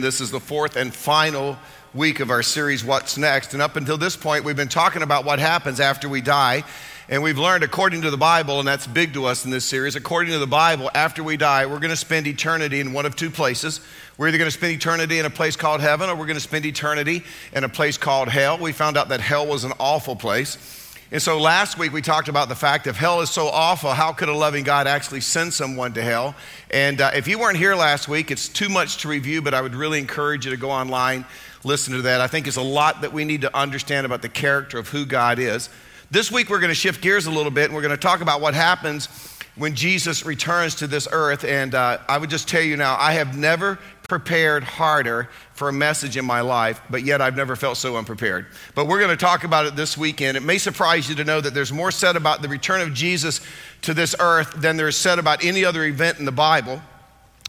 This 0.00 0.22
is 0.22 0.30
the 0.30 0.40
fourth 0.40 0.76
and 0.76 0.94
final 0.94 1.58
week 1.92 2.20
of 2.20 2.30
our 2.30 2.42
series, 2.42 2.82
What's 2.82 3.18
Next? 3.18 3.52
And 3.52 3.62
up 3.62 3.76
until 3.76 3.98
this 3.98 4.16
point, 4.16 4.44
we've 4.44 4.56
been 4.56 4.68
talking 4.68 5.02
about 5.02 5.26
what 5.26 5.38
happens 5.38 5.78
after 5.78 6.08
we 6.08 6.22
die. 6.22 6.64
And 7.10 7.22
we've 7.22 7.36
learned, 7.36 7.64
according 7.64 8.02
to 8.02 8.10
the 8.10 8.16
Bible, 8.16 8.60
and 8.60 8.68
that's 8.68 8.86
big 8.86 9.12
to 9.14 9.26
us 9.26 9.44
in 9.44 9.50
this 9.50 9.64
series, 9.64 9.96
according 9.96 10.32
to 10.32 10.38
the 10.38 10.46
Bible, 10.46 10.90
after 10.94 11.22
we 11.22 11.36
die, 11.36 11.66
we're 11.66 11.80
going 11.80 11.90
to 11.90 11.96
spend 11.96 12.26
eternity 12.26 12.80
in 12.80 12.92
one 12.92 13.04
of 13.04 13.14
two 13.14 13.30
places. 13.30 13.80
We're 14.16 14.28
either 14.28 14.38
going 14.38 14.50
to 14.50 14.56
spend 14.56 14.72
eternity 14.72 15.18
in 15.18 15.26
a 15.26 15.30
place 15.30 15.56
called 15.56 15.80
heaven 15.80 16.08
or 16.08 16.14
we're 16.14 16.26
going 16.26 16.36
to 16.36 16.40
spend 16.40 16.64
eternity 16.64 17.24
in 17.52 17.64
a 17.64 17.68
place 17.68 17.98
called 17.98 18.28
hell. 18.28 18.56
We 18.58 18.72
found 18.72 18.96
out 18.96 19.10
that 19.10 19.20
hell 19.20 19.46
was 19.46 19.64
an 19.64 19.72
awful 19.78 20.16
place. 20.16 20.79
And 21.12 21.20
so 21.20 21.40
last 21.40 21.76
week 21.76 21.92
we 21.92 22.02
talked 22.02 22.28
about 22.28 22.48
the 22.48 22.54
fact 22.54 22.86
if 22.86 22.96
hell 22.96 23.20
is 23.20 23.30
so 23.30 23.48
awful, 23.48 23.90
how 23.90 24.12
could 24.12 24.28
a 24.28 24.34
loving 24.34 24.62
God 24.62 24.86
actually 24.86 25.22
send 25.22 25.52
someone 25.52 25.92
to 25.94 26.02
hell? 26.02 26.36
And 26.70 27.00
uh, 27.00 27.10
if 27.12 27.26
you 27.26 27.36
weren't 27.36 27.56
here 27.56 27.74
last 27.74 28.06
week, 28.06 28.30
it's 28.30 28.46
too 28.46 28.68
much 28.68 28.98
to 28.98 29.08
review, 29.08 29.42
but 29.42 29.52
I 29.52 29.60
would 29.60 29.74
really 29.74 29.98
encourage 29.98 30.44
you 30.44 30.52
to 30.52 30.56
go 30.56 30.70
online, 30.70 31.24
listen 31.64 31.94
to 31.94 32.02
that. 32.02 32.20
I 32.20 32.28
think 32.28 32.46
it's 32.46 32.58
a 32.58 32.62
lot 32.62 33.00
that 33.00 33.12
we 33.12 33.24
need 33.24 33.40
to 33.40 33.56
understand 33.56 34.06
about 34.06 34.22
the 34.22 34.28
character 34.28 34.78
of 34.78 34.88
who 34.88 35.04
God 35.04 35.40
is. 35.40 35.68
This 36.12 36.30
week 36.30 36.48
we're 36.48 36.60
going 36.60 36.68
to 36.68 36.76
shift 36.76 37.02
gears 37.02 37.26
a 37.26 37.30
little 37.32 37.50
bit 37.50 37.64
and 37.64 37.74
we're 37.74 37.82
going 37.82 37.90
to 37.90 37.96
talk 37.96 38.20
about 38.20 38.40
what 38.40 38.54
happens 38.54 39.08
when 39.56 39.74
Jesus 39.74 40.24
returns 40.24 40.76
to 40.76 40.86
this 40.86 41.08
earth. 41.10 41.44
And 41.44 41.74
uh, 41.74 41.98
I 42.08 42.18
would 42.18 42.30
just 42.30 42.48
tell 42.48 42.62
you 42.62 42.76
now, 42.76 42.96
I 43.00 43.14
have 43.14 43.36
never 43.36 43.80
prepared 44.10 44.64
harder 44.64 45.28
for 45.52 45.68
a 45.68 45.72
message 45.72 46.16
in 46.16 46.24
my 46.24 46.40
life, 46.40 46.82
but 46.90 47.04
yet 47.04 47.22
I've 47.22 47.36
never 47.36 47.54
felt 47.54 47.76
so 47.76 47.96
unprepared. 47.96 48.46
But 48.74 48.88
we're 48.88 48.98
going 48.98 49.16
to 49.16 49.16
talk 49.16 49.44
about 49.44 49.66
it 49.66 49.76
this 49.76 49.96
weekend. 49.96 50.36
It 50.36 50.42
may 50.42 50.58
surprise 50.58 51.08
you 51.08 51.14
to 51.14 51.24
know 51.24 51.40
that 51.40 51.54
there's 51.54 51.72
more 51.72 51.92
said 51.92 52.16
about 52.16 52.42
the 52.42 52.48
return 52.48 52.80
of 52.80 52.92
Jesus 52.92 53.40
to 53.82 53.94
this 53.94 54.16
earth 54.18 54.52
than 54.56 54.76
there 54.76 54.88
is 54.88 54.96
said 54.96 55.20
about 55.20 55.44
any 55.44 55.64
other 55.64 55.84
event 55.84 56.18
in 56.18 56.24
the 56.24 56.32
Bible. 56.32 56.82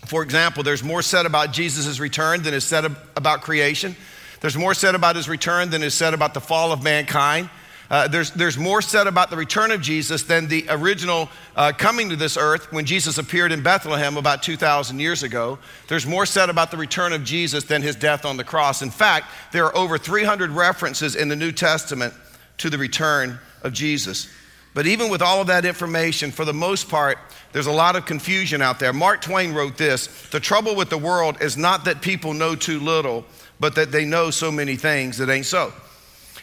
For 0.05 0.21
example, 0.21 0.61
there's 0.61 0.83
more 0.83 1.01
said 1.01 1.25
about 1.25 1.51
Jesus' 1.51 1.99
return 1.99 2.43
than 2.43 2.53
is 2.53 2.63
said 2.63 2.85
about 3.17 3.41
creation. 3.41 3.95
There's 4.39 4.55
more 4.55 4.75
said 4.75 4.93
about 4.93 5.15
his 5.15 5.27
return 5.27 5.71
than 5.71 5.81
is 5.81 5.95
said 5.95 6.13
about 6.13 6.35
the 6.35 6.41
fall 6.41 6.71
of 6.71 6.83
mankind. 6.83 7.49
Uh, 7.91 8.07
there's, 8.07 8.31
there's 8.31 8.57
more 8.57 8.81
said 8.81 9.05
about 9.05 9.29
the 9.29 9.35
return 9.35 9.69
of 9.69 9.81
Jesus 9.81 10.23
than 10.23 10.47
the 10.47 10.65
original 10.69 11.27
uh, 11.57 11.73
coming 11.77 12.07
to 12.09 12.15
this 12.15 12.37
earth 12.37 12.71
when 12.71 12.85
Jesus 12.85 13.17
appeared 13.17 13.51
in 13.51 13.61
Bethlehem 13.61 14.15
about 14.15 14.41
2,000 14.41 14.97
years 14.97 15.23
ago. 15.23 15.59
There's 15.89 16.07
more 16.07 16.25
said 16.25 16.49
about 16.49 16.71
the 16.71 16.77
return 16.77 17.11
of 17.11 17.25
Jesus 17.25 17.65
than 17.65 17.81
his 17.81 17.97
death 17.97 18.23
on 18.23 18.37
the 18.37 18.45
cross. 18.45 18.81
In 18.81 18.91
fact, 18.91 19.27
there 19.51 19.65
are 19.65 19.75
over 19.75 19.97
300 19.97 20.51
references 20.51 21.17
in 21.17 21.27
the 21.27 21.35
New 21.35 21.51
Testament 21.51 22.13
to 22.59 22.69
the 22.69 22.77
return 22.77 23.37
of 23.61 23.73
Jesus. 23.73 24.31
But 24.73 24.87
even 24.87 25.09
with 25.09 25.21
all 25.21 25.41
of 25.41 25.47
that 25.47 25.65
information, 25.65 26.31
for 26.31 26.45
the 26.45 26.53
most 26.53 26.87
part, 26.87 27.17
there's 27.51 27.67
a 27.67 27.73
lot 27.73 27.97
of 27.97 28.05
confusion 28.05 28.61
out 28.61 28.79
there. 28.79 28.93
Mark 28.93 29.21
Twain 29.21 29.53
wrote 29.53 29.77
this 29.77 30.07
The 30.29 30.39
trouble 30.39 30.77
with 30.77 30.89
the 30.89 30.97
world 30.97 31.41
is 31.41 31.57
not 31.57 31.83
that 31.83 32.01
people 32.01 32.33
know 32.33 32.55
too 32.55 32.79
little, 32.79 33.25
but 33.59 33.75
that 33.75 33.91
they 33.91 34.05
know 34.05 34.31
so 34.31 34.49
many 34.49 34.77
things 34.77 35.17
that 35.17 35.29
ain't 35.29 35.45
so. 35.45 35.73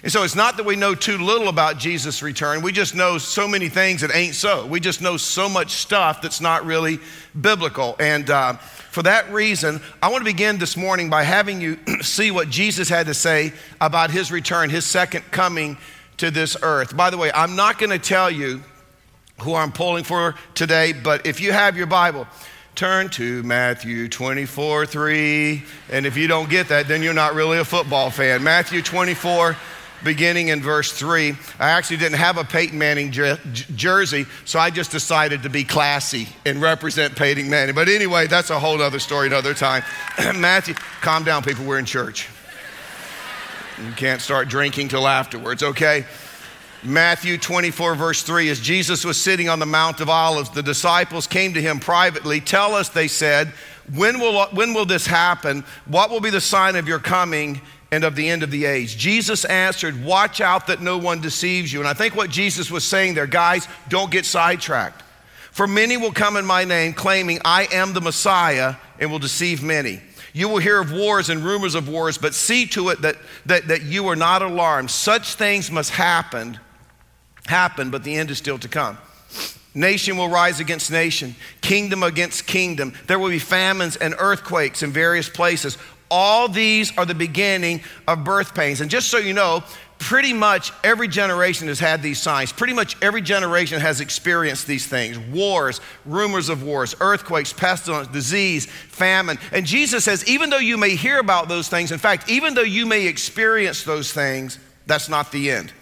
And 0.02 0.12
so 0.12 0.22
it's 0.22 0.36
not 0.36 0.56
that 0.56 0.66
we 0.66 0.76
know 0.76 0.94
too 0.94 1.18
little 1.18 1.48
about 1.48 1.78
Jesus' 1.78 2.22
return. 2.22 2.62
We 2.62 2.70
just 2.70 2.94
know 2.94 3.18
so 3.18 3.48
many 3.48 3.68
things 3.68 4.02
that 4.02 4.14
ain't 4.14 4.36
so. 4.36 4.64
We 4.64 4.78
just 4.78 5.02
know 5.02 5.16
so 5.16 5.48
much 5.48 5.72
stuff 5.72 6.22
that's 6.22 6.40
not 6.40 6.64
really 6.64 7.00
biblical. 7.38 7.96
And 7.98 8.30
uh, 8.30 8.54
for 8.54 9.02
that 9.02 9.32
reason, 9.32 9.80
I 10.00 10.08
want 10.10 10.20
to 10.20 10.24
begin 10.24 10.58
this 10.58 10.76
morning 10.76 11.10
by 11.10 11.24
having 11.24 11.60
you 11.60 11.78
see 12.02 12.30
what 12.30 12.48
Jesus 12.48 12.88
had 12.88 13.06
to 13.06 13.14
say 13.14 13.52
about 13.80 14.12
his 14.12 14.30
return, 14.30 14.70
his 14.70 14.84
second 14.84 15.22
coming 15.32 15.76
to 16.18 16.30
this 16.30 16.56
earth. 16.62 16.96
By 16.96 17.10
the 17.10 17.18
way, 17.18 17.32
I'm 17.32 17.56
not 17.56 17.78
going 17.78 17.90
to 17.90 17.98
tell 17.98 18.30
you 18.30 18.62
who 19.40 19.54
I'm 19.54 19.72
pulling 19.72 20.04
for 20.04 20.36
today, 20.54 20.92
but 20.92 21.26
if 21.26 21.40
you 21.40 21.52
have 21.52 21.76
your 21.76 21.86
Bible, 21.86 22.26
turn 22.76 23.08
to 23.08 23.42
Matthew 23.42 24.08
24 24.08 24.86
3. 24.86 25.62
And 25.90 26.06
if 26.06 26.16
you 26.16 26.28
don't 26.28 26.48
get 26.48 26.68
that, 26.68 26.86
then 26.86 27.02
you're 27.02 27.14
not 27.14 27.34
really 27.34 27.58
a 27.58 27.64
football 27.64 28.10
fan. 28.10 28.44
Matthew 28.44 28.82
24 28.82 29.56
beginning 30.04 30.48
in 30.48 30.62
verse 30.62 30.92
3. 30.92 31.34
I 31.58 31.70
actually 31.70 31.98
didn't 31.98 32.18
have 32.18 32.38
a 32.38 32.44
Peyton 32.44 32.78
Manning 32.78 33.10
jer- 33.10 33.38
jersey, 33.52 34.26
so 34.44 34.58
I 34.58 34.70
just 34.70 34.90
decided 34.90 35.42
to 35.42 35.50
be 35.50 35.64
classy 35.64 36.28
and 36.46 36.60
represent 36.60 37.16
Peyton 37.16 37.48
Manning. 37.48 37.74
But 37.74 37.88
anyway, 37.88 38.26
that's 38.26 38.50
a 38.50 38.58
whole 38.58 38.80
other 38.80 38.98
story 38.98 39.26
another 39.26 39.54
time. 39.54 39.82
Matthew, 40.36 40.74
calm 41.00 41.24
down, 41.24 41.42
people, 41.42 41.64
we're 41.64 41.78
in 41.78 41.84
church. 41.84 42.28
You 43.84 43.92
can't 43.92 44.20
start 44.20 44.48
drinking 44.48 44.88
till 44.88 45.06
afterwards, 45.06 45.62
okay? 45.62 46.04
Matthew 46.82 47.38
24, 47.38 47.96
verse 47.96 48.22
3 48.22 48.50
As 48.50 48.60
Jesus 48.60 49.04
was 49.04 49.20
sitting 49.20 49.48
on 49.48 49.58
the 49.58 49.66
Mount 49.66 50.00
of 50.00 50.08
Olives, 50.08 50.50
the 50.50 50.62
disciples 50.62 51.26
came 51.26 51.54
to 51.54 51.60
him 51.60 51.80
privately. 51.80 52.40
Tell 52.40 52.74
us, 52.74 52.88
they 52.88 53.08
said, 53.08 53.52
when 53.94 54.20
will, 54.20 54.46
when 54.48 54.74
will 54.74 54.84
this 54.84 55.06
happen? 55.06 55.64
What 55.86 56.10
will 56.10 56.20
be 56.20 56.30
the 56.30 56.40
sign 56.40 56.76
of 56.76 56.86
your 56.86 56.98
coming 56.98 57.60
and 57.90 58.04
of 58.04 58.16
the 58.16 58.28
end 58.28 58.42
of 58.42 58.50
the 58.50 58.64
age. 58.64 58.96
Jesus 58.96 59.44
answered, 59.44 60.04
Watch 60.04 60.40
out 60.40 60.66
that 60.66 60.80
no 60.80 60.98
one 60.98 61.20
deceives 61.20 61.72
you. 61.72 61.80
And 61.80 61.88
I 61.88 61.94
think 61.94 62.14
what 62.14 62.30
Jesus 62.30 62.70
was 62.70 62.84
saying 62.84 63.14
there, 63.14 63.26
guys, 63.26 63.66
don't 63.88 64.10
get 64.10 64.26
sidetracked. 64.26 65.02
For 65.52 65.66
many 65.66 65.96
will 65.96 66.12
come 66.12 66.36
in 66.36 66.44
my 66.44 66.64
name, 66.64 66.92
claiming, 66.92 67.40
I 67.44 67.66
am 67.72 67.92
the 67.92 68.00
Messiah, 68.00 68.76
and 69.00 69.10
will 69.10 69.18
deceive 69.18 69.62
many. 69.62 70.00
You 70.32 70.48
will 70.48 70.58
hear 70.58 70.80
of 70.80 70.92
wars 70.92 71.30
and 71.30 71.44
rumors 71.44 71.74
of 71.74 71.88
wars, 71.88 72.18
but 72.18 72.34
see 72.34 72.66
to 72.66 72.90
it 72.90 73.02
that, 73.02 73.16
that, 73.46 73.68
that 73.68 73.82
you 73.82 74.06
are 74.08 74.16
not 74.16 74.42
alarmed. 74.42 74.90
Such 74.90 75.34
things 75.34 75.70
must 75.70 75.90
happen, 75.90 76.60
happen, 77.46 77.90
but 77.90 78.04
the 78.04 78.14
end 78.14 78.30
is 78.30 78.38
still 78.38 78.58
to 78.58 78.68
come. 78.68 78.98
Nation 79.74 80.16
will 80.16 80.28
rise 80.28 80.60
against 80.60 80.90
nation, 80.90 81.34
kingdom 81.60 82.02
against 82.02 82.46
kingdom. 82.46 82.92
There 83.06 83.18
will 83.18 83.30
be 83.30 83.38
famines 83.38 83.96
and 83.96 84.14
earthquakes 84.18 84.82
in 84.82 84.92
various 84.92 85.28
places. 85.28 85.78
All 86.10 86.48
these 86.48 86.96
are 86.96 87.04
the 87.04 87.14
beginning 87.14 87.82
of 88.06 88.24
birth 88.24 88.54
pains. 88.54 88.80
And 88.80 88.90
just 88.90 89.08
so 89.08 89.18
you 89.18 89.32
know, 89.34 89.62
pretty 89.98 90.32
much 90.32 90.72
every 90.84 91.08
generation 91.08 91.68
has 91.68 91.78
had 91.78 92.02
these 92.02 92.20
signs. 92.20 92.52
Pretty 92.52 92.72
much 92.72 92.96
every 93.02 93.20
generation 93.20 93.80
has 93.80 94.00
experienced 94.00 94.66
these 94.66 94.86
things 94.86 95.18
wars, 95.18 95.80
rumors 96.04 96.48
of 96.48 96.62
wars, 96.62 96.94
earthquakes, 97.00 97.52
pestilence, 97.52 98.08
disease, 98.08 98.66
famine. 98.66 99.38
And 99.52 99.66
Jesus 99.66 100.04
says, 100.04 100.26
even 100.28 100.50
though 100.50 100.58
you 100.58 100.76
may 100.76 100.94
hear 100.94 101.18
about 101.18 101.48
those 101.48 101.68
things, 101.68 101.92
in 101.92 101.98
fact, 101.98 102.30
even 102.30 102.54
though 102.54 102.62
you 102.62 102.86
may 102.86 103.06
experience 103.06 103.82
those 103.82 104.12
things, 104.12 104.58
that's 104.86 105.08
not 105.08 105.32
the 105.32 105.50
end. 105.50 105.72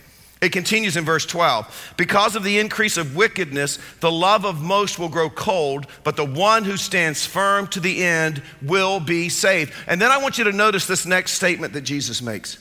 It 0.42 0.52
continues 0.52 0.96
in 0.96 1.04
verse 1.04 1.24
12. 1.24 1.94
Because 1.96 2.36
of 2.36 2.42
the 2.42 2.58
increase 2.58 2.98
of 2.98 3.16
wickedness, 3.16 3.78
the 4.00 4.12
love 4.12 4.44
of 4.44 4.60
most 4.62 4.98
will 4.98 5.08
grow 5.08 5.30
cold, 5.30 5.86
but 6.04 6.16
the 6.16 6.26
one 6.26 6.64
who 6.64 6.76
stands 6.76 7.24
firm 7.24 7.66
to 7.68 7.80
the 7.80 8.04
end 8.04 8.42
will 8.60 9.00
be 9.00 9.30
saved. 9.30 9.72
And 9.86 10.00
then 10.00 10.10
I 10.10 10.18
want 10.18 10.36
you 10.36 10.44
to 10.44 10.52
notice 10.52 10.86
this 10.86 11.06
next 11.06 11.32
statement 11.32 11.72
that 11.72 11.82
Jesus 11.82 12.20
makes. 12.20 12.58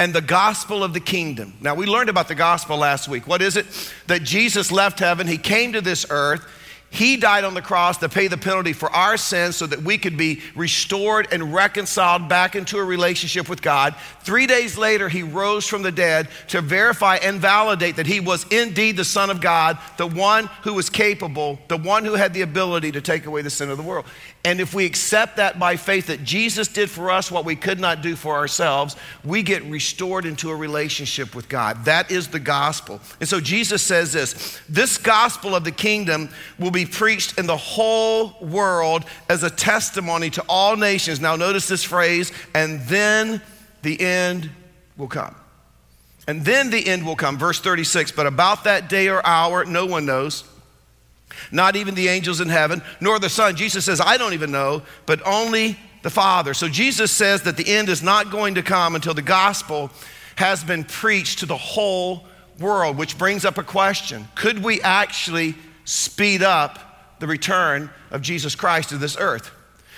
And 0.00 0.14
the 0.14 0.22
gospel 0.22 0.82
of 0.82 0.94
the 0.94 1.00
kingdom. 1.00 1.54
Now, 1.60 1.74
we 1.74 1.84
learned 1.84 2.08
about 2.08 2.28
the 2.28 2.34
gospel 2.34 2.78
last 2.78 3.08
week. 3.08 3.26
What 3.26 3.42
is 3.42 3.56
it? 3.56 3.66
That 4.06 4.22
Jesus 4.22 4.72
left 4.72 5.00
heaven, 5.00 5.26
he 5.26 5.38
came 5.38 5.74
to 5.74 5.82
this 5.82 6.06
earth, 6.08 6.46
he 6.90 7.18
died 7.18 7.44
on 7.44 7.54
the 7.54 7.62
cross 7.62 7.98
to 7.98 8.08
pay 8.08 8.28
the 8.28 8.38
penalty 8.38 8.72
for 8.72 8.90
our 8.90 9.16
sins 9.16 9.56
so 9.56 9.66
that 9.66 9.82
we 9.82 9.98
could 9.98 10.16
be 10.16 10.40
restored 10.56 11.28
and 11.32 11.52
reconciled 11.52 12.28
back 12.28 12.56
into 12.56 12.78
a 12.78 12.84
relationship 12.84 13.48
with 13.48 13.60
God. 13.60 13.94
Three 14.22 14.46
days 14.46 14.78
later, 14.78 15.08
he 15.08 15.22
rose 15.22 15.66
from 15.66 15.82
the 15.82 15.92
dead 15.92 16.28
to 16.48 16.62
verify 16.62 17.16
and 17.16 17.40
validate 17.40 17.96
that 17.96 18.06
he 18.06 18.20
was 18.20 18.46
indeed 18.50 18.96
the 18.96 19.04
Son 19.04 19.28
of 19.28 19.40
God, 19.40 19.78
the 19.98 20.06
one 20.06 20.48
who 20.62 20.74
was 20.74 20.88
capable, 20.88 21.58
the 21.68 21.76
one 21.76 22.04
who 22.04 22.14
had 22.14 22.32
the 22.32 22.42
ability 22.42 22.92
to 22.92 23.00
take 23.02 23.26
away 23.26 23.42
the 23.42 23.50
sin 23.50 23.70
of 23.70 23.76
the 23.76 23.82
world. 23.82 24.06
And 24.44 24.60
if 24.60 24.72
we 24.72 24.86
accept 24.86 25.36
that 25.36 25.58
by 25.58 25.76
faith 25.76 26.06
that 26.06 26.24
Jesus 26.24 26.68
did 26.68 26.88
for 26.88 27.10
us 27.10 27.30
what 27.30 27.44
we 27.44 27.56
could 27.56 27.80
not 27.80 28.02
do 28.02 28.16
for 28.16 28.36
ourselves, 28.36 28.96
we 29.24 29.42
get 29.42 29.62
restored 29.64 30.24
into 30.24 30.50
a 30.50 30.56
relationship 30.56 31.34
with 31.34 31.48
God. 31.48 31.84
That 31.84 32.10
is 32.10 32.28
the 32.28 32.38
gospel. 32.38 33.00
And 33.20 33.28
so 33.28 33.40
Jesus 33.40 33.82
says 33.82 34.12
this 34.12 34.58
this 34.68 34.96
gospel 34.96 35.54
of 35.54 35.64
the 35.64 35.72
kingdom 35.72 36.30
will 36.58 36.70
be 36.70 36.77
preached 36.86 37.38
in 37.38 37.46
the 37.46 37.56
whole 37.56 38.34
world 38.40 39.04
as 39.28 39.42
a 39.42 39.50
testimony 39.50 40.30
to 40.30 40.44
all 40.48 40.76
nations. 40.76 41.20
Now, 41.20 41.36
notice 41.36 41.68
this 41.68 41.84
phrase, 41.84 42.32
and 42.54 42.80
then 42.82 43.40
the 43.82 44.00
end 44.00 44.50
will 44.96 45.08
come. 45.08 45.34
And 46.26 46.44
then 46.44 46.70
the 46.70 46.86
end 46.86 47.06
will 47.06 47.16
come. 47.16 47.38
Verse 47.38 47.60
36 47.60 48.12
But 48.12 48.26
about 48.26 48.64
that 48.64 48.88
day 48.88 49.08
or 49.08 49.24
hour, 49.26 49.64
no 49.64 49.86
one 49.86 50.04
knows 50.06 50.44
not 51.52 51.76
even 51.76 51.94
the 51.94 52.08
angels 52.08 52.40
in 52.40 52.48
heaven, 52.48 52.82
nor 53.00 53.18
the 53.18 53.28
Son. 53.28 53.56
Jesus 53.56 53.84
says, 53.84 54.00
I 54.00 54.16
don't 54.16 54.34
even 54.34 54.50
know, 54.50 54.82
but 55.06 55.24
only 55.26 55.78
the 56.02 56.10
Father. 56.10 56.54
So 56.54 56.68
Jesus 56.68 57.10
says 57.10 57.42
that 57.42 57.56
the 57.56 57.68
end 57.68 57.88
is 57.88 58.02
not 58.02 58.30
going 58.30 58.54
to 58.56 58.62
come 58.62 58.94
until 58.94 59.14
the 59.14 59.22
gospel 59.22 59.90
has 60.36 60.62
been 60.62 60.84
preached 60.84 61.40
to 61.40 61.46
the 61.46 61.56
whole 61.56 62.26
world, 62.58 62.96
which 62.96 63.18
brings 63.18 63.44
up 63.44 63.58
a 63.58 63.62
question 63.62 64.28
Could 64.34 64.62
we 64.62 64.80
actually 64.82 65.54
speed 65.88 66.42
up 66.42 67.18
the 67.18 67.26
return 67.26 67.88
of 68.10 68.20
Jesus 68.20 68.54
Christ 68.54 68.90
to 68.90 68.98
this 68.98 69.16
earth? 69.18 69.50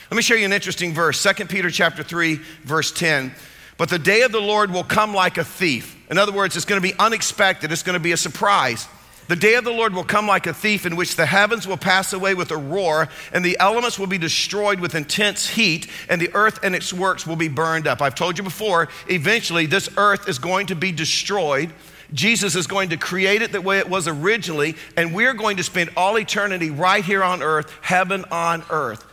Let 0.08 0.16
me 0.16 0.22
show 0.22 0.34
you 0.34 0.44
an 0.44 0.52
interesting 0.52 0.94
verse 0.94 1.20
2 1.20 1.46
Peter 1.46 1.68
chapter 1.68 2.04
3, 2.04 2.36
verse 2.64 2.92
10. 2.92 3.34
But 3.76 3.88
the 3.88 3.98
day 3.98 4.22
of 4.22 4.30
the 4.30 4.40
Lord 4.40 4.70
will 4.70 4.84
come 4.84 5.14
like 5.14 5.36
a 5.36 5.44
thief. 5.44 5.96
In 6.08 6.16
other 6.16 6.32
words, 6.32 6.54
it's 6.54 6.64
going 6.64 6.80
to 6.80 6.88
be 6.88 6.98
unexpected, 6.98 7.72
it's 7.72 7.82
going 7.82 7.94
to 7.94 8.00
be 8.00 8.12
a 8.12 8.16
surprise. 8.16 8.86
The 9.26 9.36
day 9.36 9.54
of 9.54 9.64
the 9.64 9.72
Lord 9.72 9.94
will 9.94 10.04
come 10.04 10.26
like 10.26 10.46
a 10.46 10.54
thief, 10.54 10.86
in 10.86 10.96
which 10.96 11.16
the 11.16 11.26
heavens 11.26 11.66
will 11.66 11.76
pass 11.76 12.12
away 12.12 12.34
with 12.34 12.50
a 12.50 12.56
roar, 12.56 13.08
and 13.32 13.44
the 13.44 13.56
elements 13.58 13.98
will 13.98 14.08
be 14.08 14.18
destroyed 14.18 14.80
with 14.80 14.94
intense 14.94 15.48
heat, 15.48 15.88
and 16.08 16.20
the 16.20 16.30
earth 16.34 16.60
and 16.62 16.74
its 16.74 16.92
works 16.92 17.26
will 17.26 17.36
be 17.36 17.48
burned 17.48 17.86
up. 17.86 18.02
I've 18.02 18.16
told 18.16 18.38
you 18.38 18.44
before, 18.44 18.88
eventually, 19.08 19.66
this 19.66 19.88
earth 19.96 20.28
is 20.28 20.38
going 20.38 20.66
to 20.66 20.76
be 20.76 20.92
destroyed. 20.92 21.72
Jesus 22.12 22.56
is 22.56 22.66
going 22.66 22.90
to 22.90 22.96
create 22.96 23.42
it 23.42 23.52
the 23.52 23.60
way 23.60 23.78
it 23.78 23.88
was 23.88 24.08
originally, 24.08 24.76
and 24.96 25.14
we're 25.14 25.34
going 25.34 25.56
to 25.58 25.62
spend 25.62 25.90
all 25.96 26.18
eternity 26.18 26.70
right 26.70 27.04
here 27.04 27.22
on 27.22 27.42
earth, 27.42 27.72
heaven 27.82 28.24
on 28.30 28.64
earth. 28.70 29.04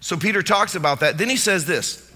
So 0.00 0.16
Peter 0.16 0.42
talks 0.42 0.74
about 0.74 1.00
that. 1.00 1.18
Then 1.18 1.28
he 1.28 1.36
says 1.36 1.66
this 1.66 2.08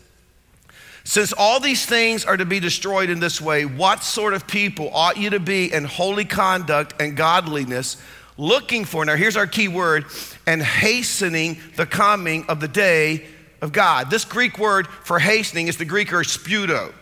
since 1.04 1.32
all 1.32 1.58
these 1.58 1.84
things 1.84 2.24
are 2.24 2.36
to 2.36 2.44
be 2.44 2.60
destroyed 2.60 3.10
in 3.10 3.18
this 3.18 3.40
way, 3.40 3.64
what 3.64 4.04
sort 4.04 4.34
of 4.34 4.46
people 4.46 4.90
ought 4.94 5.16
you 5.16 5.30
to 5.30 5.40
be 5.40 5.72
in 5.72 5.84
holy 5.84 6.24
conduct 6.24 7.00
and 7.00 7.16
godliness, 7.16 7.96
looking 8.36 8.84
for, 8.84 9.04
now 9.04 9.16
here's 9.16 9.36
our 9.36 9.46
key 9.46 9.68
word, 9.68 10.06
and 10.46 10.62
hastening 10.62 11.58
the 11.76 11.86
coming 11.86 12.46
of 12.48 12.60
the 12.60 12.68
day 12.68 13.26
of 13.60 13.72
God? 13.72 14.10
This 14.10 14.24
Greek 14.24 14.58
word 14.58 14.86
for 14.86 15.18
hastening 15.18 15.66
is 15.66 15.76
the 15.76 15.84
Greek 15.84 16.12
word 16.12 16.26
spudo, 16.26 16.92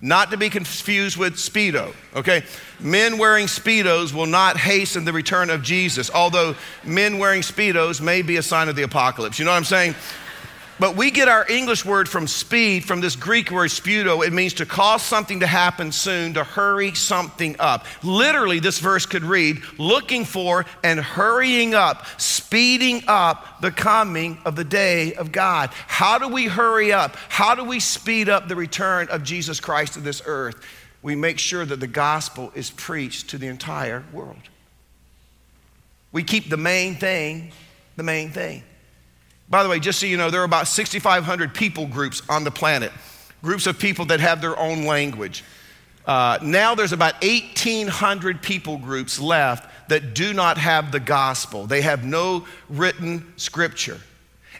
not 0.00 0.30
to 0.30 0.36
be 0.36 0.48
confused 0.48 1.16
with 1.16 1.34
speedo, 1.34 1.92
okay? 2.14 2.44
Men 2.78 3.18
wearing 3.18 3.46
speedos 3.46 4.12
will 4.12 4.26
not 4.26 4.56
hasten 4.56 5.04
the 5.04 5.12
return 5.12 5.50
of 5.50 5.62
Jesus, 5.62 6.10
although 6.10 6.54
men 6.84 7.18
wearing 7.18 7.42
speedos 7.42 8.00
may 8.00 8.22
be 8.22 8.36
a 8.36 8.42
sign 8.42 8.68
of 8.68 8.76
the 8.76 8.82
apocalypse. 8.82 9.38
You 9.38 9.44
know 9.44 9.50
what 9.50 9.56
I'm 9.56 9.64
saying? 9.64 9.94
But 10.78 10.96
we 10.96 11.10
get 11.10 11.28
our 11.28 11.48
English 11.48 11.84
word 11.84 12.08
from 12.08 12.26
speed 12.26 12.84
from 12.84 13.00
this 13.00 13.16
Greek 13.16 13.50
word 13.50 13.70
spudo. 13.70 14.26
It 14.26 14.32
means 14.32 14.54
to 14.54 14.66
cause 14.66 15.02
something 15.02 15.40
to 15.40 15.46
happen 15.46 15.92
soon, 15.92 16.34
to 16.34 16.44
hurry 16.44 16.94
something 16.94 17.56
up. 17.58 17.86
Literally, 18.02 18.60
this 18.60 18.78
verse 18.78 19.06
could 19.06 19.24
read 19.24 19.62
looking 19.78 20.24
for 20.24 20.66
and 20.82 21.00
hurrying 21.00 21.74
up, 21.74 22.06
speeding 22.20 23.02
up 23.08 23.60
the 23.60 23.70
coming 23.70 24.38
of 24.44 24.56
the 24.56 24.64
day 24.64 25.14
of 25.14 25.32
God. 25.32 25.70
How 25.86 26.18
do 26.18 26.28
we 26.28 26.46
hurry 26.46 26.92
up? 26.92 27.16
How 27.28 27.54
do 27.54 27.64
we 27.64 27.80
speed 27.80 28.28
up 28.28 28.48
the 28.48 28.56
return 28.56 29.08
of 29.08 29.22
Jesus 29.22 29.60
Christ 29.60 29.94
to 29.94 30.00
this 30.00 30.22
earth? 30.26 30.64
We 31.02 31.16
make 31.16 31.38
sure 31.38 31.64
that 31.64 31.80
the 31.80 31.86
gospel 31.86 32.52
is 32.54 32.70
preached 32.70 33.30
to 33.30 33.38
the 33.38 33.46
entire 33.46 34.04
world. 34.12 34.36
We 36.10 36.22
keep 36.22 36.48
the 36.48 36.56
main 36.56 36.96
thing 36.96 37.52
the 37.98 38.04
main 38.04 38.30
thing. 38.30 38.62
By 39.50 39.62
the 39.62 39.68
way, 39.68 39.80
just 39.80 39.98
so 39.98 40.06
you 40.06 40.16
know, 40.16 40.30
there 40.30 40.42
are 40.42 40.44
about 40.44 40.68
6,500 40.68 41.54
people 41.54 41.86
groups 41.86 42.22
on 42.28 42.44
the 42.44 42.50
planet, 42.50 42.92
groups 43.42 43.66
of 43.66 43.78
people 43.78 44.04
that 44.06 44.20
have 44.20 44.40
their 44.40 44.58
own 44.58 44.84
language. 44.84 45.42
Uh, 46.06 46.38
now 46.42 46.74
there's 46.74 46.92
about 46.92 47.22
1,800 47.22 48.42
people 48.42 48.76
groups 48.76 49.18
left 49.18 49.70
that 49.88 50.14
do 50.14 50.34
not 50.34 50.58
have 50.58 50.92
the 50.92 51.00
gospel. 51.00 51.66
They 51.66 51.80
have 51.80 52.04
no 52.04 52.46
written 52.68 53.32
scripture. 53.36 53.98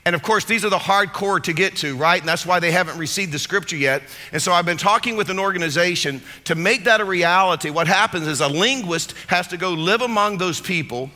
And 0.07 0.15
of 0.15 0.23
course, 0.23 0.47
these 0.47 0.65
are 0.65 0.71
the 0.71 0.79
hardcore 0.79 1.43
to 1.43 1.53
get 1.53 1.77
to, 1.77 1.95
right? 1.97 2.19
And 2.19 2.27
that's 2.27 2.47
why 2.47 2.61
they 2.61 2.71
haven't 2.71 2.97
received 2.97 3.31
the 3.31 3.39
scripture 3.39 3.77
yet. 3.77 4.03
And 4.33 4.41
so 4.41 4.53
I've 4.53 4.65
been 4.65 4.79
talking 4.79 5.17
with 5.17 5.29
an 5.29 5.39
organization 5.39 6.23
to 6.45 6.55
make 6.55 6.85
that 6.85 7.03
a 7.03 7.05
reality. 7.05 7.69
What 7.69 7.89
happens 7.89 8.27
is 8.27 8.41
a 8.41 8.49
linguist 8.49 9.13
has 9.27 9.49
to 9.49 9.59
go 9.59 9.73
live 9.75 10.01
among 10.01 10.39
those 10.39 10.63
people 10.63 11.11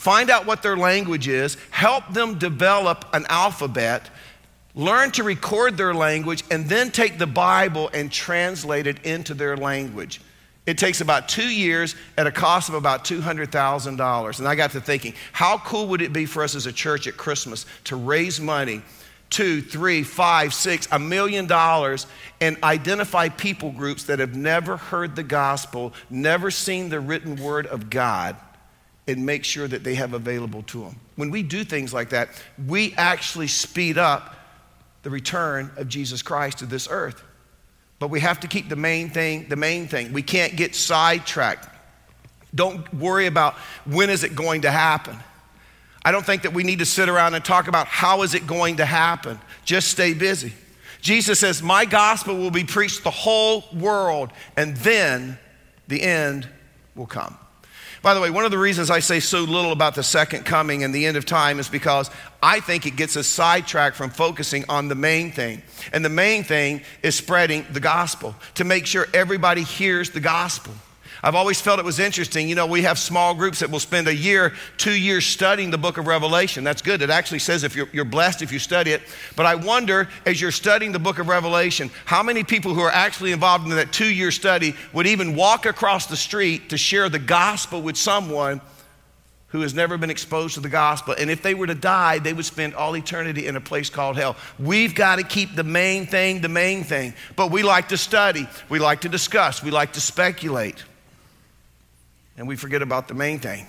find 0.00 0.30
out 0.30 0.46
what 0.46 0.62
their 0.62 0.78
language 0.78 1.28
is, 1.28 1.58
help 1.68 2.08
them 2.14 2.38
develop 2.38 3.04
an 3.12 3.26
alphabet, 3.28 4.08
learn 4.74 5.10
to 5.10 5.22
record 5.22 5.76
their 5.76 5.92
language, 5.92 6.42
and 6.50 6.64
then 6.70 6.90
take 6.90 7.18
the 7.18 7.26
Bible 7.26 7.90
and 7.92 8.10
translate 8.10 8.86
it 8.86 9.04
into 9.04 9.34
their 9.34 9.58
language. 9.58 10.22
It 10.64 10.78
takes 10.78 11.02
about 11.02 11.28
two 11.28 11.54
years 11.54 11.96
at 12.16 12.26
a 12.26 12.32
cost 12.32 12.70
of 12.70 12.76
about 12.76 13.04
$200,000. 13.04 14.38
And 14.38 14.48
I 14.48 14.54
got 14.54 14.70
to 14.70 14.80
thinking, 14.80 15.12
how 15.32 15.58
cool 15.58 15.88
would 15.88 16.00
it 16.00 16.14
be 16.14 16.24
for 16.24 16.42
us 16.42 16.54
as 16.54 16.64
a 16.64 16.72
church 16.72 17.06
at 17.06 17.18
Christmas 17.18 17.66
to 17.84 17.96
raise 17.96 18.40
money, 18.40 18.80
two, 19.28 19.60
three, 19.60 20.02
five, 20.02 20.54
six, 20.54 20.88
a 20.92 20.98
million 20.98 21.46
dollars, 21.46 22.06
and 22.40 22.56
identify 22.62 23.28
people 23.28 23.70
groups 23.70 24.04
that 24.04 24.18
have 24.18 24.34
never 24.34 24.78
heard 24.78 25.14
the 25.14 25.22
gospel, 25.22 25.92
never 26.08 26.50
seen 26.50 26.88
the 26.88 27.00
written 27.00 27.36
word 27.36 27.66
of 27.66 27.90
God? 27.90 28.34
And 29.06 29.24
make 29.26 29.44
sure 29.44 29.66
that 29.66 29.82
they 29.82 29.94
have 29.94 30.14
available 30.14 30.62
to 30.62 30.84
them. 30.84 31.00
When 31.16 31.30
we 31.30 31.42
do 31.42 31.64
things 31.64 31.92
like 31.92 32.10
that, 32.10 32.28
we 32.66 32.94
actually 32.96 33.48
speed 33.48 33.98
up 33.98 34.36
the 35.02 35.10
return 35.10 35.70
of 35.76 35.88
Jesus 35.88 36.22
Christ 36.22 36.58
to 36.58 36.66
this 36.66 36.88
earth. 36.90 37.22
But 37.98 38.08
we 38.08 38.20
have 38.20 38.40
to 38.40 38.48
keep 38.48 38.68
the 38.68 38.76
main 38.76 39.10
thing 39.10 39.48
the 39.48 39.56
main 39.56 39.86
thing. 39.86 40.12
We 40.12 40.22
can't 40.22 40.56
get 40.56 40.74
sidetracked. 40.74 41.68
Don't 42.54 42.92
worry 42.94 43.26
about 43.26 43.54
when 43.84 44.10
is 44.10 44.24
it 44.24 44.34
going 44.34 44.62
to 44.62 44.70
happen. 44.70 45.16
I 46.02 46.12
don't 46.12 46.24
think 46.24 46.42
that 46.42 46.54
we 46.54 46.62
need 46.62 46.78
to 46.78 46.86
sit 46.86 47.08
around 47.08 47.34
and 47.34 47.44
talk 47.44 47.68
about 47.68 47.86
how 47.86 48.22
is 48.22 48.34
it 48.34 48.46
going 48.46 48.76
to 48.76 48.86
happen. 48.86 49.38
Just 49.64 49.88
stay 49.88 50.14
busy. 50.14 50.54
Jesus 51.02 51.38
says, 51.38 51.62
"My 51.62 51.84
gospel 51.84 52.36
will 52.36 52.50
be 52.50 52.64
preached 52.64 53.04
the 53.04 53.10
whole 53.10 53.64
world 53.72 54.30
and 54.56 54.76
then 54.78 55.38
the 55.88 56.02
end 56.02 56.48
will 56.94 57.06
come." 57.06 57.36
By 58.02 58.14
the 58.14 58.20
way, 58.20 58.30
one 58.30 58.46
of 58.46 58.50
the 58.50 58.58
reasons 58.58 58.90
I 58.90 59.00
say 59.00 59.20
so 59.20 59.40
little 59.40 59.72
about 59.72 59.94
the 59.94 60.02
second 60.02 60.44
coming 60.44 60.84
and 60.84 60.94
the 60.94 61.04
end 61.04 61.18
of 61.18 61.26
time 61.26 61.58
is 61.58 61.68
because 61.68 62.10
I 62.42 62.60
think 62.60 62.86
it 62.86 62.96
gets 62.96 63.16
us 63.16 63.26
sidetracked 63.26 63.94
from 63.94 64.08
focusing 64.08 64.64
on 64.70 64.88
the 64.88 64.94
main 64.94 65.32
thing. 65.32 65.62
And 65.92 66.02
the 66.02 66.08
main 66.08 66.42
thing 66.42 66.80
is 67.02 67.14
spreading 67.14 67.66
the 67.70 67.80
gospel 67.80 68.34
to 68.54 68.64
make 68.64 68.86
sure 68.86 69.06
everybody 69.12 69.62
hears 69.62 70.10
the 70.10 70.20
gospel. 70.20 70.72
I've 71.22 71.34
always 71.34 71.60
felt 71.60 71.78
it 71.78 71.84
was 71.84 71.98
interesting. 71.98 72.48
You 72.48 72.54
know, 72.54 72.66
we 72.66 72.82
have 72.82 72.98
small 72.98 73.34
groups 73.34 73.58
that 73.60 73.70
will 73.70 73.80
spend 73.80 74.08
a 74.08 74.14
year, 74.14 74.54
two 74.78 74.94
years 74.94 75.26
studying 75.26 75.70
the 75.70 75.78
book 75.78 75.98
of 75.98 76.06
Revelation. 76.06 76.64
That's 76.64 76.80
good. 76.80 77.02
It 77.02 77.10
actually 77.10 77.40
says 77.40 77.62
if 77.62 77.76
you're, 77.76 77.88
you're 77.92 78.06
blessed 78.06 78.40
if 78.40 78.52
you 78.52 78.58
study 78.58 78.92
it. 78.92 79.02
But 79.36 79.44
I 79.44 79.54
wonder, 79.54 80.08
as 80.24 80.40
you're 80.40 80.50
studying 80.50 80.92
the 80.92 80.98
book 80.98 81.18
of 81.18 81.28
Revelation, 81.28 81.90
how 82.06 82.22
many 82.22 82.42
people 82.42 82.72
who 82.72 82.80
are 82.80 82.90
actually 82.90 83.32
involved 83.32 83.64
in 83.64 83.76
that 83.76 83.92
two 83.92 84.12
year 84.12 84.30
study 84.30 84.74
would 84.94 85.06
even 85.06 85.36
walk 85.36 85.66
across 85.66 86.06
the 86.06 86.16
street 86.16 86.70
to 86.70 86.78
share 86.78 87.08
the 87.10 87.18
gospel 87.18 87.82
with 87.82 87.96
someone 87.96 88.62
who 89.48 89.60
has 89.62 89.74
never 89.74 89.98
been 89.98 90.10
exposed 90.10 90.54
to 90.54 90.60
the 90.60 90.68
gospel. 90.68 91.14
And 91.18 91.28
if 91.28 91.42
they 91.42 91.54
were 91.54 91.66
to 91.66 91.74
die, 91.74 92.20
they 92.20 92.32
would 92.32 92.44
spend 92.44 92.74
all 92.74 92.96
eternity 92.96 93.46
in 93.48 93.56
a 93.56 93.60
place 93.60 93.90
called 93.90 94.16
hell. 94.16 94.36
We've 94.60 94.94
got 94.94 95.16
to 95.16 95.24
keep 95.24 95.56
the 95.56 95.64
main 95.64 96.06
thing 96.06 96.40
the 96.40 96.48
main 96.48 96.84
thing. 96.84 97.14
But 97.36 97.50
we 97.50 97.62
like 97.62 97.88
to 97.88 97.98
study, 97.98 98.48
we 98.68 98.78
like 98.78 99.02
to 99.02 99.08
discuss, 99.08 99.62
we 99.62 99.70
like 99.70 99.92
to 99.94 100.00
speculate 100.00 100.84
and 102.40 102.48
we 102.48 102.56
forget 102.56 102.80
about 102.80 103.06
the 103.06 103.12
main 103.12 103.38
thing. 103.38 103.66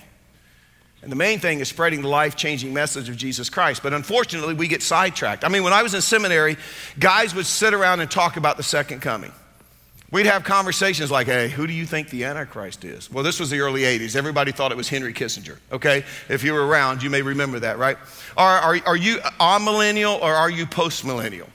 And 1.04 1.12
the 1.12 1.18
main 1.18 1.40
thing 1.40 1.60
is 1.60 1.68
spreading 1.68 2.02
the 2.02 2.08
life 2.08 2.38
changing 2.38 2.74
message 2.74 3.10
of 3.10 3.18
Jesus 3.18 3.50
Christ. 3.50 3.84
But 3.84 3.92
unfortunately, 3.92 4.54
we 4.54 4.70
get 4.70 4.82
sidetracked. 4.82 5.44
I 5.44 5.50
mean, 5.50 5.64
when 5.64 5.74
I 5.74 5.84
was 5.84 5.94
in 5.94 6.00
seminary, 6.00 6.56
guys 6.98 7.36
would 7.36 7.46
sit 7.46 7.74
around 7.74 8.00
and 8.00 8.10
talk 8.10 8.38
about 8.38 8.56
the 8.56 8.64
second 8.64 9.02
coming. 9.02 9.34
We'd 10.10 10.26
have 10.26 10.46
conversations 10.46 11.12
like, 11.12 11.28
hey, 11.28 11.50
who 11.50 11.68
do 11.68 11.74
you 11.74 11.86
think 11.86 12.12
the 12.12 12.24
Antichrist 12.24 12.86
is? 12.86 13.12
Well, 13.12 13.26
this 13.26 13.42
was 13.42 13.50
the 13.50 13.60
early 13.60 13.82
80s. 13.82 14.16
Everybody 14.16 14.54
thought 14.54 14.72
it 14.72 14.78
was 14.78 14.88
Henry 14.88 15.14
Kissinger, 15.14 15.58
okay? 15.74 16.06
If 16.30 16.46
you 16.46 16.54
were 16.54 16.66
around, 16.66 17.04
you 17.04 17.10
may 17.10 17.22
remember 17.22 17.60
that, 17.60 17.78
right? 17.78 17.98
Are, 18.38 18.58
are, 18.58 18.80
are 18.86 18.96
you 18.96 19.18
amillennial 19.40 20.22
or 20.22 20.34
are 20.34 20.50
you 20.50 20.66
post 20.66 21.04
millennial? 21.04 21.50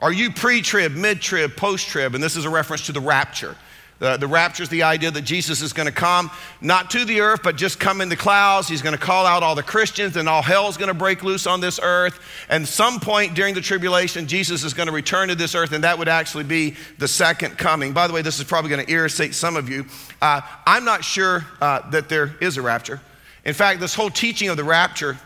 Are 0.00 0.12
you 0.12 0.30
pre 0.30 0.60
trib, 0.60 0.92
mid 0.92 1.22
trib, 1.22 1.56
post 1.56 1.88
trib? 1.88 2.14
And 2.14 2.22
this 2.22 2.36
is 2.36 2.44
a 2.44 2.50
reference 2.50 2.86
to 2.86 2.92
the 2.92 3.00
rapture. 3.00 3.56
The, 4.02 4.16
the 4.16 4.26
rapture 4.26 4.64
is 4.64 4.68
the 4.68 4.82
idea 4.82 5.12
that 5.12 5.22
Jesus 5.22 5.62
is 5.62 5.72
going 5.72 5.86
to 5.86 5.92
come, 5.92 6.32
not 6.60 6.90
to 6.90 7.04
the 7.04 7.20
earth, 7.20 7.42
but 7.44 7.54
just 7.54 7.78
come 7.78 8.00
in 8.00 8.08
the 8.08 8.16
clouds. 8.16 8.66
He's 8.66 8.82
going 8.82 8.96
to 8.96 9.00
call 9.00 9.26
out 9.26 9.44
all 9.44 9.54
the 9.54 9.62
Christians, 9.62 10.16
and 10.16 10.28
all 10.28 10.42
hell 10.42 10.66
is 10.66 10.76
going 10.76 10.88
to 10.88 10.94
break 10.94 11.22
loose 11.22 11.46
on 11.46 11.60
this 11.60 11.78
earth. 11.80 12.18
And 12.48 12.66
some 12.66 12.98
point 12.98 13.34
during 13.34 13.54
the 13.54 13.60
tribulation, 13.60 14.26
Jesus 14.26 14.64
is 14.64 14.74
going 14.74 14.88
to 14.88 14.92
return 14.92 15.28
to 15.28 15.36
this 15.36 15.54
earth, 15.54 15.70
and 15.70 15.84
that 15.84 15.98
would 15.98 16.08
actually 16.08 16.42
be 16.42 16.74
the 16.98 17.06
second 17.06 17.56
coming. 17.56 17.92
By 17.92 18.08
the 18.08 18.12
way, 18.12 18.22
this 18.22 18.40
is 18.40 18.44
probably 18.44 18.70
going 18.70 18.84
to 18.84 18.92
irritate 18.92 19.36
some 19.36 19.54
of 19.54 19.68
you. 19.68 19.86
Uh, 20.20 20.40
I'm 20.66 20.84
not 20.84 21.04
sure 21.04 21.46
uh, 21.60 21.88
that 21.90 22.08
there 22.08 22.34
is 22.40 22.56
a 22.56 22.62
rapture. 22.62 23.00
In 23.44 23.54
fact, 23.54 23.78
this 23.78 23.94
whole 23.94 24.10
teaching 24.10 24.48
of 24.48 24.56
the 24.56 24.64
rapture 24.64 25.16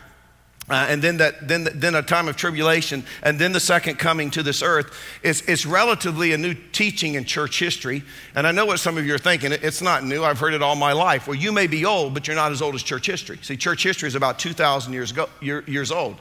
uh, 0.69 0.85
and 0.89 1.01
then, 1.01 1.17
that, 1.17 1.47
then, 1.47 1.69
then 1.75 1.95
a 1.95 2.01
time 2.01 2.27
of 2.27 2.35
tribulation, 2.35 3.05
and 3.23 3.39
then 3.39 3.53
the 3.53 3.59
second 3.59 3.97
coming 3.97 4.29
to 4.31 4.43
this 4.43 4.61
earth 4.61 4.93
is, 5.23 5.41
is 5.43 5.65
relatively 5.65 6.33
a 6.33 6.37
new 6.37 6.53
teaching 6.53 7.15
in 7.15 7.23
church 7.23 7.57
history. 7.57 8.03
And 8.35 8.45
I 8.45 8.51
know 8.51 8.65
what 8.65 8.81
some 8.81 8.97
of 8.97 9.05
you 9.05 9.15
are 9.15 9.19
thinking. 9.19 9.53
It's 9.53 9.81
not 9.81 10.03
new. 10.03 10.25
I've 10.25 10.39
heard 10.39 10.53
it 10.53 10.61
all 10.61 10.75
my 10.75 10.91
life. 10.91 11.25
Well, 11.25 11.37
you 11.37 11.53
may 11.53 11.67
be 11.67 11.85
old, 11.85 12.13
but 12.13 12.27
you're 12.27 12.35
not 12.35 12.51
as 12.51 12.61
old 12.61 12.75
as 12.75 12.83
church 12.83 13.05
history. 13.05 13.39
See, 13.43 13.55
church 13.55 13.81
history 13.81 14.07
is 14.07 14.15
about 14.15 14.39
2,000 14.39 14.91
years, 14.91 15.11
ago, 15.11 15.29
year, 15.39 15.63
years 15.67 15.89
old. 15.89 16.17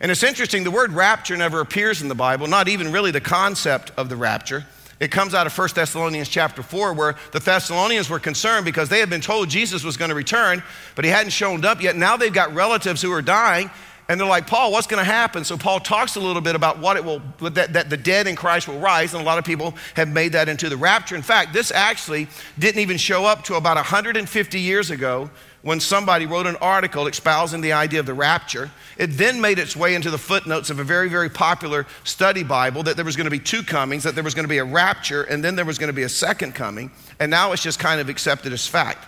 And 0.00 0.10
it's 0.10 0.22
interesting, 0.22 0.64
the 0.64 0.70
word 0.70 0.92
rapture 0.92 1.36
never 1.36 1.60
appears 1.60 2.02
in 2.02 2.08
the 2.08 2.14
Bible, 2.14 2.48
not 2.48 2.68
even 2.68 2.92
really 2.92 3.12
the 3.12 3.20
concept 3.20 3.92
of 3.96 4.08
the 4.08 4.16
rapture. 4.16 4.66
It 5.00 5.12
comes 5.12 5.32
out 5.32 5.46
of 5.46 5.56
1 5.56 5.68
Thessalonians 5.74 6.28
chapter 6.28 6.62
4, 6.62 6.92
where 6.92 7.14
the 7.30 7.38
Thessalonians 7.38 8.10
were 8.10 8.18
concerned 8.18 8.64
because 8.64 8.88
they 8.88 8.98
had 8.98 9.08
been 9.08 9.20
told 9.20 9.48
Jesus 9.48 9.84
was 9.84 9.96
going 9.96 10.08
to 10.08 10.14
return, 10.14 10.62
but 10.96 11.04
he 11.04 11.10
hadn't 11.10 11.30
shown 11.30 11.64
up 11.64 11.80
yet. 11.80 11.94
Now 11.94 12.16
they've 12.16 12.32
got 12.32 12.52
relatives 12.52 13.00
who 13.00 13.12
are 13.12 13.22
dying, 13.22 13.70
And 14.10 14.18
they're 14.18 14.26
like, 14.26 14.46
Paul, 14.46 14.72
what's 14.72 14.86
going 14.86 15.04
to 15.04 15.10
happen? 15.10 15.44
So 15.44 15.58
Paul 15.58 15.80
talks 15.80 16.16
a 16.16 16.20
little 16.20 16.40
bit 16.40 16.56
about 16.56 16.78
what 16.78 16.96
it 16.96 17.04
will, 17.04 17.20
that, 17.50 17.74
that 17.74 17.90
the 17.90 17.96
dead 17.98 18.26
in 18.26 18.36
Christ 18.36 18.66
will 18.66 18.78
rise. 18.78 19.12
And 19.12 19.22
a 19.22 19.24
lot 19.24 19.36
of 19.36 19.44
people 19.44 19.74
have 19.94 20.08
made 20.08 20.32
that 20.32 20.48
into 20.48 20.70
the 20.70 20.78
rapture. 20.78 21.14
In 21.14 21.20
fact, 21.20 21.52
this 21.52 21.70
actually 21.70 22.26
didn't 22.58 22.80
even 22.80 22.96
show 22.96 23.26
up 23.26 23.44
to 23.44 23.56
about 23.56 23.76
150 23.76 24.60
years 24.60 24.90
ago 24.90 25.30
when 25.62 25.80
somebody 25.80 26.26
wrote 26.26 26.46
an 26.46 26.56
article 26.56 27.06
espousing 27.06 27.60
the 27.60 27.72
idea 27.72 28.00
of 28.00 28.06
the 28.06 28.14
rapture. 28.14 28.70
It 28.96 29.08
then 29.08 29.40
made 29.40 29.58
its 29.58 29.76
way 29.76 29.94
into 29.94 30.10
the 30.10 30.18
footnotes 30.18 30.70
of 30.70 30.78
a 30.78 30.84
very, 30.84 31.08
very 31.08 31.28
popular 31.28 31.86
study 32.04 32.44
Bible 32.44 32.84
that 32.84 32.96
there 32.96 33.04
was 33.04 33.16
going 33.16 33.26
to 33.26 33.30
be 33.30 33.38
two 33.38 33.62
comings, 33.62 34.04
that 34.04 34.14
there 34.14 34.24
was 34.24 34.34
going 34.34 34.44
to 34.44 34.48
be 34.48 34.58
a 34.58 34.64
rapture, 34.64 35.24
and 35.24 35.42
then 35.42 35.56
there 35.56 35.64
was 35.64 35.78
going 35.78 35.88
to 35.88 35.94
be 35.94 36.04
a 36.04 36.08
second 36.08 36.54
coming. 36.54 36.90
And 37.18 37.30
now 37.30 37.52
it's 37.52 37.62
just 37.62 37.78
kind 37.78 38.00
of 38.00 38.08
accepted 38.08 38.52
as 38.52 38.66
fact. 38.66 39.06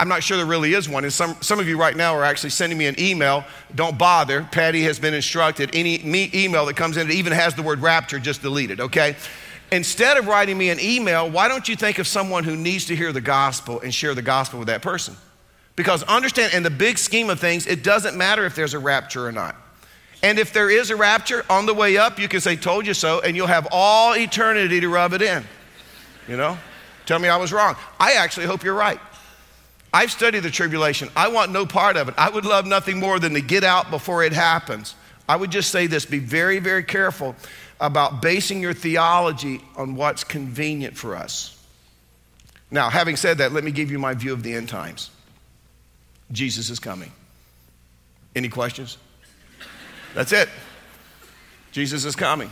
I'm 0.00 0.08
not 0.08 0.22
sure 0.22 0.36
there 0.36 0.46
really 0.46 0.74
is 0.74 0.88
one. 0.88 1.02
And 1.02 1.12
some, 1.12 1.36
some 1.40 1.58
of 1.58 1.66
you 1.66 1.78
right 1.78 1.96
now 1.96 2.14
are 2.14 2.24
actually 2.24 2.50
sending 2.50 2.78
me 2.78 2.86
an 2.86 2.94
email. 3.00 3.44
Don't 3.74 3.98
bother. 3.98 4.46
Patty 4.52 4.82
has 4.82 4.98
been 4.98 5.12
instructed. 5.12 5.70
Any 5.74 5.98
me 5.98 6.30
email 6.32 6.66
that 6.66 6.76
comes 6.76 6.96
in 6.96 7.08
that 7.08 7.14
even 7.14 7.32
has 7.32 7.54
the 7.54 7.62
word 7.62 7.80
rapture, 7.80 8.20
just 8.20 8.42
delete 8.42 8.70
it, 8.70 8.78
okay? 8.78 9.16
Instead 9.72 10.16
of 10.16 10.26
writing 10.26 10.56
me 10.56 10.70
an 10.70 10.78
email, 10.80 11.28
why 11.28 11.48
don't 11.48 11.68
you 11.68 11.76
think 11.76 11.98
of 11.98 12.06
someone 12.06 12.44
who 12.44 12.56
needs 12.56 12.86
to 12.86 12.96
hear 12.96 13.12
the 13.12 13.20
gospel 13.20 13.80
and 13.80 13.92
share 13.92 14.14
the 14.14 14.22
gospel 14.22 14.60
with 14.60 14.68
that 14.68 14.82
person? 14.82 15.16
Because 15.78 16.02
understand, 16.02 16.54
in 16.54 16.64
the 16.64 16.70
big 16.70 16.98
scheme 16.98 17.30
of 17.30 17.38
things, 17.38 17.68
it 17.68 17.84
doesn't 17.84 18.16
matter 18.16 18.44
if 18.44 18.56
there's 18.56 18.74
a 18.74 18.80
rapture 18.80 19.24
or 19.24 19.30
not. 19.30 19.54
And 20.24 20.36
if 20.40 20.52
there 20.52 20.68
is 20.68 20.90
a 20.90 20.96
rapture 20.96 21.46
on 21.48 21.66
the 21.66 21.72
way 21.72 21.96
up, 21.96 22.18
you 22.18 22.26
can 22.26 22.40
say, 22.40 22.56
Told 22.56 22.84
you 22.84 22.94
so, 22.94 23.20
and 23.20 23.36
you'll 23.36 23.46
have 23.46 23.68
all 23.70 24.16
eternity 24.16 24.80
to 24.80 24.88
rub 24.88 25.12
it 25.12 25.22
in. 25.22 25.44
You 26.26 26.36
know? 26.36 26.58
Tell 27.06 27.20
me 27.20 27.28
I 27.28 27.36
was 27.36 27.52
wrong. 27.52 27.76
I 28.00 28.14
actually 28.14 28.46
hope 28.46 28.64
you're 28.64 28.74
right. 28.74 28.98
I've 29.94 30.10
studied 30.10 30.40
the 30.40 30.50
tribulation. 30.50 31.10
I 31.14 31.28
want 31.28 31.52
no 31.52 31.64
part 31.64 31.96
of 31.96 32.08
it. 32.08 32.14
I 32.18 32.28
would 32.28 32.44
love 32.44 32.66
nothing 32.66 32.98
more 32.98 33.20
than 33.20 33.34
to 33.34 33.40
get 33.40 33.62
out 33.62 33.88
before 33.88 34.24
it 34.24 34.32
happens. 34.32 34.96
I 35.28 35.36
would 35.36 35.52
just 35.52 35.70
say 35.70 35.86
this 35.86 36.04
be 36.04 36.18
very, 36.18 36.58
very 36.58 36.82
careful 36.82 37.36
about 37.80 38.20
basing 38.20 38.60
your 38.60 38.74
theology 38.74 39.60
on 39.76 39.94
what's 39.94 40.24
convenient 40.24 40.96
for 40.96 41.14
us. 41.14 41.56
Now, 42.68 42.90
having 42.90 43.14
said 43.14 43.38
that, 43.38 43.52
let 43.52 43.62
me 43.62 43.70
give 43.70 43.92
you 43.92 44.00
my 44.00 44.14
view 44.14 44.32
of 44.32 44.42
the 44.42 44.54
end 44.54 44.68
times. 44.68 45.10
Jesus 46.32 46.70
is 46.70 46.78
coming. 46.78 47.12
Any 48.34 48.48
questions? 48.48 48.98
That's 50.14 50.32
it. 50.32 50.48
Jesus 51.72 52.04
is 52.04 52.16
coming. 52.16 52.50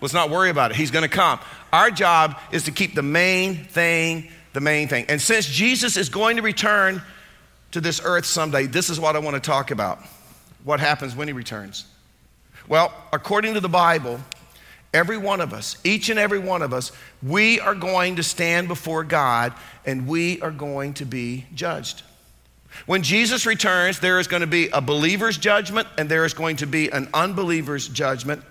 Let's 0.00 0.14
not 0.14 0.30
worry 0.30 0.50
about 0.50 0.70
it. 0.70 0.76
He's 0.76 0.90
going 0.90 1.02
to 1.02 1.14
come. 1.14 1.40
Our 1.72 1.90
job 1.90 2.38
is 2.52 2.64
to 2.64 2.70
keep 2.70 2.94
the 2.94 3.02
main 3.02 3.64
thing 3.64 4.28
the 4.56 4.60
main 4.62 4.88
thing. 4.88 5.04
And 5.10 5.20
since 5.20 5.44
Jesus 5.46 5.98
is 5.98 6.08
going 6.08 6.36
to 6.36 6.42
return 6.42 7.02
to 7.72 7.80
this 7.82 8.00
earth 8.02 8.24
someday, 8.24 8.64
this 8.64 8.88
is 8.88 8.98
what 8.98 9.14
I 9.14 9.18
want 9.18 9.34
to 9.34 9.40
talk 9.40 9.70
about. 9.70 9.98
What 10.64 10.80
happens 10.80 11.14
when 11.14 11.28
he 11.28 11.34
returns? 11.34 11.84
Well, 12.66 12.90
according 13.12 13.52
to 13.52 13.60
the 13.60 13.68
Bible, 13.68 14.18
every 14.94 15.18
one 15.18 15.42
of 15.42 15.52
us, 15.52 15.76
each 15.84 16.08
and 16.08 16.18
every 16.18 16.38
one 16.38 16.62
of 16.62 16.72
us, 16.72 16.90
we 17.22 17.60
are 17.60 17.74
going 17.74 18.16
to 18.16 18.22
stand 18.22 18.66
before 18.66 19.04
God 19.04 19.52
and 19.84 20.08
we 20.08 20.40
are 20.40 20.50
going 20.50 20.94
to 20.94 21.04
be 21.04 21.44
judged. 21.54 22.02
When 22.84 23.02
Jesus 23.02 23.46
returns, 23.46 23.98
there 24.00 24.20
is 24.20 24.26
going 24.26 24.42
to 24.42 24.46
be 24.46 24.68
a 24.68 24.80
believer's 24.80 25.38
judgment 25.38 25.88
and 25.96 26.08
there 26.08 26.24
is 26.24 26.34
going 26.34 26.56
to 26.56 26.66
be 26.66 26.90
an 26.90 27.08
unbeliever's 27.14 27.88
judgment. 27.88 28.42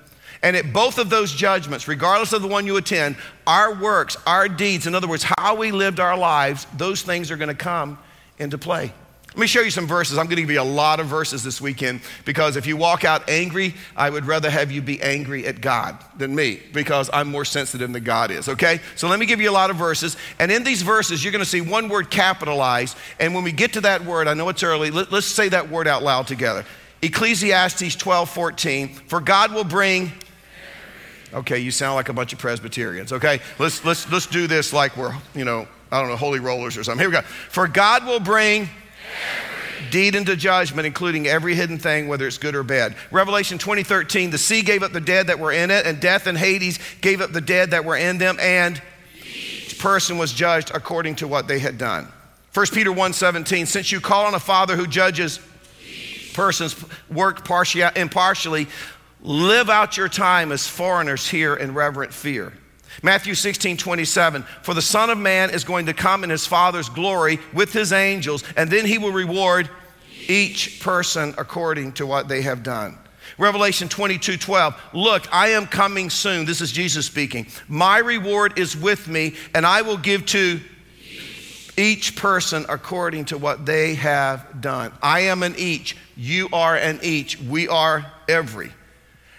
And 0.42 0.56
at 0.56 0.74
both 0.74 0.98
of 0.98 1.10
those 1.10 1.32
judgments, 1.32 1.88
regardless 1.88 2.34
of 2.34 2.42
the 2.42 2.48
one 2.48 2.66
you 2.66 2.78
attend, 2.78 3.16
our 3.48 3.74
works, 3.74 4.18
our 4.28 4.48
deeds, 4.50 4.88
in 4.88 4.96
other 4.96 5.08
words, 5.08 5.26
how 5.38 5.56
we 5.56 5.72
lived 5.72 6.00
our 6.00 6.18
lives, 6.18 6.68
those 6.76 7.02
things 7.02 7.32
are 7.32 7.38
going 7.38 7.50
to 7.50 7.56
come 7.56 7.98
into 8.38 8.58
play. 8.58 8.92
Let 9.36 9.42
me 9.42 9.48
show 9.48 9.60
you 9.60 9.70
some 9.70 9.86
verses. 9.86 10.18
I'm 10.18 10.28
going 10.28 10.38
to 10.38 10.44
give 10.44 10.52
you 10.52 10.62
a 10.62 10.64
lot 10.64 11.02
of 11.02 11.08
verses 11.08 11.44
this 11.44 11.60
weekend 11.60 12.00
because 12.24 12.56
if 12.56 12.66
you 12.66 12.78
walk 12.78 13.04
out 13.04 13.30
angry, 13.30 13.76
I 13.94 14.10
would 14.10 14.24
rather 14.24 14.50
have 14.50 14.72
you 14.72 14.82
be 14.82 15.02
angry 15.02 15.46
at 15.46 15.60
God 15.60 15.98
than 16.16 16.34
me 16.34 16.62
because 16.72 17.10
I'm 17.12 17.28
more 17.28 17.44
sensitive 17.44 17.92
than 17.92 18.02
God 18.02 18.32
is, 18.32 18.48
okay? 18.48 18.80
So 18.96 19.10
let 19.10 19.20
me 19.20 19.26
give 19.26 19.42
you 19.42 19.50
a 19.50 19.52
lot 19.52 19.72
of 19.72 19.76
verses. 19.76 20.16
And 20.40 20.54
in 20.54 20.64
these 20.64 20.84
verses, 20.84 21.22
you're 21.22 21.34
going 21.34 21.44
to 21.44 21.50
see 21.50 21.60
one 21.60 21.90
word 21.90 22.10
capitalized. 22.10 22.96
And 23.20 23.36
when 23.36 23.44
we 23.44 23.52
get 23.52 23.74
to 23.74 23.82
that 23.82 24.06
word, 24.06 24.30
I 24.30 24.36
know 24.36 24.48
it's 24.48 24.64
early, 24.64 24.90
let, 24.90 25.12
us 25.12 25.26
say 25.26 25.50
that 25.50 25.70
word 25.70 25.86
out 25.86 26.02
loud 26.02 26.28
together. 26.28 26.64
Ecclesiastes 27.02 27.94
12 27.98 28.30
14. 28.30 28.88
For 28.88 29.20
God 29.20 29.54
will 29.54 29.66
bring 29.66 30.14
Okay, 31.34 31.60
you 31.60 31.72
sound 31.72 31.96
like 31.96 32.08
a 32.08 32.14
bunch 32.14 32.32
of 32.32 32.40
Presbyterians. 32.40 33.12
Okay, 33.12 33.42
let's 33.60 33.84
let's 33.84 34.10
let's 34.10 34.26
do 34.26 34.48
this 34.48 34.72
like 34.72 34.96
we're 34.96 35.14
you 35.34 35.44
know 35.44 35.68
I 35.92 36.00
don't 36.00 36.10
know 36.10 36.16
holy 36.16 36.40
rollers 36.40 36.78
or 36.78 36.84
something. 36.86 37.02
Here 37.02 37.10
we 37.10 37.14
go. 37.14 37.28
For 37.50 37.68
God 37.68 38.06
will 38.06 38.22
bring 38.22 38.70
deed 39.92 40.16
into 40.16 40.36
judgment, 40.36 40.86
including 40.86 41.28
every 41.28 41.56
hidden 41.56 41.78
thing, 41.78 42.08
whether 42.08 42.28
it's 42.28 42.38
good 42.38 42.56
or 42.56 42.64
bad. 42.64 42.96
Revelation 43.12 43.58
2013, 43.58 44.30
the 44.30 44.38
sea 44.38 44.62
gave 44.62 44.84
up 44.84 44.92
the 44.92 45.02
dead 45.02 45.28
that 45.28 45.40
were 45.40 45.52
in 45.52 45.72
it, 45.72 45.86
and 45.86 46.00
death 46.00 46.28
and 46.28 46.38
Hades 46.38 46.80
gave 47.02 47.22
up 47.22 47.32
the 47.32 47.42
dead 47.42 47.72
that 47.72 47.86
were 47.86 47.98
in 47.98 48.18
them, 48.18 48.38
and 48.40 48.82
each 49.24 49.80
person 49.80 50.18
was 50.18 50.34
judged 50.34 50.72
according 50.74 51.16
to 51.18 51.28
what 51.28 51.48
they 51.48 51.60
had 51.60 51.78
done. 51.78 52.08
1 52.54 52.68
Peter 52.74 52.92
1:17, 52.92 53.66
since 53.66 53.92
you 53.92 54.00
call 54.00 54.26
on 54.26 54.34
a 54.34 54.40
father 54.40 54.76
who 54.76 54.88
judges 54.88 55.40
persons 56.34 56.76
work 57.10 57.50
impartially, 57.96 58.68
Live 59.22 59.72
out 59.72 59.98
your 59.98 60.08
time 60.08 60.52
as 60.52 60.68
foreigners 60.68 61.28
here 61.28 61.56
in 61.56 61.74
reverent 61.74 62.14
fear. 62.14 62.54
Matthew 63.04 63.36
16, 63.36 63.78
27. 63.78 64.44
For 64.62 64.74
the 64.74 64.82
Son 64.82 65.10
of 65.10 65.18
Man 65.18 65.50
is 65.50 65.64
going 65.64 65.86
to 65.88 65.94
come 65.94 66.24
in 66.24 66.30
his 66.30 66.46
Father's 66.46 66.90
glory 66.90 67.40
with 67.54 67.74
his 67.74 67.92
angels, 67.92 68.44
and 68.56 68.70
then 68.70 68.86
he 68.86 68.98
will 68.98 69.12
reward 69.12 69.70
each 70.28 70.80
person 70.82 71.34
according 71.38 71.94
to 71.94 72.06
what 72.06 72.28
they 72.28 72.42
have 72.42 72.64
done. 72.64 72.98
Revelation 73.38 73.90
22, 73.90 74.38
12. 74.38 74.82
Look, 74.94 75.34
I 75.34 75.50
am 75.50 75.68
coming 75.68 76.10
soon. 76.10 76.46
This 76.46 76.62
is 76.62 76.72
Jesus 76.72 77.06
speaking. 77.06 77.48
My 77.68 77.98
reward 77.98 78.58
is 78.58 78.78
with 78.78 79.08
me, 79.08 79.36
and 79.54 79.66
I 79.66 79.82
will 79.82 79.98
give 79.98 80.26
to 80.28 80.60
each 81.78 82.16
person 82.16 82.66
according 82.70 83.26
to 83.26 83.38
what 83.38 83.66
they 83.66 83.96
have 83.96 84.62
done. 84.62 84.94
I 85.02 85.22
am 85.22 85.44
an 85.44 85.56
each. 85.58 85.98
You 86.16 86.48
are 86.54 86.76
an 86.76 87.00
each. 87.04 87.40
We 87.42 87.68
are 87.68 88.10
every. 88.30 88.72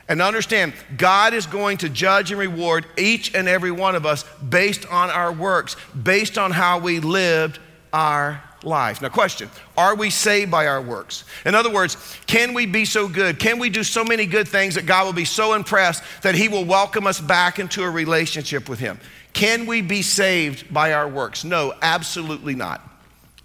And 0.08 0.22
understand, 0.22 0.72
God 0.96 1.34
is 1.34 1.46
going 1.46 1.78
to 1.78 1.88
judge 1.88 2.30
and 2.30 2.38
reward 2.38 2.86
each 2.96 3.34
and 3.34 3.48
every 3.48 3.72
one 3.72 3.96
of 3.96 4.06
us 4.06 4.24
based 4.48 4.86
on 4.86 5.10
our 5.10 5.32
works, 5.32 5.76
based 6.00 6.38
on 6.38 6.52
how 6.52 6.78
we 6.78 7.00
lived 7.00 7.58
our 7.92 8.42
life. 8.62 9.02
Now, 9.02 9.08
question 9.08 9.50
Are 9.76 9.94
we 9.94 10.10
saved 10.10 10.50
by 10.50 10.66
our 10.66 10.80
works? 10.80 11.24
In 11.44 11.54
other 11.54 11.72
words, 11.72 11.96
can 12.26 12.54
we 12.54 12.66
be 12.66 12.84
so 12.84 13.08
good? 13.08 13.38
Can 13.38 13.58
we 13.58 13.68
do 13.68 13.82
so 13.82 14.04
many 14.04 14.26
good 14.26 14.46
things 14.46 14.76
that 14.76 14.86
God 14.86 15.06
will 15.06 15.12
be 15.12 15.24
so 15.24 15.54
impressed 15.54 16.02
that 16.22 16.34
He 16.34 16.48
will 16.48 16.64
welcome 16.64 17.06
us 17.06 17.20
back 17.20 17.58
into 17.58 17.82
a 17.82 17.90
relationship 17.90 18.68
with 18.68 18.78
Him? 18.78 19.00
Can 19.32 19.66
we 19.66 19.82
be 19.82 20.02
saved 20.02 20.72
by 20.72 20.92
our 20.92 21.08
works? 21.08 21.44
No, 21.44 21.74
absolutely 21.82 22.54
not. 22.54 22.80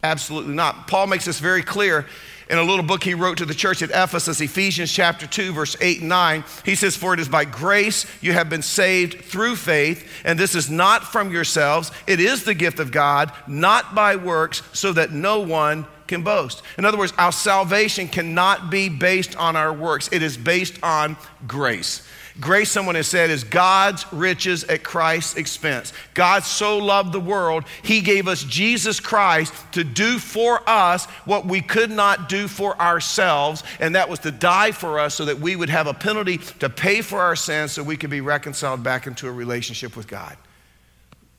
Absolutely 0.03 0.55
not. 0.55 0.87
Paul 0.87 1.07
makes 1.07 1.25
this 1.25 1.39
very 1.39 1.61
clear 1.61 2.05
in 2.51 2.57
a 2.57 2.63
little 2.63 2.83
book 2.83 3.01
he 3.01 3.13
wrote 3.13 3.37
to 3.37 3.45
the 3.45 3.53
church 3.53 3.81
at 3.81 3.91
Ephesus, 3.91 4.41
Ephesians 4.41 4.91
chapter 4.91 5.25
2, 5.25 5.53
verse 5.53 5.77
8 5.79 6.01
and 6.01 6.09
9. 6.09 6.43
He 6.65 6.75
says, 6.75 6.97
For 6.97 7.13
it 7.13 7.19
is 7.21 7.29
by 7.29 7.45
grace 7.45 8.05
you 8.19 8.33
have 8.33 8.49
been 8.49 8.61
saved 8.61 9.23
through 9.23 9.55
faith, 9.55 10.05
and 10.25 10.37
this 10.37 10.53
is 10.53 10.69
not 10.69 11.03
from 11.05 11.31
yourselves. 11.31 11.91
It 12.07 12.19
is 12.19 12.43
the 12.43 12.53
gift 12.53 12.79
of 12.79 12.91
God, 12.91 13.31
not 13.47 13.95
by 13.95 14.17
works, 14.17 14.63
so 14.73 14.91
that 14.91 15.11
no 15.11 15.39
one 15.39 15.87
can 16.07 16.23
boast. 16.23 16.61
In 16.77 16.83
other 16.83 16.97
words, 16.97 17.13
our 17.17 17.31
salvation 17.31 18.09
cannot 18.09 18.69
be 18.69 18.89
based 18.89 19.37
on 19.37 19.55
our 19.55 19.71
works, 19.71 20.09
it 20.11 20.21
is 20.21 20.35
based 20.35 20.77
on 20.83 21.15
grace. 21.47 22.05
Grace, 22.39 22.71
someone 22.71 22.95
has 22.95 23.07
said, 23.07 23.29
is 23.29 23.43
God's 23.43 24.11
riches 24.13 24.63
at 24.63 24.83
Christ's 24.83 25.35
expense. 25.35 25.91
God 26.13 26.43
so 26.43 26.77
loved 26.77 27.11
the 27.11 27.19
world, 27.19 27.65
He 27.83 28.01
gave 28.01 28.27
us 28.27 28.43
Jesus 28.43 28.99
Christ 28.99 29.53
to 29.73 29.83
do 29.83 30.17
for 30.17 30.61
us 30.67 31.05
what 31.25 31.45
we 31.45 31.61
could 31.61 31.91
not 31.91 32.29
do 32.29 32.47
for 32.47 32.79
ourselves, 32.79 33.63
and 33.79 33.95
that 33.95 34.09
was 34.09 34.19
to 34.19 34.31
die 34.31 34.71
for 34.71 34.97
us 34.99 35.15
so 35.15 35.25
that 35.25 35.39
we 35.39 35.55
would 35.55 35.69
have 35.69 35.87
a 35.87 35.93
penalty 35.93 36.37
to 36.59 36.69
pay 36.69 37.01
for 37.01 37.19
our 37.19 37.35
sins 37.35 37.73
so 37.73 37.83
we 37.83 37.97
could 37.97 38.09
be 38.09 38.21
reconciled 38.21 38.81
back 38.81 39.07
into 39.07 39.27
a 39.27 39.31
relationship 39.31 39.97
with 39.97 40.07
God. 40.07 40.37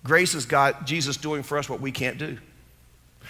Grace 0.05 0.35
is 0.35 0.45
God, 0.45 0.87
Jesus 0.87 1.17
doing 1.17 1.43
for 1.43 1.57
us 1.57 1.71
what 1.71 1.81
we 1.81 1.93
can't 1.93 2.19
do. 2.19 2.37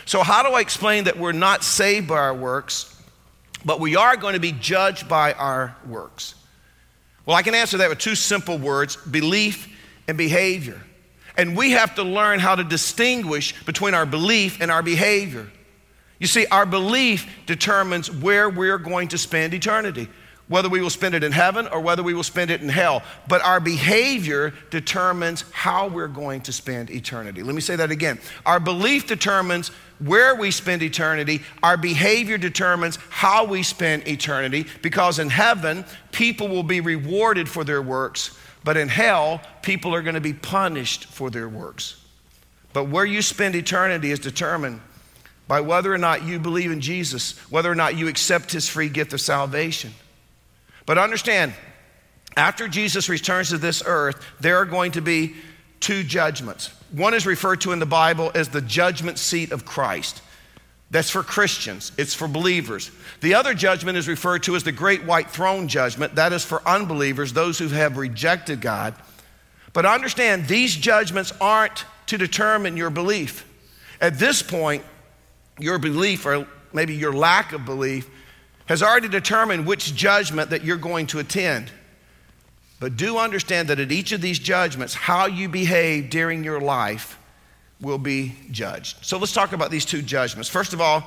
So, 0.05 0.23
how 0.23 0.43
do 0.43 0.55
I 0.55 0.61
explain 0.61 1.05
that 1.05 1.19
we're 1.19 1.33
not 1.33 1.63
saved 1.63 2.09
by 2.09 2.17
our 2.17 2.35
works, 2.35 3.01
but 3.65 3.79
we 3.79 3.95
are 3.95 4.17
going 4.17 4.35
to 4.35 4.41
be 4.41 4.53
judged 4.53 5.09
by 5.09 5.35
our 5.35 5.77
works? 5.87 6.35
Well, 7.25 7.37
I 7.37 7.43
can 7.43 7.55
answer 7.55 7.79
that 7.79 7.89
with 7.89 7.99
two 7.99 8.15
simple 8.15 8.59
words 8.59 8.97
belief 8.97 9.69
and 10.09 10.19
behavior. 10.19 10.81
And 11.37 11.57
we 11.57 11.71
have 11.71 11.95
to 11.95 12.03
learn 12.03 12.41
how 12.41 12.55
to 12.55 12.65
distinguish 12.65 13.65
between 13.65 13.95
our 13.95 14.05
belief 14.05 14.61
and 14.61 14.71
our 14.71 14.83
behavior. 14.83 15.51
You 16.19 16.27
see, 16.27 16.47
our 16.47 16.67
belief 16.67 17.27
determines 17.47 18.11
where 18.11 18.49
we're 18.49 18.79
going 18.79 19.09
to 19.09 19.19
spend 19.19 19.55
eternity, 19.55 20.09
whether 20.49 20.69
we 20.69 20.81
will 20.81 20.91
spend 20.91 21.15
it 21.15 21.25
in 21.25 21.33
heaven 21.33 21.67
or 21.69 21.81
whether 21.81 22.03
we 22.03 22.15
will 22.15 22.23
spend 22.23 22.51
it 22.51 22.61
in 22.61 22.69
hell. 22.69 23.03
But 23.29 23.43
our 23.43 23.61
behavior 23.61 24.53
determines 24.71 25.45
how 25.53 25.89
we're 25.89 26.09
going 26.09 26.43
to 26.43 26.53
spend 26.53 26.91
eternity. 26.91 27.43
Let 27.43 27.55
me 27.55 27.61
say 27.61 27.77
that 27.77 27.91
again. 27.91 28.21
Our 28.45 28.61
belief 28.61 29.07
determines 29.07 29.71
where 30.05 30.35
we 30.35 30.51
spend 30.51 30.83
eternity. 30.83 31.43
Our 31.63 31.77
behavior 31.77 32.39
determines 32.39 32.97
how 33.11 33.45
we 33.45 33.63
spend 33.63 34.09
eternity 34.09 34.67
because 34.83 35.19
in 35.19 35.31
heaven, 35.31 35.85
people 36.11 36.49
will 36.49 36.63
be 36.63 36.81
rewarded 36.81 37.49
for 37.49 37.65
their 37.65 37.83
works, 37.83 38.37
but 38.65 38.77
in 38.77 38.89
hell, 38.89 39.41
people 39.63 39.95
are 39.95 40.03
going 40.03 40.15
to 40.15 40.21
be 40.21 40.35
punished 40.35 41.07
for 41.07 41.31
their 41.31 41.49
works. 41.49 42.03
But 42.73 42.85
where 42.85 43.05
you 43.05 43.23
spend 43.23 43.55
eternity 43.55 44.11
is 44.11 44.19
determined 44.19 44.81
by 45.47 45.61
whether 45.61 45.93
or 45.93 45.99
not 45.99 46.25
you 46.25 46.39
believe 46.39 46.71
in 46.71 46.81
Jesus, 46.81 47.39
whether 47.51 47.71
or 47.71 47.75
not 47.75 47.97
you 47.97 48.09
accept 48.09 48.53
his 48.53 48.69
free 48.69 48.89
gift 48.89 49.13
of 49.13 49.21
salvation. 49.21 49.93
But 50.87 50.99
understand, 50.99 51.53
after 52.37 52.69
Jesus 52.69 53.09
returns 53.09 53.51
to 53.51 53.59
this 53.59 53.83
earth, 53.85 54.25
there 54.41 54.57
are 54.57 54.65
going 54.65 54.93
to 54.93 55.03
be 55.03 55.35
two 55.81 56.03
judgments. 56.03 56.71
One 56.93 57.15
is 57.15 57.27
referred 57.27 57.63
to 57.63 57.73
in 57.73 57.79
the 57.79 57.87
Bible 57.87 58.31
as 58.35 58.51
the 58.51 58.61
judgment 58.61 59.19
seat 59.19 59.51
of 59.51 59.65
Christ. 59.65 60.23
That's 60.91 61.09
for 61.09 61.23
Christians, 61.23 61.91
it's 61.97 62.13
for 62.13 62.29
believers. 62.29 62.91
The 63.23 63.35
other 63.35 63.55
judgment 63.55 63.97
is 63.97 64.09
referred 64.09 64.43
to 64.43 64.57
as 64.57 64.63
the 64.63 64.73
great 64.73 65.05
white 65.05 65.31
throne 65.31 65.67
judgment. 65.67 66.17
That 66.17 66.35
is 66.35 66.45
for 66.45 66.63
unbelievers, 66.69 67.33
those 67.33 67.59
who 67.59 67.69
have 67.69 67.97
rejected 67.97 68.61
God. 68.61 68.95
But 69.73 69.87
understand, 69.87 70.49
these 70.49 70.77
judgments 70.77 71.33
aren't 71.41 71.87
to 72.07 72.19
determine 72.19 72.77
your 72.77 72.91
belief. 72.91 73.49
At 74.03 74.19
this 74.19 74.43
point, 74.43 74.85
your 75.59 75.79
belief, 75.79 76.27
or 76.27 76.47
maybe 76.75 76.95
your 76.95 77.15
lack 77.15 77.55
of 77.55 77.65
belief, 77.65 78.11
has 78.67 78.83
already 78.83 79.09
determined 79.09 79.67
which 79.67 79.95
judgment 79.95 80.51
that 80.51 80.63
you're 80.63 80.77
going 80.77 81.07
to 81.07 81.21
attend. 81.21 81.71
But 82.83 82.97
do 82.97 83.17
understand 83.17 83.69
that 83.69 83.79
at 83.79 83.93
each 83.93 84.11
of 84.11 84.21
these 84.21 84.41
judgments, 84.41 84.93
how 84.93 85.27
you 85.27 85.49
behave 85.49 86.11
during 86.11 86.43
your 86.43 86.61
life 86.61 87.17
will 87.81 87.97
be 87.97 88.35
judged. 88.51 89.07
So 89.07 89.19
let's 89.19 89.33
talk 89.33 89.53
about 89.53 89.71
these 89.71 89.85
two 89.85 90.03
judgments. 90.03 90.49
First 90.49 90.73
of 90.73 90.81
all, 90.81 91.07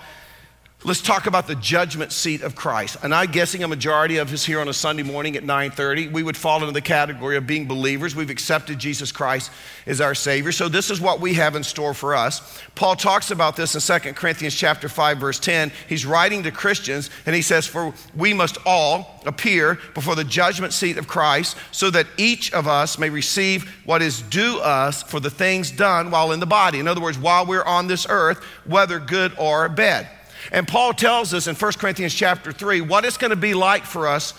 Let's 0.85 1.01
talk 1.01 1.25
about 1.25 1.47
the 1.47 1.55
judgment 1.55 2.11
seat 2.11 2.43
of 2.43 2.55
Christ. 2.55 2.97
And 3.01 3.11
I'm 3.11 3.31
guessing 3.31 3.63
a 3.63 3.67
majority 3.67 4.17
of 4.17 4.31
us 4.31 4.45
here 4.45 4.59
on 4.59 4.67
a 4.67 4.73
Sunday 4.73 5.01
morning 5.01 5.35
at 5.35 5.43
9:30, 5.43 6.09
we 6.09 6.21
would 6.21 6.37
fall 6.37 6.59
into 6.59 6.73
the 6.73 6.79
category 6.79 7.37
of 7.37 7.47
being 7.47 7.65
believers. 7.65 8.15
We've 8.15 8.29
accepted 8.29 8.77
Jesus 8.77 9.11
Christ 9.11 9.49
as 9.87 9.99
our 9.99 10.13
Savior. 10.13 10.51
So 10.51 10.69
this 10.69 10.91
is 10.91 11.01
what 11.01 11.19
we 11.19 11.33
have 11.33 11.55
in 11.55 11.63
store 11.63 11.95
for 11.95 12.13
us. 12.13 12.61
Paul 12.75 12.95
talks 12.95 13.31
about 13.31 13.55
this 13.55 13.73
in 13.73 13.81
2 13.81 14.13
Corinthians 14.13 14.53
chapter 14.53 14.87
5, 14.87 15.17
verse 15.17 15.39
10. 15.39 15.71
He's 15.89 16.05
writing 16.05 16.43
to 16.43 16.51
Christians, 16.51 17.09
and 17.25 17.35
he 17.35 17.41
says, 17.41 17.65
For 17.65 17.91
we 18.15 18.35
must 18.35 18.59
all 18.63 19.23
appear 19.25 19.79
before 19.95 20.13
the 20.13 20.23
judgment 20.23 20.71
seat 20.71 20.99
of 20.99 21.07
Christ, 21.07 21.57
so 21.71 21.89
that 21.89 22.05
each 22.17 22.53
of 22.53 22.67
us 22.67 22.99
may 22.99 23.09
receive 23.09 23.67
what 23.85 24.03
is 24.03 24.21
due 24.21 24.59
us 24.59 25.01
for 25.01 25.19
the 25.19 25.31
things 25.31 25.71
done 25.71 26.11
while 26.11 26.31
in 26.31 26.39
the 26.39 26.45
body. 26.45 26.79
In 26.79 26.87
other 26.87 27.01
words, 27.01 27.17
while 27.17 27.43
we're 27.43 27.63
on 27.63 27.87
this 27.87 28.05
earth, 28.07 28.43
whether 28.65 28.99
good 28.99 29.33
or 29.39 29.67
bad. 29.67 30.09
And 30.51 30.67
Paul 30.67 30.93
tells 30.93 31.33
us 31.33 31.47
in 31.47 31.55
1 31.55 31.71
Corinthians 31.73 32.13
chapter 32.13 32.51
3 32.51 32.81
what 32.81 33.05
it's 33.05 33.17
going 33.17 33.31
to 33.31 33.35
be 33.35 33.53
like 33.53 33.83
for 33.83 34.07
us 34.07 34.31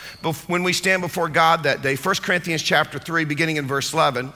when 0.47 0.63
we 0.63 0.73
stand 0.73 1.03
before 1.03 1.29
God 1.29 1.65
that 1.65 1.83
day. 1.83 1.97
1 1.97 2.15
Corinthians 2.17 2.63
chapter 2.63 2.99
3, 2.99 3.25
beginning 3.25 3.57
in 3.57 3.67
verse 3.67 3.93
11. 3.93 4.33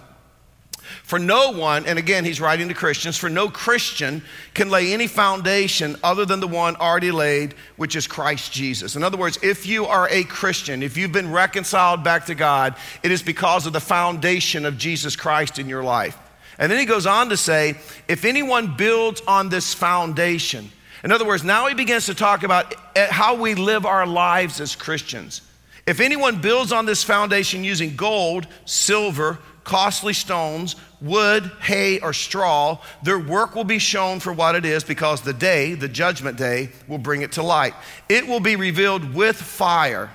For 1.05 1.21
no 1.21 1.53
one, 1.53 1.87
and 1.87 1.99
again, 1.99 2.25
he's 2.25 2.41
writing 2.41 2.67
to 2.69 2.75
Christians, 2.75 3.17
for 3.17 3.31
no 3.31 3.49
Christian 3.49 4.25
can 4.55 4.71
lay 4.71 4.93
any 4.93 5.07
foundation 5.07 5.97
other 6.03 6.25
than 6.25 6.41
the 6.41 6.49
one 6.49 6.75
already 6.77 7.13
laid, 7.13 7.55
which 7.77 7.95
is 7.95 8.09
Christ 8.09 8.53
Jesus. 8.53 8.97
In 8.97 9.05
other 9.05 9.17
words, 9.17 9.39
if 9.43 9.67
you 9.67 9.87
are 9.87 10.09
a 10.11 10.25
Christian, 10.25 10.83
if 10.83 10.97
you've 10.97 11.13
been 11.13 11.31
reconciled 11.31 12.03
back 12.03 12.27
to 12.27 12.35
God, 12.35 12.75
it 13.05 13.13
is 13.13 13.23
because 13.23 13.67
of 13.67 13.73
the 13.73 13.81
foundation 13.81 14.67
of 14.67 14.79
Jesus 14.79 15.15
Christ 15.15 15.61
in 15.61 15.69
your 15.69 15.85
life. 15.85 16.19
And 16.59 16.71
then 16.71 16.79
he 16.79 16.87
goes 16.87 17.07
on 17.07 17.29
to 17.29 17.37
say, 17.37 17.77
if 18.09 18.25
anyone 18.25 18.77
builds 18.77 19.23
on 19.29 19.49
this 19.49 19.73
foundation, 19.73 20.71
in 21.03 21.13
other 21.13 21.27
words, 21.27 21.45
now 21.45 21.67
he 21.67 21.75
begins 21.75 22.07
to 22.07 22.15
talk 22.15 22.43
about 22.43 22.75
eh, 22.95 23.07
how 23.11 23.35
we 23.35 23.55
live 23.55 23.87
our 23.87 24.07
lives 24.07 24.61
as 24.61 24.77
Christians. 24.77 25.43
If 25.87 26.01
anyone 26.01 26.41
builds 26.41 26.73
on 26.73 26.87
this 26.87 27.03
foundation 27.03 27.65
using 27.65 27.97
gold, 27.97 28.47
silver, 28.65 29.39
costly 29.65 30.13
stones, 30.13 30.77
wood, 31.01 31.51
hay, 31.63 32.01
or 32.01 32.13
straw, 32.13 32.79
their 33.03 33.19
work 33.19 33.55
will 33.55 33.65
be 33.65 33.79
shown 33.79 34.21
for 34.21 34.33
what 34.33 34.55
it 34.55 34.65
is 34.65 34.85
because 34.85 35.23
the 35.23 35.33
day, 35.33 35.75
the 35.75 35.89
judgment 35.89 36.37
day, 36.37 36.71
will 36.87 36.99
bring 36.99 37.23
it 37.23 37.33
to 37.33 37.43
light. 37.43 37.75
It 38.09 38.27
will 38.27 38.41
be 38.41 38.57
revealed 38.57 39.15
with 39.15 39.37
fire. 39.37 40.11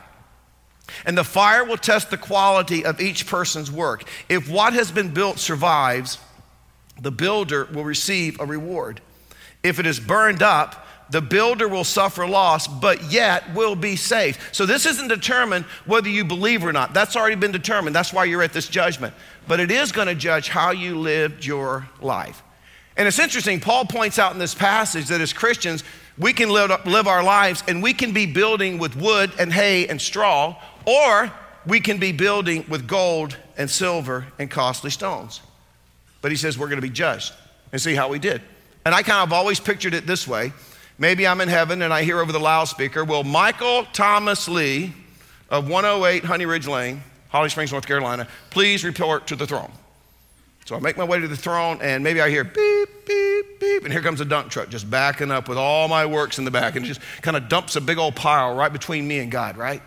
And 1.05 1.17
the 1.17 1.23
fire 1.23 1.65
will 1.65 1.77
test 1.77 2.11
the 2.11 2.17
quality 2.17 2.85
of 2.85 3.01
each 3.01 3.25
person's 3.25 3.71
work. 3.71 4.03
If 4.29 4.49
what 4.49 4.73
has 4.73 4.91
been 4.91 5.13
built 5.13 5.39
survives, 5.39 6.19
the 7.01 7.11
builder 7.11 7.65
will 7.65 7.83
receive 7.83 8.39
a 8.39 8.45
reward. 8.45 9.01
If 9.65 9.79
it 9.79 9.87
is 9.87 9.99
burned 9.99 10.43
up, 10.43 10.85
the 11.09 11.21
builder 11.21 11.67
will 11.67 11.83
suffer 11.83 12.27
loss, 12.27 12.67
but 12.67 13.11
yet 13.11 13.51
will 13.55 13.75
be 13.75 13.95
saved. 13.95 14.39
So 14.51 14.67
this 14.67 14.85
isn't 14.85 15.07
determined 15.07 15.65
whether 15.85 16.07
you 16.07 16.23
believe 16.23 16.63
or 16.63 16.71
not. 16.71 16.93
That's 16.93 17.15
already 17.15 17.35
been 17.35 17.51
determined. 17.51 17.95
That's 17.95 18.13
why 18.13 18.25
you're 18.25 18.43
at 18.43 18.53
this 18.53 18.67
judgment. 18.67 19.15
But 19.47 19.59
it 19.59 19.71
is 19.71 19.91
going 19.91 20.07
to 20.07 20.13
judge 20.13 20.49
how 20.49 20.69
you 20.69 20.99
lived 20.99 21.43
your 21.43 21.89
life. 21.99 22.43
And 22.95 23.07
it's 23.07 23.17
interesting, 23.17 23.59
Paul 23.59 23.85
points 23.85 24.19
out 24.19 24.33
in 24.33 24.39
this 24.39 24.53
passage 24.53 25.07
that 25.07 25.19
as 25.19 25.33
Christians, 25.33 25.83
we 26.15 26.31
can 26.31 26.49
live, 26.49 26.71
live 26.85 27.07
our 27.07 27.23
lives 27.23 27.63
and 27.67 27.81
we 27.81 27.93
can 27.93 28.13
be 28.13 28.27
building 28.27 28.77
with 28.77 28.95
wood 28.95 29.31
and 29.39 29.51
hay 29.51 29.87
and 29.87 29.99
straw, 29.99 30.55
or 30.85 31.31
we 31.65 31.79
can 31.79 31.97
be 31.97 32.11
building 32.11 32.65
with 32.69 32.87
gold 32.87 33.35
and 33.57 33.67
silver 33.67 34.27
and 34.37 34.51
costly 34.51 34.91
stones. 34.91 35.41
But 36.21 36.29
he 36.29 36.37
says 36.37 36.55
we're 36.55 36.67
going 36.67 36.81
to 36.81 36.87
be 36.87 36.93
judged 36.93 37.33
and 37.71 37.81
see 37.81 37.95
how 37.95 38.09
we 38.09 38.19
did. 38.19 38.43
And 38.85 38.93
I 38.93 39.01
kind 39.01 39.23
of 39.23 39.33
always 39.33 39.59
pictured 39.59 39.95
it 39.95 40.05
this 40.05 40.27
way. 40.27 40.53
Maybe 40.99 41.27
I'm 41.27 41.41
in 41.41 41.49
heaven 41.49 41.81
and 41.81 41.91
I 41.91 42.03
hear 42.03 42.19
over 42.19 42.31
the 42.31 42.39
loudspeaker, 42.39 43.03
Will 43.03 43.23
Michael 43.23 43.85
Thomas 43.91 44.47
Lee 44.47 44.93
of 45.49 45.67
108 45.67 46.23
Honey 46.23 46.45
Ridge 46.45 46.67
Lane, 46.67 47.01
Holly 47.29 47.49
Springs, 47.49 47.71
North 47.71 47.87
Carolina, 47.87 48.27
please 48.51 48.83
report 48.83 49.27
to 49.27 49.35
the 49.35 49.47
throne? 49.47 49.71
So 50.65 50.75
I 50.75 50.79
make 50.79 50.97
my 50.97 51.03
way 51.03 51.19
to 51.19 51.27
the 51.27 51.35
throne 51.35 51.79
and 51.81 52.03
maybe 52.03 52.21
I 52.21 52.29
hear 52.29 52.43
beep, 52.43 52.89
beep, 53.07 53.59
beep, 53.59 53.83
and 53.83 53.91
here 53.91 54.01
comes 54.01 54.21
a 54.21 54.25
dump 54.25 54.49
truck 54.49 54.69
just 54.69 54.89
backing 54.89 55.31
up 55.31 55.49
with 55.49 55.57
all 55.57 55.87
my 55.87 56.05
works 56.05 56.37
in 56.37 56.45
the 56.45 56.51
back 56.51 56.75
and 56.75 56.85
just 56.85 57.01
kind 57.21 57.35
of 57.35 57.49
dumps 57.49 57.75
a 57.75 57.81
big 57.81 57.97
old 57.97 58.15
pile 58.15 58.55
right 58.55 58.71
between 58.71 59.07
me 59.07 59.19
and 59.19 59.31
God, 59.31 59.57
right? 59.57 59.81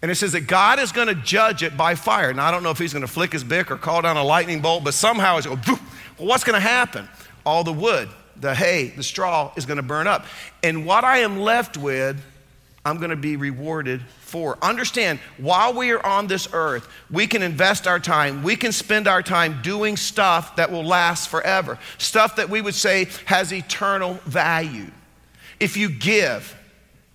And 0.00 0.10
it 0.10 0.14
says 0.14 0.32
that 0.32 0.46
God 0.46 0.78
is 0.78 0.92
going 0.92 1.08
to 1.08 1.14
judge 1.14 1.62
it 1.62 1.76
by 1.76 1.94
fire. 1.94 2.32
Now, 2.32 2.46
I 2.46 2.50
don't 2.50 2.62
know 2.62 2.70
if 2.70 2.78
he's 2.78 2.92
going 2.92 3.02
to 3.02 3.12
flick 3.12 3.32
his 3.32 3.44
Bic 3.44 3.70
or 3.70 3.76
call 3.76 4.02
down 4.02 4.16
a 4.16 4.22
lightning 4.22 4.60
bolt, 4.60 4.84
but 4.84 4.94
somehow 4.94 5.38
it's 5.38 5.46
going, 5.46 5.60
well, 5.66 5.80
what's 6.18 6.44
going 6.44 6.54
to 6.54 6.66
happen? 6.66 7.08
All 7.48 7.64
the 7.64 7.72
wood, 7.72 8.10
the 8.36 8.54
hay, 8.54 8.88
the 8.88 9.02
straw 9.02 9.50
is 9.56 9.64
going 9.64 9.78
to 9.78 9.82
burn 9.82 10.06
up. 10.06 10.26
And 10.62 10.84
what 10.84 11.02
I 11.02 11.18
am 11.18 11.40
left 11.40 11.78
with, 11.78 12.22
I'm 12.84 12.98
going 12.98 13.08
to 13.10 13.16
be 13.16 13.36
rewarded 13.36 14.02
for. 14.20 14.58
Understand, 14.60 15.18
while 15.38 15.72
we 15.72 15.90
are 15.92 16.04
on 16.04 16.26
this 16.26 16.46
earth, 16.52 16.86
we 17.10 17.26
can 17.26 17.42
invest 17.42 17.86
our 17.86 17.98
time, 17.98 18.42
we 18.42 18.54
can 18.54 18.70
spend 18.70 19.08
our 19.08 19.22
time 19.22 19.60
doing 19.62 19.96
stuff 19.96 20.56
that 20.56 20.70
will 20.70 20.84
last 20.84 21.30
forever, 21.30 21.78
stuff 21.96 22.36
that 22.36 22.50
we 22.50 22.60
would 22.60 22.74
say 22.74 23.08
has 23.24 23.50
eternal 23.50 24.14
value. 24.26 24.90
If 25.58 25.78
you 25.78 25.88
give, 25.88 26.54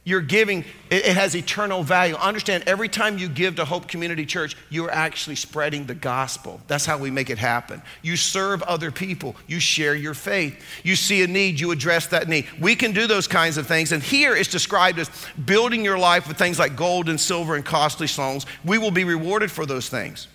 you're 0.05 0.21
giving, 0.21 0.65
it, 0.89 1.05
has 1.05 1.33
eternal 1.33 1.81
value. 1.81 2.15
Understand, 2.15 2.65
every 2.67 2.89
time 2.89 3.17
you 3.17 3.29
give 3.29 3.55
to 3.55 3.65
Hope 3.65 3.87
Community 3.87 4.25
Church, 4.25 4.57
you're 4.69 4.91
actually 4.91 5.37
spreading 5.37 5.85
the 5.85 5.95
gospel. 5.95 6.59
That's 6.67 6.85
how 6.85 6.97
we 6.97 7.09
make 7.09 7.29
it 7.29 7.37
happen. 7.37 7.81
You 8.01 8.17
serve 8.17 8.61
other 8.63 8.91
people, 8.91 9.35
you 9.47 9.61
share 9.61 9.95
your 9.95 10.13
faith. 10.13 10.61
You 10.83 10.97
see 10.97 11.23
a 11.23 11.27
need, 11.27 11.59
you 11.59 11.71
address 11.71 12.07
that 12.07 12.27
need. 12.27 12.47
We 12.59 12.75
can 12.75 12.91
do 12.91 13.07
those 13.07 13.27
kinds 13.27 13.57
of 13.57 13.65
things. 13.65 13.93
And 13.93 14.03
here 14.03 14.35
it's 14.35 14.49
described 14.49 14.99
as 14.99 15.09
building 15.45 15.85
your 15.85 15.97
life 15.97 16.27
with 16.27 16.37
things 16.37 16.59
like 16.59 16.75
gold 16.75 17.07
and 17.07 17.19
silver 17.19 17.55
and 17.55 17.63
costly 17.63 18.07
stones. 18.07 18.45
We 18.65 18.77
will 18.77 18.91
be 18.91 19.05
rewarded 19.05 19.51
for 19.51 19.65
those 19.65 19.87
things. 19.87 20.27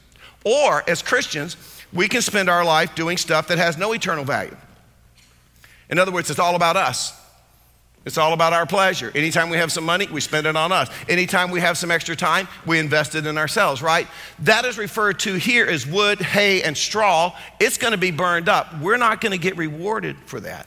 Or, 0.44 0.88
as 0.88 1.02
Christians, 1.02 1.58
we 1.92 2.08
can 2.08 2.22
spend 2.22 2.48
our 2.48 2.64
life 2.64 2.94
doing 2.94 3.18
stuff 3.18 3.48
that 3.48 3.58
has 3.58 3.76
no 3.76 3.92
eternal 3.92 4.24
value. 4.24 4.56
In 5.90 5.98
other 5.98 6.12
words, 6.12 6.30
it's 6.30 6.38
all 6.38 6.54
about 6.54 6.76
us. 6.76 7.12
It's 8.08 8.16
all 8.16 8.32
about 8.32 8.54
our 8.54 8.64
pleasure. 8.64 9.12
Anytime 9.14 9.50
we 9.50 9.58
have 9.58 9.70
some 9.70 9.84
money, 9.84 10.08
we 10.10 10.22
spend 10.22 10.46
it 10.46 10.56
on 10.56 10.72
us. 10.72 10.88
Anytime 11.10 11.50
we 11.50 11.60
have 11.60 11.76
some 11.76 11.90
extra 11.90 12.16
time, 12.16 12.48
we 12.64 12.78
invest 12.78 13.14
it 13.14 13.26
in 13.26 13.36
ourselves, 13.36 13.82
right? 13.82 14.08
That 14.38 14.64
is 14.64 14.78
referred 14.78 15.18
to 15.20 15.34
here 15.34 15.66
as 15.66 15.86
wood, 15.86 16.18
hay, 16.18 16.62
and 16.62 16.74
straw. 16.74 17.36
It's 17.60 17.76
going 17.76 17.90
to 17.90 17.98
be 17.98 18.10
burned 18.10 18.48
up. 18.48 18.80
We're 18.80 18.96
not 18.96 19.20
going 19.20 19.32
to 19.32 19.38
get 19.38 19.58
rewarded 19.58 20.16
for 20.24 20.40
that. 20.40 20.66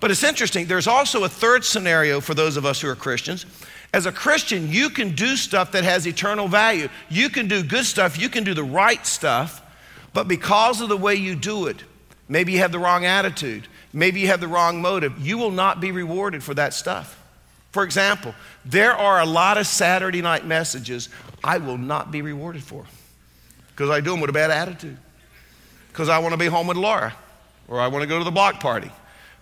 But 0.00 0.10
it's 0.10 0.22
interesting, 0.22 0.66
there's 0.66 0.86
also 0.86 1.24
a 1.24 1.30
third 1.30 1.64
scenario 1.64 2.20
for 2.20 2.34
those 2.34 2.58
of 2.58 2.66
us 2.66 2.78
who 2.78 2.90
are 2.90 2.94
Christians. 2.94 3.46
As 3.94 4.04
a 4.04 4.12
Christian, 4.12 4.70
you 4.70 4.90
can 4.90 5.14
do 5.14 5.36
stuff 5.36 5.72
that 5.72 5.84
has 5.84 6.06
eternal 6.06 6.46
value. 6.46 6.90
You 7.08 7.30
can 7.30 7.48
do 7.48 7.62
good 7.62 7.86
stuff, 7.86 8.20
you 8.20 8.28
can 8.28 8.44
do 8.44 8.52
the 8.52 8.64
right 8.64 9.06
stuff, 9.06 9.62
but 10.12 10.28
because 10.28 10.82
of 10.82 10.90
the 10.90 10.96
way 10.98 11.14
you 11.14 11.36
do 11.36 11.68
it, 11.68 11.84
maybe 12.28 12.52
you 12.52 12.58
have 12.58 12.70
the 12.70 12.78
wrong 12.78 13.06
attitude, 13.06 13.66
Maybe 13.94 14.20
you 14.20 14.26
have 14.26 14.40
the 14.40 14.48
wrong 14.48 14.82
motive. 14.82 15.18
You 15.24 15.38
will 15.38 15.52
not 15.52 15.80
be 15.80 15.92
rewarded 15.92 16.42
for 16.42 16.52
that 16.54 16.74
stuff. 16.74 17.18
For 17.70 17.84
example, 17.84 18.34
there 18.64 18.92
are 18.92 19.20
a 19.20 19.24
lot 19.24 19.56
of 19.56 19.66
Saturday 19.66 20.20
night 20.20 20.44
messages 20.44 21.08
I 21.42 21.58
will 21.58 21.78
not 21.78 22.10
be 22.10 22.20
rewarded 22.20 22.62
for 22.62 22.84
because 23.70 23.90
I 23.90 24.00
do 24.00 24.10
them 24.10 24.20
with 24.20 24.30
a 24.30 24.34
bad 24.34 24.50
attitude. 24.50 24.96
Because 25.88 26.08
I 26.08 26.18
want 26.18 26.32
to 26.32 26.38
be 26.38 26.46
home 26.46 26.66
with 26.66 26.76
Laura 26.76 27.14
or 27.68 27.80
I 27.80 27.86
want 27.86 28.02
to 28.02 28.08
go 28.08 28.18
to 28.18 28.24
the 28.24 28.32
block 28.32 28.60
party. 28.60 28.90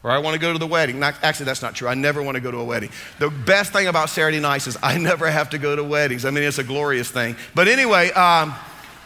or 0.03 0.11
I 0.11 0.19
want 0.19 0.35
to 0.35 0.41
go 0.41 0.53
to 0.53 0.59
the 0.59 0.67
wedding. 0.67 0.99
Not, 0.99 1.15
actually, 1.23 1.47
that's 1.47 1.63
not 1.63 1.75
true. 1.75 1.89
I 1.89 1.95
never 1.95 2.23
want 2.23 2.35
to 2.35 2.41
go 2.41 2.51
to 2.51 2.59
a 2.59 2.65
wedding. 2.65 2.91
The 3.19 3.31
best 3.31 3.73
thing 3.73 3.87
about 3.87 4.11
Saturday 4.11 4.41
nights 4.41 4.67
is 4.67 4.77
I 4.83 4.99
never 5.11 5.31
have 5.31 5.51
to 5.51 5.59
go 5.59 5.77
to 5.77 5.85
weddings. 5.85 6.25
I 6.25 6.31
mean, 6.31 6.45
it's 6.45 6.59
a 6.59 6.65
glorious 6.65 7.11
thing. 7.11 7.37
But 7.55 7.69
anyway, 7.69 8.11
um, 8.13 8.55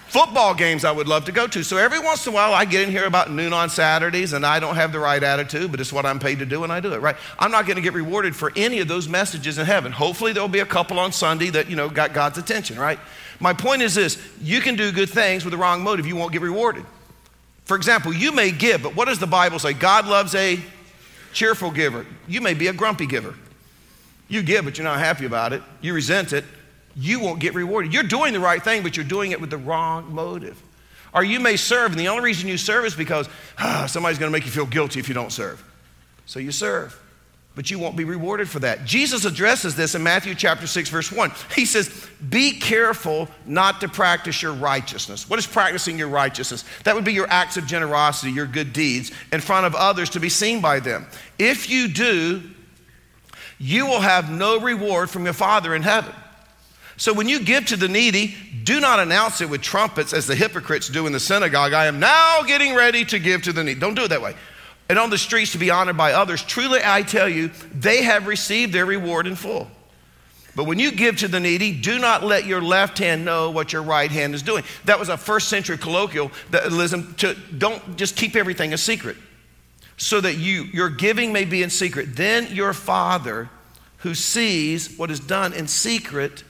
football 0.07 0.55
games 0.55 0.85
I 0.85 0.93
would 0.93 1.09
love 1.09 1.25
to 1.27 1.33
go 1.33 1.47
to. 1.47 1.63
So 1.63 1.77
every 1.77 1.99
once 1.99 2.27
in 2.27 2.33
a 2.33 2.35
while, 2.35 2.55
I 2.55 2.65
get 2.65 2.83
in 2.83 2.91
here 2.91 3.05
about 3.05 3.31
noon 3.31 3.53
on 3.53 3.69
Saturdays, 3.69 4.33
and 4.33 4.47
I 4.47 4.61
don't 4.61 4.77
have 4.77 4.93
the 4.93 4.99
right 4.99 5.23
attitude, 5.23 5.71
but 5.71 5.81
it's 5.81 5.93
what 5.93 6.07
I'm 6.07 6.19
paid 6.19 6.39
to 6.39 6.47
do, 6.47 6.65
and 6.65 6.73
I 6.73 6.81
do 6.81 6.93
it, 6.93 7.01
right? 7.01 7.17
I'm 7.39 7.51
not 7.51 7.67
going 7.67 7.77
to 7.77 7.83
get 7.83 7.93
rewarded 7.93 8.35
for 8.35 8.53
any 8.57 8.79
of 8.81 8.89
those 8.89 9.09
messages 9.09 9.59
in 9.59 9.67
heaven. 9.67 9.93
Hopefully, 9.93 10.33
there'll 10.33 10.49
be 10.49 10.61
a 10.61 10.67
couple 10.67 10.99
on 10.99 11.13
Sunday 11.13 11.51
that, 11.51 11.69
you 11.69 11.77
know, 11.77 11.89
got 11.89 12.13
God's 12.13 12.39
attention, 12.39 12.79
right? 12.79 12.99
My 13.41 13.53
point 13.53 13.83
is 13.83 13.95
this 13.95 14.19
you 14.41 14.61
can 14.61 14.77
do 14.77 14.93
good 14.93 15.11
things 15.11 15.45
with 15.45 15.53
the 15.53 15.59
wrong 15.59 15.83
motive, 15.83 16.07
you 16.07 16.17
won't 16.17 16.33
get 16.33 16.43
rewarded. 16.43 16.85
For 17.65 17.77
example, 17.77 18.13
you 18.13 18.31
may 18.31 18.53
give, 18.53 18.83
but 18.83 18.95
what 18.95 19.07
does 19.07 19.19
the 19.19 19.27
Bible 19.27 19.59
say? 19.59 19.73
God 19.73 20.07
loves 20.07 20.35
a 20.37 20.61
cheerful 21.33 21.73
giver. 21.73 22.07
You 22.29 22.41
may 22.41 22.55
be 22.55 22.69
a 22.69 22.73
grumpy 22.73 23.07
giver. 23.07 23.35
You 24.29 24.43
give, 24.43 24.65
but 24.65 24.79
you're 24.79 24.85
not 24.85 25.01
happy 25.01 25.27
about 25.27 25.53
it. 25.53 25.63
You 25.81 25.93
resent 25.93 26.33
it 26.33 26.45
you 26.97 27.21
won't 27.21 27.41
get 27.41 27.55
rewarded. 27.55 27.93
You're 27.93 28.03
doing 28.03 28.33
the 28.33 28.41
right 28.41 28.63
thing, 28.63 28.83
but 28.83 28.97
you're 28.97 29.05
doing 29.05 29.33
it 29.33 29.41
with 29.41 29.51
the 29.51 29.59
wrong 29.59 30.13
motive. 30.13 30.61
Or 31.13 31.23
you 31.23 31.41
may 31.41 31.57
serve, 31.57 31.93
and 31.93 32.01
the 32.01 32.09
only 32.09 32.25
reason 32.25 32.49
you 32.49 32.59
serve 32.59 32.85
is 32.85 32.95
because 32.95 33.29
ah, 33.59 33.87
somebody's 33.89 34.19
going 34.19 34.31
to 34.31 34.37
make 34.37 34.45
you 34.45 34.51
feel 34.51 34.67
guilty 34.67 35.01
if 35.01 35.09
you 35.09 35.15
don't 35.15 35.33
serve. 35.33 35.63
So 36.27 36.39
you 36.41 36.53
serve, 36.53 36.99
but 37.55 37.71
you 37.71 37.79
won't 37.79 37.97
be 37.97 38.05
rewarded 38.05 38.49
for 38.49 38.59
that. 38.61 38.85
Jesus 38.85 39.25
addresses 39.25 39.77
this 39.77 39.95
in 39.95 40.03
Matthew 40.03 40.35
chapter 40.35 40.67
6, 40.67 40.89
verse 40.89 41.13
1. 41.13 41.33
He 41.55 41.65
says, 41.65 42.09
Be 42.29 42.53
careful 42.53 43.29
not 43.47 43.81
to 43.83 43.89
practice 43.89 44.43
your 44.43 44.53
righteousness. 44.53 45.29
What 45.29 45.39
is 45.39 45.47
practicing 45.47 45.99
your 45.99 46.09
righteousness? 46.09 46.65
That 46.85 46.95
would 46.95 47.05
be 47.05 47.15
your 47.15 47.29
acts 47.31 47.57
of 47.57 47.67
generosity, 47.67 48.33
your 48.33 48.47
good 48.47 48.73
deeds 48.73 49.13
in 49.33 49.41
front 49.41 49.67
of 49.67 49.75
others 49.75 50.11
to 50.11 50.21
be 50.21 50.29
seen 50.29 50.61
by 50.61 50.81
them. 50.81 51.07
If 51.39 51.71
you 51.71 51.89
do, 51.89 52.43
you 53.59 53.87
will 53.87 54.01
have 54.01 54.31
no 54.31 54.61
reward 54.61 55.09
from 55.09 55.25
your 55.25 55.35
Father 55.35 55.75
in 55.75 55.83
heaven. 55.83 56.15
So 56.97 57.13
when 57.13 57.29
you 57.29 57.41
give 57.41 57.67
to 57.67 57.77
the 57.77 57.89
needy, 57.89 58.35
do 58.65 58.81
not 58.81 59.01
announce 59.01 59.41
it 59.41 59.51
with 59.51 59.61
trumpets 59.61 60.13
as 60.13 60.27
the 60.27 60.35
hypocrites 60.35 60.89
do 60.89 61.07
in 61.07 61.13
the 61.13 61.21
synagogue. 61.21 61.73
I 61.73 61.87
am 61.87 62.01
now 62.01 62.43
getting 62.43 62.75
ready 62.75 63.05
to 63.07 63.19
give 63.19 63.43
to 63.43 63.53
the 63.53 63.63
needy. 63.63 63.79
Don't 63.79 63.95
do 63.95 64.05
it 64.05 64.09
that 64.09 64.23
way. 64.23 64.35
And 64.89 64.99
on 64.99 65.11
the 65.11 65.19
streets 65.19 65.53
to 65.53 65.59
be 65.59 65.71
honored 65.71 65.97
by 65.97 66.13
others. 66.13 66.43
Truly, 66.43 66.81
I 66.83 67.03
tell 67.03 67.29
you, 67.29 67.51
they 67.75 68.03
have 68.03 68.27
received 68.27 68.73
their 68.73 68.87
reward 68.87 69.27
in 69.27 69.37
full. 69.37 69.69
But 70.55 70.65
when 70.65 70.79
you 70.79 70.91
give 70.91 71.19
to 71.19 71.29
the 71.29 71.39
needy, 71.39 71.73
do 71.73 71.99
not 71.99 72.25
let 72.25 72.47
your 72.47 72.63
left 72.63 72.97
hand 72.99 73.27
know 73.27 73.51
what 73.51 73.75
your 73.75 73.83
right 73.83 74.11
hand 74.11 74.35
is 74.35 74.43
doing. 74.43 74.65
That 74.87 74.99
was 74.99 75.11
a 75.11 75.19
first 75.19 75.49
century 75.49 75.77
colloquialism 75.77 77.15
to 77.17 77.35
don't 77.59 77.97
just 77.99 78.17
keep 78.17 78.35
everything 78.35 78.73
a 78.73 78.79
secret. 78.79 79.19
So 79.99 80.21
that 80.21 80.39
you 80.39 80.63
your 80.63 80.89
giving 80.89 81.33
may 81.33 81.45
be 81.45 81.63
in 81.63 81.69
secret. 81.69 82.17
Then 82.17 82.55
your 82.55 82.73
father 82.73 83.51
who 83.99 84.15
sees 84.15 84.97
what 84.97 85.11
is 85.11 85.21
done 85.21 85.53
in 85.53 85.69
secret 85.69 86.43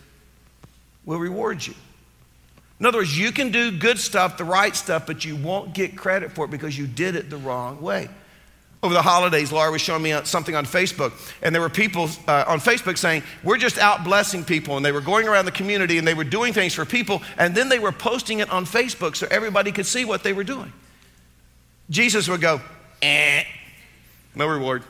will 1.06 1.18
reward 1.18 1.66
you. 1.66 1.74
In 2.78 2.84
other 2.84 2.98
words, 2.98 3.18
you 3.18 3.32
can 3.32 3.50
do 3.50 3.70
good 3.70 3.98
stuff, 3.98 4.36
the 4.36 4.44
right 4.44 4.76
stuff, 4.76 5.06
but 5.06 5.24
you 5.24 5.34
won't 5.34 5.72
get 5.72 5.96
credit 5.96 6.32
for 6.32 6.44
it 6.44 6.50
because 6.50 6.76
you 6.76 6.86
did 6.86 7.16
it 7.16 7.30
the 7.30 7.38
wrong 7.38 7.80
way. 7.80 8.08
Over 8.82 8.92
the 8.92 9.02
holidays, 9.02 9.50
Laura 9.50 9.72
was 9.72 9.80
showing 9.80 10.02
me 10.02 10.14
something 10.24 10.54
on 10.54 10.66
Facebook, 10.66 11.12
and 11.42 11.54
there 11.54 11.62
were 11.62 11.70
people 11.70 12.10
uh, 12.28 12.44
on 12.46 12.60
Facebook 12.60 12.98
saying, 12.98 13.22
We're 13.42 13.56
just 13.56 13.78
out 13.78 14.04
blessing 14.04 14.44
people. 14.44 14.76
And 14.76 14.84
they 14.84 14.92
were 14.92 15.00
going 15.00 15.26
around 15.26 15.46
the 15.46 15.50
community 15.52 15.96
and 15.96 16.06
they 16.06 16.12
were 16.12 16.24
doing 16.24 16.52
things 16.52 16.74
for 16.74 16.84
people, 16.84 17.22
and 17.38 17.54
then 17.54 17.70
they 17.70 17.78
were 17.78 17.92
posting 17.92 18.40
it 18.40 18.50
on 18.50 18.66
Facebook 18.66 19.16
so 19.16 19.26
everybody 19.30 19.72
could 19.72 19.86
see 19.86 20.04
what 20.04 20.22
they 20.22 20.34
were 20.34 20.44
doing. 20.44 20.72
Jesus 21.88 22.28
would 22.28 22.42
go, 22.42 22.60
Eh, 23.00 23.44
no 24.34 24.46
reward. 24.46 24.82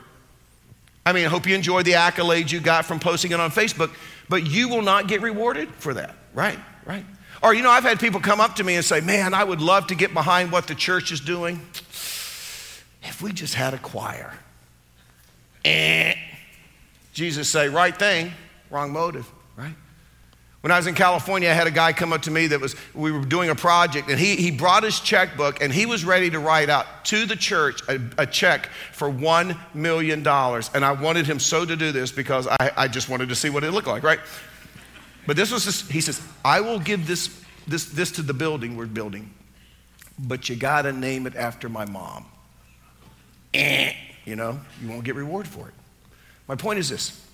I 1.07 1.13
mean, 1.13 1.25
I 1.25 1.29
hope 1.29 1.47
you 1.47 1.55
enjoyed 1.55 1.85
the 1.85 1.93
accolades 1.93 2.51
you 2.51 2.59
got 2.59 2.85
from 2.85 2.99
posting 2.99 3.31
it 3.31 3.39
on 3.39 3.49
Facebook, 3.49 3.91
but 4.27 4.45
you 4.45 4.67
will 4.67 4.81
not 4.81 5.07
get 5.07 5.21
rewarded 5.21 5.69
for 5.75 5.93
that. 5.93 6.13
Right, 6.33 6.59
right. 6.85 7.05
Or, 7.41 7.53
you 7.53 7.61
know, 7.61 7.69
I've 7.69 7.85
had 7.85 7.97
people 7.97 8.19
come 8.19 8.41
up 8.41 8.57
to 8.57 8.63
me 8.65 8.75
and 8.75 8.83
say, 8.83 8.99
Man, 8.99 9.33
I 9.33 9.45
would 9.45 9.61
love 9.61 9.87
to 9.87 9.95
get 9.95 10.13
behind 10.13 10.51
what 10.51 10.67
the 10.67 10.75
church 10.75 11.13
is 11.13 11.21
doing. 11.21 11.61
If 13.03 13.21
we 13.21 13.31
just 13.31 13.53
had 13.53 13.73
a 13.73 13.77
choir. 13.77 14.33
Eh. 15.63 16.15
Jesus 17.13 17.47
say, 17.47 17.69
right 17.69 17.97
thing, 17.97 18.33
wrong 18.69 18.91
motive? 18.91 19.31
When 20.61 20.71
I 20.71 20.77
was 20.77 20.87
in 20.87 20.95
California, 20.95 21.49
I 21.49 21.53
had 21.53 21.67
a 21.67 21.71
guy 21.71 21.93
come 21.93 22.11
up 22.11 22.23
to 22.23 22.31
me 22.31 22.47
that 22.47 22.59
was, 22.59 22.75
we 22.95 23.11
were 23.11 23.23
doing 23.23 23.49
a 23.49 23.55
project, 23.55 24.09
and 24.09 24.19
he, 24.19 24.35
he 24.35 24.49
brought 24.49 24.83
his 24.83 24.99
checkbook 24.99 25.61
and 25.61 25.71
he 25.71 25.85
was 25.85 26.03
ready 26.03 26.29
to 26.31 26.39
write 26.39 26.69
out 26.69 27.05
to 27.05 27.25
the 27.25 27.35
church 27.35 27.81
a, 27.87 28.01
a 28.17 28.25
check 28.25 28.67
for 28.91 29.09
$1 29.09 29.57
million. 29.75 30.19
And 30.27 30.85
I 30.85 30.91
wanted 30.93 31.27
him 31.27 31.39
so 31.39 31.63
to 31.63 31.75
do 31.75 31.91
this 31.91 32.11
because 32.11 32.47
I, 32.47 32.71
I 32.75 32.87
just 32.87 33.07
wanted 33.07 33.29
to 33.29 33.35
see 33.35 33.49
what 33.49 33.63
it 33.63 33.71
looked 33.71 33.87
like, 33.87 34.03
right? 34.03 34.19
But 35.27 35.35
this 35.35 35.51
was, 35.51 35.65
this, 35.65 35.87
he 35.87 36.01
says, 36.01 36.21
I 36.43 36.61
will 36.61 36.79
give 36.79 37.05
this, 37.05 37.43
this, 37.67 37.85
this 37.85 38.11
to 38.13 38.21
the 38.23 38.33
building 38.33 38.77
we're 38.77 38.87
building, 38.87 39.31
but 40.17 40.49
you 40.49 40.55
got 40.55 40.83
to 40.83 40.91
name 40.91 41.27
it 41.27 41.35
after 41.35 41.69
my 41.69 41.85
mom. 41.85 42.25
Eh, 43.53 43.93
you 44.25 44.35
know, 44.35 44.59
you 44.81 44.89
won't 44.89 45.03
get 45.03 45.15
reward 45.15 45.47
for 45.47 45.67
it. 45.67 45.73
My 46.47 46.55
point 46.55 46.79
is 46.79 46.89
this 46.89 47.26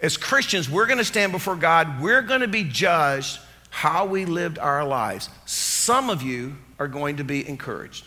as 0.00 0.16
Christians, 0.16 0.70
we're 0.70 0.86
going 0.86 0.98
to 0.98 1.04
stand 1.04 1.32
before 1.32 1.56
God. 1.56 2.00
We're 2.00 2.22
going 2.22 2.42
to 2.42 2.48
be 2.48 2.64
judged 2.64 3.38
how 3.70 4.06
we 4.06 4.24
lived 4.24 4.58
our 4.58 4.84
lives. 4.84 5.28
Some 5.46 6.10
of 6.10 6.22
you 6.22 6.56
are 6.78 6.88
going 6.88 7.16
to 7.16 7.24
be 7.24 7.46
encouraged, 7.48 8.04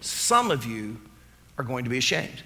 some 0.00 0.50
of 0.50 0.64
you 0.64 1.00
are 1.58 1.64
going 1.64 1.84
to 1.84 1.90
be 1.90 1.98
ashamed. 1.98 2.42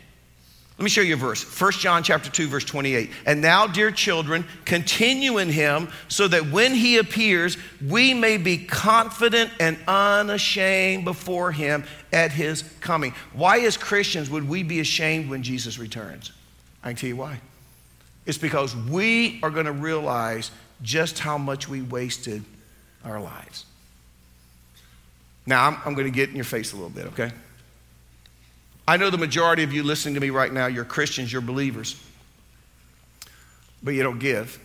Let 0.76 0.84
me 0.84 0.90
show 0.90 1.00
you 1.00 1.14
a 1.14 1.16
verse. 1.16 1.42
1 1.60 1.72
John 1.72 2.04
chapter 2.04 2.30
2 2.30 2.46
verse 2.46 2.64
28. 2.64 3.10
And 3.26 3.40
now 3.40 3.66
dear 3.66 3.90
children, 3.90 4.44
continue 4.64 5.38
in 5.38 5.48
him 5.48 5.88
so 6.06 6.28
that 6.28 6.52
when 6.52 6.72
he 6.72 6.98
appears, 6.98 7.56
we 7.84 8.14
may 8.14 8.36
be 8.36 8.58
confident 8.58 9.50
and 9.58 9.76
unashamed 9.88 11.04
before 11.04 11.50
him 11.50 11.82
at 12.12 12.30
his 12.30 12.62
coming. 12.78 13.12
Why 13.32 13.58
as 13.60 13.76
Christians 13.76 14.30
would 14.30 14.48
we 14.48 14.62
be 14.62 14.78
ashamed 14.78 15.28
when 15.28 15.42
Jesus 15.42 15.80
returns? 15.80 16.30
I 16.84 16.90
can 16.90 16.96
tell 16.96 17.08
you 17.08 17.16
why. 17.16 17.40
It's 18.28 18.36
because 18.36 18.76
we 18.76 19.40
are 19.42 19.48
going 19.48 19.64
to 19.64 19.72
realize 19.72 20.50
just 20.82 21.18
how 21.18 21.38
much 21.38 21.66
we 21.66 21.80
wasted 21.80 22.44
our 23.02 23.18
lives. 23.18 23.64
Now, 25.46 25.66
I'm, 25.66 25.78
I'm 25.86 25.94
going 25.94 26.06
to 26.06 26.12
get 26.14 26.28
in 26.28 26.36
your 26.36 26.44
face 26.44 26.74
a 26.74 26.76
little 26.76 26.90
bit, 26.90 27.06
okay? 27.06 27.32
I 28.86 28.98
know 28.98 29.08
the 29.08 29.16
majority 29.16 29.62
of 29.62 29.72
you 29.72 29.82
listening 29.82 30.14
to 30.14 30.20
me 30.20 30.28
right 30.28 30.52
now, 30.52 30.66
you're 30.66 30.84
Christians, 30.84 31.32
you're 31.32 31.40
believers, 31.40 31.98
but 33.82 33.92
you 33.92 34.02
don't 34.02 34.18
give, 34.18 34.60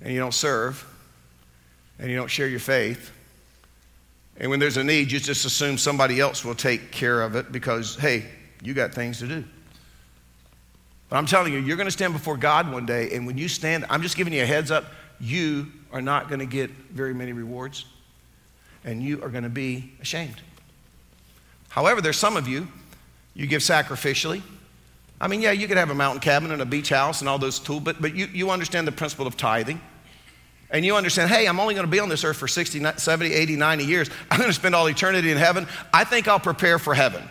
and 0.00 0.12
you 0.12 0.20
don't 0.20 0.34
serve, 0.34 0.86
and 1.98 2.08
you 2.08 2.16
don't 2.16 2.30
share 2.30 2.46
your 2.46 2.60
faith. 2.60 3.10
And 4.36 4.52
when 4.52 4.60
there's 4.60 4.76
a 4.76 4.84
need, 4.84 5.10
you 5.10 5.18
just 5.18 5.44
assume 5.46 5.78
somebody 5.78 6.20
else 6.20 6.44
will 6.44 6.54
take 6.54 6.92
care 6.92 7.22
of 7.22 7.34
it 7.34 7.50
because, 7.50 7.96
hey, 7.96 8.26
you 8.62 8.72
got 8.72 8.94
things 8.94 9.18
to 9.18 9.26
do. 9.26 9.44
But 11.14 11.18
I'm 11.18 11.26
telling 11.26 11.52
you, 11.52 11.60
you're 11.60 11.76
going 11.76 11.86
to 11.86 11.92
stand 11.92 12.12
before 12.12 12.36
God 12.36 12.72
one 12.72 12.86
day, 12.86 13.12
and 13.12 13.24
when 13.24 13.38
you 13.38 13.46
stand, 13.46 13.86
I'm 13.88 14.02
just 14.02 14.16
giving 14.16 14.32
you 14.32 14.42
a 14.42 14.46
heads 14.46 14.72
up, 14.72 14.86
you 15.20 15.68
are 15.92 16.02
not 16.02 16.26
going 16.26 16.40
to 16.40 16.44
get 16.44 16.70
very 16.70 17.14
many 17.14 17.32
rewards, 17.32 17.84
and 18.82 19.00
you 19.00 19.22
are 19.22 19.28
going 19.28 19.44
to 19.44 19.48
be 19.48 19.92
ashamed. 20.00 20.34
However, 21.68 22.00
there's 22.00 22.16
some 22.16 22.36
of 22.36 22.48
you, 22.48 22.66
you 23.32 23.46
give 23.46 23.62
sacrificially. 23.62 24.42
I 25.20 25.28
mean, 25.28 25.40
yeah, 25.40 25.52
you 25.52 25.68
could 25.68 25.76
have 25.76 25.90
a 25.90 25.94
mountain 25.94 26.20
cabin 26.20 26.50
and 26.50 26.60
a 26.60 26.66
beach 26.66 26.88
house 26.88 27.20
and 27.20 27.28
all 27.28 27.38
those 27.38 27.60
tools, 27.60 27.84
but, 27.84 28.02
but 28.02 28.16
you, 28.16 28.26
you 28.26 28.50
understand 28.50 28.88
the 28.88 28.90
principle 28.90 29.28
of 29.28 29.36
tithing. 29.36 29.80
And 30.70 30.84
you 30.84 30.96
understand, 30.96 31.30
hey, 31.30 31.46
I'm 31.46 31.60
only 31.60 31.74
going 31.74 31.86
to 31.86 31.92
be 31.92 32.00
on 32.00 32.08
this 32.08 32.24
earth 32.24 32.38
for 32.38 32.48
60, 32.48 32.84
70, 32.96 33.32
80, 33.32 33.54
90 33.54 33.84
years. 33.84 34.10
I'm 34.32 34.38
going 34.38 34.50
to 34.50 34.52
spend 34.52 34.74
all 34.74 34.88
eternity 34.88 35.30
in 35.30 35.38
heaven. 35.38 35.68
I 35.92 36.02
think 36.02 36.26
I'll 36.26 36.40
prepare 36.40 36.80
for 36.80 36.92
heaven. 36.92 37.22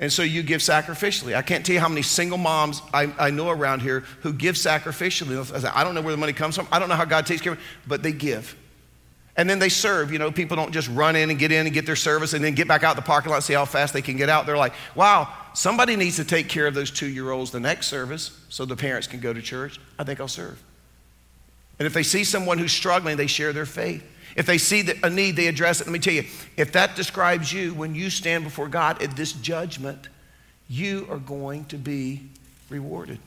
And 0.00 0.10
so 0.10 0.22
you 0.22 0.42
give 0.42 0.62
sacrificially. 0.62 1.36
I 1.36 1.42
can't 1.42 1.64
tell 1.64 1.74
you 1.74 1.80
how 1.80 1.88
many 1.88 2.00
single 2.00 2.38
moms 2.38 2.80
I, 2.92 3.12
I 3.18 3.30
know 3.30 3.50
around 3.50 3.82
here 3.82 4.00
who 4.22 4.32
give 4.32 4.54
sacrificially. 4.54 5.64
I 5.74 5.84
don't 5.84 5.94
know 5.94 6.00
where 6.00 6.12
the 6.12 6.16
money 6.16 6.32
comes 6.32 6.56
from. 6.56 6.66
I 6.72 6.78
don't 6.78 6.88
know 6.88 6.94
how 6.94 7.04
God 7.04 7.26
takes 7.26 7.42
care 7.42 7.52
of 7.52 7.58
it, 7.58 7.64
but 7.86 8.02
they 8.02 8.12
give. 8.12 8.56
And 9.36 9.48
then 9.48 9.58
they 9.58 9.68
serve. 9.68 10.10
You 10.10 10.18
know, 10.18 10.32
people 10.32 10.56
don't 10.56 10.72
just 10.72 10.88
run 10.88 11.16
in 11.16 11.28
and 11.28 11.38
get 11.38 11.52
in 11.52 11.66
and 11.66 11.74
get 11.74 11.84
their 11.84 11.96
service 11.96 12.32
and 12.32 12.42
then 12.42 12.54
get 12.54 12.66
back 12.66 12.82
out 12.82 12.96
the 12.96 13.02
parking 13.02 13.30
lot 13.30 13.36
and 13.36 13.44
see 13.44 13.52
how 13.52 13.66
fast 13.66 13.92
they 13.92 14.00
can 14.00 14.16
get 14.16 14.30
out. 14.30 14.46
They're 14.46 14.56
like, 14.56 14.72
wow, 14.94 15.32
somebody 15.52 15.96
needs 15.96 16.16
to 16.16 16.24
take 16.24 16.48
care 16.48 16.66
of 16.66 16.74
those 16.74 16.90
two 16.90 17.06
year 17.06 17.30
olds 17.30 17.50
the 17.50 17.60
next 17.60 17.88
service 17.88 18.38
so 18.48 18.64
the 18.64 18.76
parents 18.76 19.06
can 19.06 19.20
go 19.20 19.34
to 19.34 19.42
church. 19.42 19.78
I 19.98 20.04
think 20.04 20.18
I'll 20.18 20.28
serve. 20.28 20.62
And 21.78 21.86
if 21.86 21.92
they 21.92 22.02
see 22.02 22.24
someone 22.24 22.58
who's 22.58 22.72
struggling, 22.72 23.18
they 23.18 23.26
share 23.26 23.52
their 23.52 23.66
faith. 23.66 24.02
If 24.36 24.46
they 24.46 24.58
see 24.58 24.88
a 25.02 25.10
need, 25.10 25.36
they 25.36 25.46
address 25.46 25.80
it. 25.80 25.86
Let 25.86 25.92
me 25.92 25.98
tell 25.98 26.14
you, 26.14 26.24
if 26.56 26.72
that 26.72 26.96
describes 26.96 27.52
you 27.52 27.74
when 27.74 27.94
you 27.94 28.10
stand 28.10 28.44
before 28.44 28.68
God 28.68 29.02
at 29.02 29.16
this 29.16 29.32
judgment, 29.32 30.08
you 30.68 31.06
are 31.10 31.18
going 31.18 31.64
to 31.66 31.76
be 31.76 32.22
rewarded. 32.68 33.18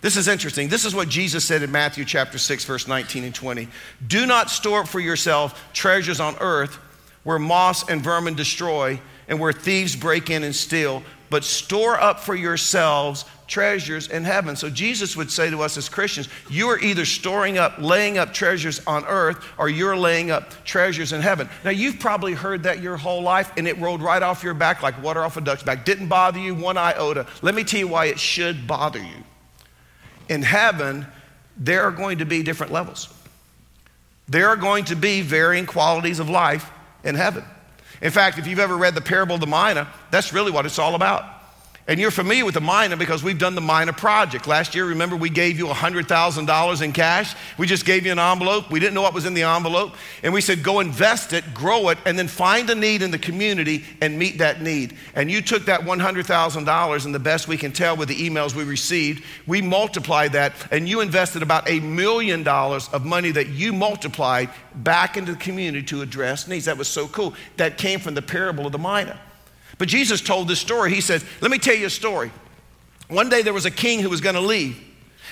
This 0.00 0.16
is 0.16 0.28
interesting. 0.28 0.68
This 0.68 0.84
is 0.84 0.94
what 0.94 1.08
Jesus 1.08 1.44
said 1.44 1.62
in 1.62 1.70
Matthew 1.70 2.04
chapter 2.04 2.38
6 2.38 2.64
verse 2.64 2.88
19 2.88 3.24
and 3.24 3.34
20. 3.34 3.68
Do 4.06 4.24
not 4.24 4.48
store 4.48 4.80
up 4.80 4.88
for 4.88 5.00
yourself 5.00 5.72
treasures 5.74 6.20
on 6.20 6.36
earth 6.40 6.78
where 7.22 7.38
moss 7.38 7.86
and 7.88 8.02
vermin 8.02 8.34
destroy 8.34 8.98
and 9.28 9.38
where 9.38 9.52
thieves 9.52 9.94
break 9.94 10.30
in 10.30 10.42
and 10.42 10.56
steal, 10.56 11.02
but 11.28 11.44
store 11.44 12.00
up 12.00 12.20
for 12.20 12.34
yourselves 12.34 13.26
treasures 13.50 14.08
in 14.08 14.24
heaven. 14.24 14.56
So 14.56 14.70
Jesus 14.70 15.16
would 15.16 15.30
say 15.30 15.50
to 15.50 15.60
us 15.60 15.76
as 15.76 15.88
Christians, 15.88 16.28
you 16.48 16.68
are 16.68 16.78
either 16.78 17.04
storing 17.04 17.58
up, 17.58 17.74
laying 17.78 18.16
up 18.16 18.32
treasures 18.32 18.80
on 18.86 19.04
earth, 19.06 19.44
or 19.58 19.68
you're 19.68 19.96
laying 19.96 20.30
up 20.30 20.64
treasures 20.64 21.12
in 21.12 21.20
heaven. 21.20 21.48
Now, 21.64 21.70
you've 21.70 21.98
probably 21.98 22.32
heard 22.32 22.62
that 22.62 22.80
your 22.80 22.96
whole 22.96 23.22
life, 23.22 23.52
and 23.56 23.68
it 23.68 23.76
rolled 23.78 24.00
right 24.00 24.22
off 24.22 24.42
your 24.42 24.54
back 24.54 24.82
like 24.82 25.02
water 25.02 25.22
off 25.22 25.36
a 25.36 25.40
duck's 25.40 25.64
back. 25.64 25.84
Didn't 25.84 26.08
bother 26.08 26.38
you 26.38 26.54
one 26.54 26.78
iota. 26.78 27.26
Let 27.42 27.54
me 27.54 27.64
tell 27.64 27.80
you 27.80 27.88
why 27.88 28.06
it 28.06 28.18
should 28.18 28.66
bother 28.66 29.00
you. 29.00 29.24
In 30.28 30.42
heaven, 30.42 31.06
there 31.56 31.82
are 31.82 31.90
going 31.90 32.18
to 32.18 32.24
be 32.24 32.42
different 32.42 32.72
levels. 32.72 33.12
There 34.28 34.48
are 34.48 34.56
going 34.56 34.84
to 34.86 34.96
be 34.96 35.22
varying 35.22 35.66
qualities 35.66 36.20
of 36.20 36.30
life 36.30 36.70
in 37.02 37.16
heaven. 37.16 37.44
In 38.00 38.12
fact, 38.12 38.38
if 38.38 38.46
you've 38.46 38.60
ever 38.60 38.76
read 38.76 38.94
the 38.94 39.00
parable 39.00 39.34
of 39.34 39.40
the 39.40 39.48
mina, 39.48 39.92
that's 40.12 40.32
really 40.32 40.52
what 40.52 40.64
it's 40.66 40.78
all 40.78 40.94
about. 40.94 41.39
And 41.88 41.98
you're 41.98 42.12
familiar 42.12 42.44
with 42.44 42.54
the 42.54 42.60
Mina 42.60 42.96
because 42.96 43.24
we've 43.24 43.38
done 43.38 43.56
the 43.56 43.60
Mina 43.60 43.92
project. 43.92 44.46
Last 44.46 44.76
year, 44.76 44.84
remember, 44.84 45.16
we 45.16 45.28
gave 45.28 45.58
you 45.58 45.66
$100,000 45.66 46.82
in 46.82 46.92
cash. 46.92 47.34
We 47.58 47.66
just 47.66 47.84
gave 47.84 48.06
you 48.06 48.12
an 48.12 48.18
envelope. 48.18 48.70
We 48.70 48.78
didn't 48.78 48.94
know 48.94 49.02
what 49.02 49.14
was 49.14 49.24
in 49.24 49.34
the 49.34 49.42
envelope. 49.42 49.94
And 50.22 50.32
we 50.32 50.40
said, 50.40 50.62
go 50.62 50.78
invest 50.78 51.32
it, 51.32 51.42
grow 51.52 51.88
it, 51.88 51.98
and 52.06 52.16
then 52.18 52.28
find 52.28 52.70
a 52.70 52.74
need 52.74 53.02
in 53.02 53.10
the 53.10 53.18
community 53.18 53.84
and 54.00 54.18
meet 54.18 54.38
that 54.38 54.60
need. 54.62 54.94
And 55.16 55.30
you 55.30 55.42
took 55.42 55.64
that 55.64 55.80
$100,000, 55.80 57.04
and 57.04 57.14
the 57.14 57.18
best 57.18 57.48
we 57.48 57.56
can 57.56 57.72
tell 57.72 57.96
with 57.96 58.08
the 58.08 58.28
emails 58.28 58.54
we 58.54 58.62
received, 58.62 59.24
we 59.46 59.60
multiplied 59.60 60.32
that, 60.32 60.52
and 60.70 60.88
you 60.88 61.00
invested 61.00 61.42
about 61.42 61.68
a 61.68 61.80
million 61.80 62.44
dollars 62.44 62.88
of 62.90 63.04
money 63.04 63.32
that 63.32 63.48
you 63.48 63.72
multiplied 63.72 64.50
back 64.76 65.16
into 65.16 65.32
the 65.32 65.38
community 65.38 65.84
to 65.86 66.02
address 66.02 66.46
needs. 66.46 66.66
That 66.66 66.78
was 66.78 66.88
so 66.88 67.08
cool. 67.08 67.34
That 67.56 67.78
came 67.78 67.98
from 67.98 68.14
the 68.14 68.22
parable 68.22 68.66
of 68.66 68.72
the 68.72 68.78
Mina. 68.78 69.18
But 69.80 69.88
Jesus 69.88 70.20
told 70.20 70.46
this 70.46 70.60
story. 70.60 70.94
He 70.94 71.00
says, 71.00 71.24
Let 71.40 71.50
me 71.50 71.56
tell 71.56 71.74
you 71.74 71.86
a 71.86 71.90
story. 71.90 72.30
One 73.08 73.30
day 73.30 73.40
there 73.40 73.54
was 73.54 73.64
a 73.64 73.70
king 73.70 74.00
who 74.00 74.10
was 74.10 74.20
going 74.20 74.34
to 74.34 74.40
leave. 74.42 74.78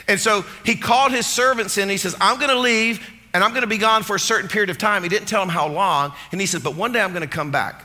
And 0.09 0.19
so 0.19 0.43
he 0.65 0.75
called 0.75 1.13
his 1.13 1.27
servants 1.27 1.77
in. 1.77 1.91
He 1.91 1.99
says, 1.99 2.17
I'm 2.19 2.39
going 2.39 2.49
to 2.49 2.59
leave 2.59 3.07
and 3.35 3.45
I'm 3.45 3.51
going 3.51 3.61
to 3.61 3.69
be 3.69 3.77
gone 3.77 4.05
for 4.05 4.17
a 4.17 4.19
certain 4.19 4.49
period 4.49 4.71
of 4.71 4.79
time. 4.79 5.03
He 5.03 5.11
didn't 5.11 5.29
tell 5.29 5.43
them 5.43 5.51
how 5.51 5.69
long. 5.69 6.15
And 6.33 6.41
he 6.41 6.47
said, 6.47 6.63
But 6.65 6.77
one 6.77 6.93
day 6.93 7.01
I'm 7.03 7.11
going 7.11 7.21
to 7.21 7.29
come 7.29 7.51
back. 7.51 7.85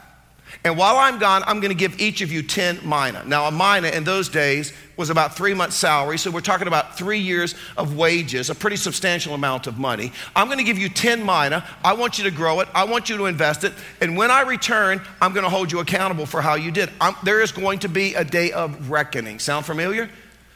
And 0.66 0.78
while 0.78 0.98
I'm 0.98 1.20
gone, 1.20 1.44
I'm 1.46 1.60
going 1.60 1.72
to 1.72 1.78
give 1.78 2.00
each 2.00 2.22
of 2.22 2.32
you 2.32 2.42
10 2.42 2.88
mina. 2.88 3.24
Now, 3.26 3.48
a 3.48 3.52
mina 3.52 3.90
in 3.90 4.06
those 4.06 4.30
days 4.30 4.72
was 4.96 5.10
about 5.10 5.36
three 5.36 5.54
months' 5.54 5.76
salary. 5.76 6.18
So 6.18 6.32
we're 6.32 6.40
talking 6.40 6.68
about 6.68 6.98
three 6.98 7.20
years 7.20 7.54
of 7.76 7.98
wages, 7.98 8.50
a 8.50 8.56
pretty 8.56 8.78
substantial 8.78 9.34
amount 9.34 9.68
of 9.68 9.78
money. 9.78 10.14
I'm 10.36 10.48
going 10.48 10.60
to 10.60 10.64
give 10.64 10.78
you 10.78 10.88
10 10.88 11.20
mina. 11.20 11.68
I 11.84 11.94
want 11.94 12.18
you 12.18 12.24
to 12.24 12.32
grow 12.32 12.62
it. 12.62 12.70
I 12.74 12.86
want 12.86 13.10
you 13.10 13.18
to 13.18 13.26
invest 13.26 13.66
it. 13.66 13.74
And 14.00 14.16
when 14.16 14.32
I 14.32 14.42
return, 14.42 15.02
I'm 15.22 15.34
going 15.34 15.44
to 15.44 15.50
hold 15.50 15.70
you 15.70 15.80
accountable 15.80 16.26
for 16.26 16.42
how 16.42 16.56
you 16.56 16.72
did. 16.72 16.90
I'm, 17.02 17.16
there 17.24 17.42
is 17.42 17.52
going 17.52 17.80
to 17.80 17.90
be 17.90 18.16
a 18.16 18.24
day 18.24 18.54
of 18.54 18.90
reckoning. 18.90 19.40
Sound 19.40 19.66
familiar? 19.66 20.10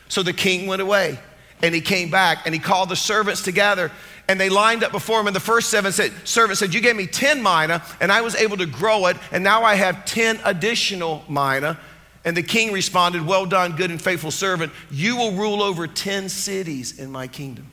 So 0.08 0.24
the 0.24 0.34
king 0.34 0.68
went 0.68 0.82
away 0.82 1.20
and 1.62 1.74
he 1.74 1.82
came 1.82 2.10
back 2.10 2.44
and 2.46 2.54
he 2.54 2.60
called 2.60 2.90
the 2.90 2.96
servants 2.96 3.42
together 3.42 3.92
and 4.28 4.40
they 4.40 4.50
lined 4.50 4.84
up 4.84 4.92
before 4.92 5.20
him. 5.20 5.28
And 5.28 5.36
the 5.36 5.42
first 5.42 5.70
seven 5.70 5.92
said, 5.92 6.12
servant 6.28 6.60
said, 6.60 6.74
You 6.74 6.82
gave 6.82 6.96
me 6.96 7.08
10 7.08 7.42
mina, 7.42 7.84
and 8.02 8.12
I 8.12 8.22
was 8.22 8.36
able 8.36 8.58
to 8.58 8.66
grow 8.66 9.08
it, 9.08 9.18
and 9.32 9.44
now 9.44 9.64
I 9.64 9.76
have 9.76 10.06
10 10.06 10.42
additional 10.44 11.24
mina. 11.30 11.80
And 12.26 12.36
the 12.36 12.44
king 12.44 12.74
responded, 12.74 13.26
Well 13.26 13.46
done, 13.46 13.76
good 13.76 13.90
and 13.90 14.02
faithful 14.02 14.32
servant. 14.32 14.74
You 14.92 15.16
will 15.16 15.32
rule 15.34 15.64
over 15.64 15.88
10 15.88 16.30
cities 16.30 17.00
in 17.00 17.12
my 17.12 17.28
kingdom. 17.28 17.72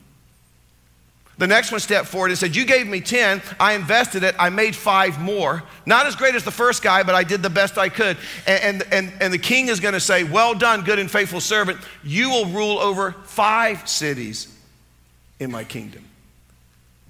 The 1.36 1.46
next 1.48 1.72
one 1.72 1.80
stepped 1.80 2.06
forward 2.06 2.30
and 2.30 2.38
said, 2.38 2.54
You 2.54 2.64
gave 2.64 2.86
me 2.86 3.00
10, 3.00 3.42
I 3.58 3.72
invested 3.72 4.22
it, 4.22 4.36
I 4.38 4.50
made 4.50 4.76
five 4.76 5.20
more. 5.20 5.64
Not 5.84 6.06
as 6.06 6.14
great 6.14 6.36
as 6.36 6.44
the 6.44 6.52
first 6.52 6.82
guy, 6.82 7.02
but 7.02 7.16
I 7.16 7.24
did 7.24 7.42
the 7.42 7.50
best 7.50 7.76
I 7.76 7.88
could. 7.88 8.16
And, 8.46 8.84
and, 8.92 9.12
and, 9.20 9.32
the 9.32 9.38
king 9.38 9.66
is 9.66 9.80
going 9.80 9.94
to 9.94 10.00
say, 10.00 10.22
Well 10.22 10.54
done, 10.54 10.82
good 10.82 11.00
and 11.00 11.10
faithful 11.10 11.40
servant. 11.40 11.80
You 12.04 12.30
will 12.30 12.46
rule 12.46 12.78
over 12.78 13.12
five 13.24 13.88
cities 13.88 14.56
in 15.40 15.50
my 15.50 15.64
kingdom. 15.64 16.04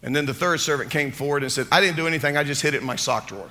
And 0.02 0.16
then 0.16 0.24
the 0.24 0.34
third 0.34 0.60
servant 0.60 0.90
came 0.90 1.12
forward 1.12 1.42
and 1.42 1.52
said, 1.52 1.66
I 1.70 1.82
didn't 1.82 1.96
do 1.96 2.06
anything, 2.06 2.38
I 2.38 2.44
just 2.44 2.62
hid 2.62 2.74
it 2.74 2.80
in 2.80 2.86
my 2.86 2.96
sock 2.96 3.28
drawer. 3.28 3.50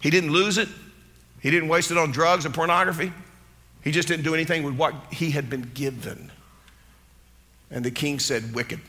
He 0.00 0.10
didn't 0.10 0.32
lose 0.32 0.58
it, 0.58 0.68
he 1.40 1.52
didn't 1.52 1.68
waste 1.68 1.92
it 1.92 1.98
on 1.98 2.10
drugs 2.10 2.44
or 2.44 2.50
pornography. 2.50 3.12
He 3.82 3.92
just 3.92 4.08
didn't 4.08 4.24
do 4.24 4.34
anything 4.34 4.64
with 4.64 4.74
what 4.74 4.94
he 5.10 5.30
had 5.30 5.48
been 5.48 5.70
given. 5.74 6.31
And 7.72 7.84
the 7.84 7.90
king 7.90 8.18
said, 8.18 8.54
Wicked. 8.54 8.80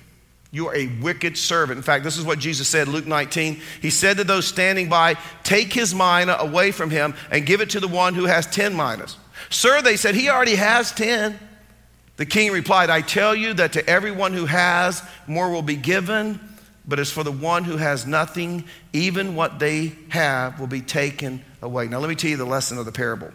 You 0.52 0.67
are 0.67 0.76
a 0.76 0.86
wicked 1.02 1.36
servant. 1.36 1.78
In 1.78 1.84
fact, 1.84 2.04
this 2.04 2.15
is 2.15 2.24
what 2.24 2.38
Jesus 2.38 2.67
said, 2.67 2.88
Luke 2.88 3.08
19. 3.08 3.60
He 3.82 3.89
said 3.89 4.17
to 4.17 4.24
those 4.24 4.46
standing 4.46 4.88
by, 4.88 5.15
Take 5.43 5.74
his 5.74 5.96
mina 5.96 6.38
away 6.39 6.72
from 6.72 6.91
him 6.91 7.15
and 7.32 7.43
give 7.43 7.60
it 7.60 7.72
to 7.72 7.80
the 7.80 7.88
one 7.88 8.13
who 8.13 8.26
has 8.26 8.46
10 8.46 8.76
minas. 8.76 9.17
Sir, 9.50 9.82
they 9.82 9.98
said, 9.98 10.13
He 10.13 10.30
already 10.30 10.56
has 10.56 10.91
10. 10.91 11.39
The 12.17 12.26
king 12.28 12.52
replied, 12.52 12.91
I 12.91 13.02
tell 13.02 13.34
you 13.34 13.56
that 13.56 13.74
to 13.74 13.89
everyone 13.89 14.34
who 14.34 14.46
has, 14.46 15.02
more 15.26 15.50
will 15.50 15.63
be 15.63 15.76
given, 15.76 16.39
but 16.88 17.00
as 17.00 17.10
for 17.10 17.24
the 17.24 17.32
one 17.32 17.63
who 17.63 17.78
has 17.78 18.06
nothing, 18.06 18.65
even 18.91 19.36
what 19.36 19.58
they 19.58 19.93
have 20.10 20.60
will 20.60 20.67
be 20.67 20.82
taken 20.82 21.43
away. 21.63 21.88
Now, 21.88 21.98
let 21.98 22.10
me 22.10 22.15
tell 22.15 22.30
you 22.30 22.38
the 22.38 22.46
lesson 22.46 22.78
of 22.78 22.86
the 22.86 22.91
parable. 22.91 23.32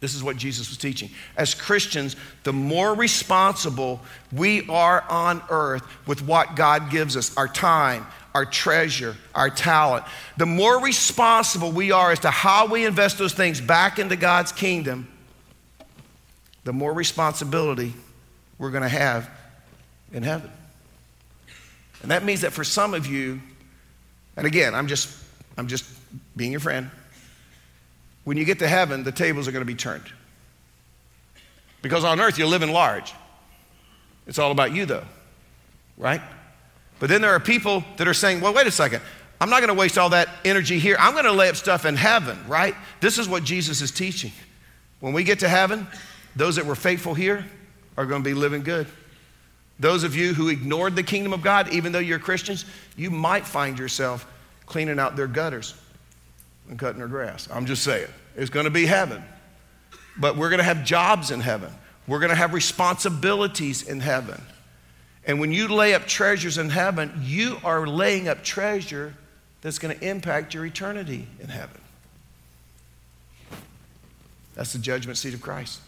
This 0.00 0.14
is 0.14 0.24
what 0.24 0.36
Jesus 0.36 0.70
was 0.70 0.78
teaching. 0.78 1.10
As 1.36 1.54
Christians, 1.54 2.16
the 2.42 2.52
more 2.52 2.94
responsible 2.94 4.00
we 4.32 4.66
are 4.68 5.04
on 5.08 5.42
earth 5.50 5.82
with 6.06 6.22
what 6.22 6.56
God 6.56 6.90
gives 6.90 7.16
us 7.16 7.36
our 7.36 7.48
time, 7.48 8.06
our 8.34 8.46
treasure, 8.46 9.16
our 9.34 9.50
talent 9.50 10.04
the 10.36 10.46
more 10.46 10.80
responsible 10.80 11.70
we 11.70 11.92
are 11.92 12.12
as 12.12 12.20
to 12.20 12.30
how 12.30 12.66
we 12.66 12.86
invest 12.86 13.18
those 13.18 13.34
things 13.34 13.60
back 13.60 13.98
into 13.98 14.16
God's 14.16 14.52
kingdom 14.52 15.06
the 16.64 16.72
more 16.72 16.92
responsibility 16.92 17.94
we're 18.58 18.70
going 18.70 18.82
to 18.82 18.88
have 18.88 19.30
in 20.12 20.22
heaven. 20.22 20.50
And 22.02 22.10
that 22.10 22.24
means 22.24 22.42
that 22.42 22.52
for 22.52 22.64
some 22.64 22.94
of 22.94 23.06
you, 23.06 23.40
and 24.36 24.46
again, 24.46 24.74
I'm 24.74 24.86
just, 24.86 25.14
I'm 25.56 25.66
just 25.66 25.84
being 26.36 26.52
your 26.52 26.60
friend, 26.60 26.90
when 28.24 28.36
you 28.36 28.44
get 28.44 28.58
to 28.60 28.68
heaven, 28.68 29.02
the 29.02 29.12
tables 29.12 29.48
are 29.48 29.52
going 29.52 29.62
to 29.62 29.66
be 29.66 29.74
turned. 29.74 30.04
Because 31.82 32.04
on 32.04 32.20
earth, 32.20 32.38
you're 32.38 32.48
living 32.48 32.72
large. 32.72 33.14
It's 34.26 34.38
all 34.38 34.52
about 34.52 34.72
you, 34.72 34.86
though, 34.86 35.04
right? 35.96 36.20
But 36.98 37.08
then 37.08 37.22
there 37.22 37.30
are 37.30 37.40
people 37.40 37.82
that 37.96 38.06
are 38.06 38.14
saying, 38.14 38.40
well, 38.40 38.52
wait 38.52 38.66
a 38.66 38.70
second. 38.70 39.02
I'm 39.40 39.48
not 39.48 39.60
going 39.60 39.68
to 39.68 39.74
waste 39.74 39.96
all 39.96 40.10
that 40.10 40.28
energy 40.44 40.78
here. 40.78 40.96
I'm 41.00 41.12
going 41.12 41.24
to 41.24 41.32
lay 41.32 41.48
up 41.48 41.56
stuff 41.56 41.86
in 41.86 41.96
heaven, 41.96 42.38
right? 42.46 42.74
This 43.00 43.16
is 43.16 43.28
what 43.28 43.42
Jesus 43.42 43.80
is 43.80 43.90
teaching. 43.90 44.32
When 45.00 45.14
we 45.14 45.24
get 45.24 45.38
to 45.38 45.48
heaven, 45.48 45.86
those 46.36 46.56
that 46.56 46.66
were 46.66 46.74
faithful 46.74 47.14
here 47.14 47.46
are 47.96 48.04
going 48.04 48.22
to 48.22 48.28
be 48.28 48.34
living 48.34 48.62
good. 48.62 48.86
Those 49.78 50.04
of 50.04 50.14
you 50.14 50.34
who 50.34 50.48
ignored 50.48 50.94
the 50.94 51.02
kingdom 51.02 51.32
of 51.32 51.40
God, 51.40 51.72
even 51.72 51.90
though 51.90 52.00
you're 52.00 52.18
Christians, 52.18 52.66
you 52.96 53.10
might 53.10 53.46
find 53.46 53.78
yourself 53.78 54.26
cleaning 54.66 54.98
out 54.98 55.16
their 55.16 55.26
gutters 55.26 55.74
and 56.70 56.78
cutting 56.78 57.00
their 57.00 57.08
grass. 57.08 57.48
I'm 57.52 57.66
just 57.66 57.82
saying. 57.82 58.08
It's 58.36 58.48
going 58.48 58.64
to 58.64 58.70
be 58.70 58.86
heaven. 58.86 59.22
But 60.16 60.36
we're 60.36 60.48
going 60.48 60.58
to 60.58 60.64
have 60.64 60.84
jobs 60.84 61.30
in 61.30 61.40
heaven. 61.40 61.70
We're 62.06 62.20
going 62.20 62.30
to 62.30 62.36
have 62.36 62.54
responsibilities 62.54 63.82
in 63.82 64.00
heaven. 64.00 64.40
And 65.26 65.38
when 65.40 65.52
you 65.52 65.68
lay 65.68 65.94
up 65.94 66.06
treasures 66.06 66.56
in 66.56 66.70
heaven, 66.70 67.12
you 67.22 67.58
are 67.64 67.86
laying 67.86 68.28
up 68.28 68.42
treasure 68.42 69.14
that's 69.60 69.78
going 69.78 69.98
to 69.98 70.08
impact 70.08 70.54
your 70.54 70.64
eternity 70.64 71.26
in 71.40 71.48
heaven. 71.48 71.80
That's 74.54 74.72
the 74.72 74.78
judgment 74.78 75.18
seat 75.18 75.34
of 75.34 75.42
Christ. 75.42 75.80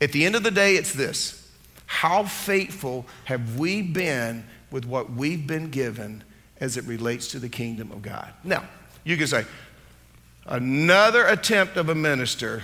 At 0.00 0.12
the 0.12 0.24
end 0.24 0.34
of 0.34 0.42
the 0.42 0.50
day, 0.50 0.76
it's 0.76 0.92
this 0.92 1.50
How 1.86 2.24
faithful 2.24 3.06
have 3.24 3.58
we 3.58 3.82
been 3.82 4.44
with 4.70 4.86
what 4.86 5.12
we've 5.12 5.46
been 5.46 5.70
given 5.70 6.24
as 6.60 6.76
it 6.76 6.84
relates 6.84 7.28
to 7.28 7.38
the 7.38 7.48
kingdom 7.48 7.92
of 7.92 8.02
God? 8.02 8.32
Now, 8.42 8.64
you 9.04 9.16
can 9.16 9.26
say, 9.26 9.44
another 10.46 11.26
attempt 11.26 11.76
of 11.76 11.88
a 11.88 11.94
minister 11.94 12.62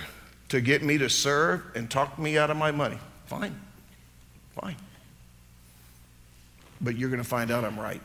to 0.49 0.61
get 0.61 0.83
me 0.83 0.97
to 0.97 1.09
serve 1.09 1.63
and 1.75 1.89
talk 1.89 2.17
me 2.19 2.37
out 2.37 2.49
of 2.49 2.57
my 2.57 2.71
money. 2.71 2.97
Fine. 3.27 3.59
Fine. 4.59 4.75
But 6.81 6.97
you're 6.97 7.09
going 7.09 7.21
to 7.21 7.27
find 7.27 7.51
out 7.51 7.63
I'm 7.63 7.79
right. 7.79 8.01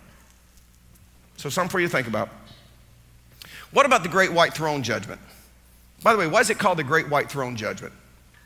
So, 1.37 1.48
something 1.48 1.70
for 1.70 1.80
you 1.80 1.87
to 1.87 1.92
think 1.92 2.06
about. 2.06 2.28
What 3.72 3.87
about 3.87 4.02
the 4.02 4.08
great 4.08 4.32
white 4.32 4.54
throne 4.54 4.82
judgment? 4.82 5.20
By 6.02 6.12
the 6.12 6.18
way, 6.18 6.26
why 6.26 6.40
is 6.40 6.50
it 6.50 6.58
called 6.58 6.78
the 6.78 6.84
great 6.84 7.08
white 7.08 7.30
throne 7.30 7.56
judgment? 7.56 7.92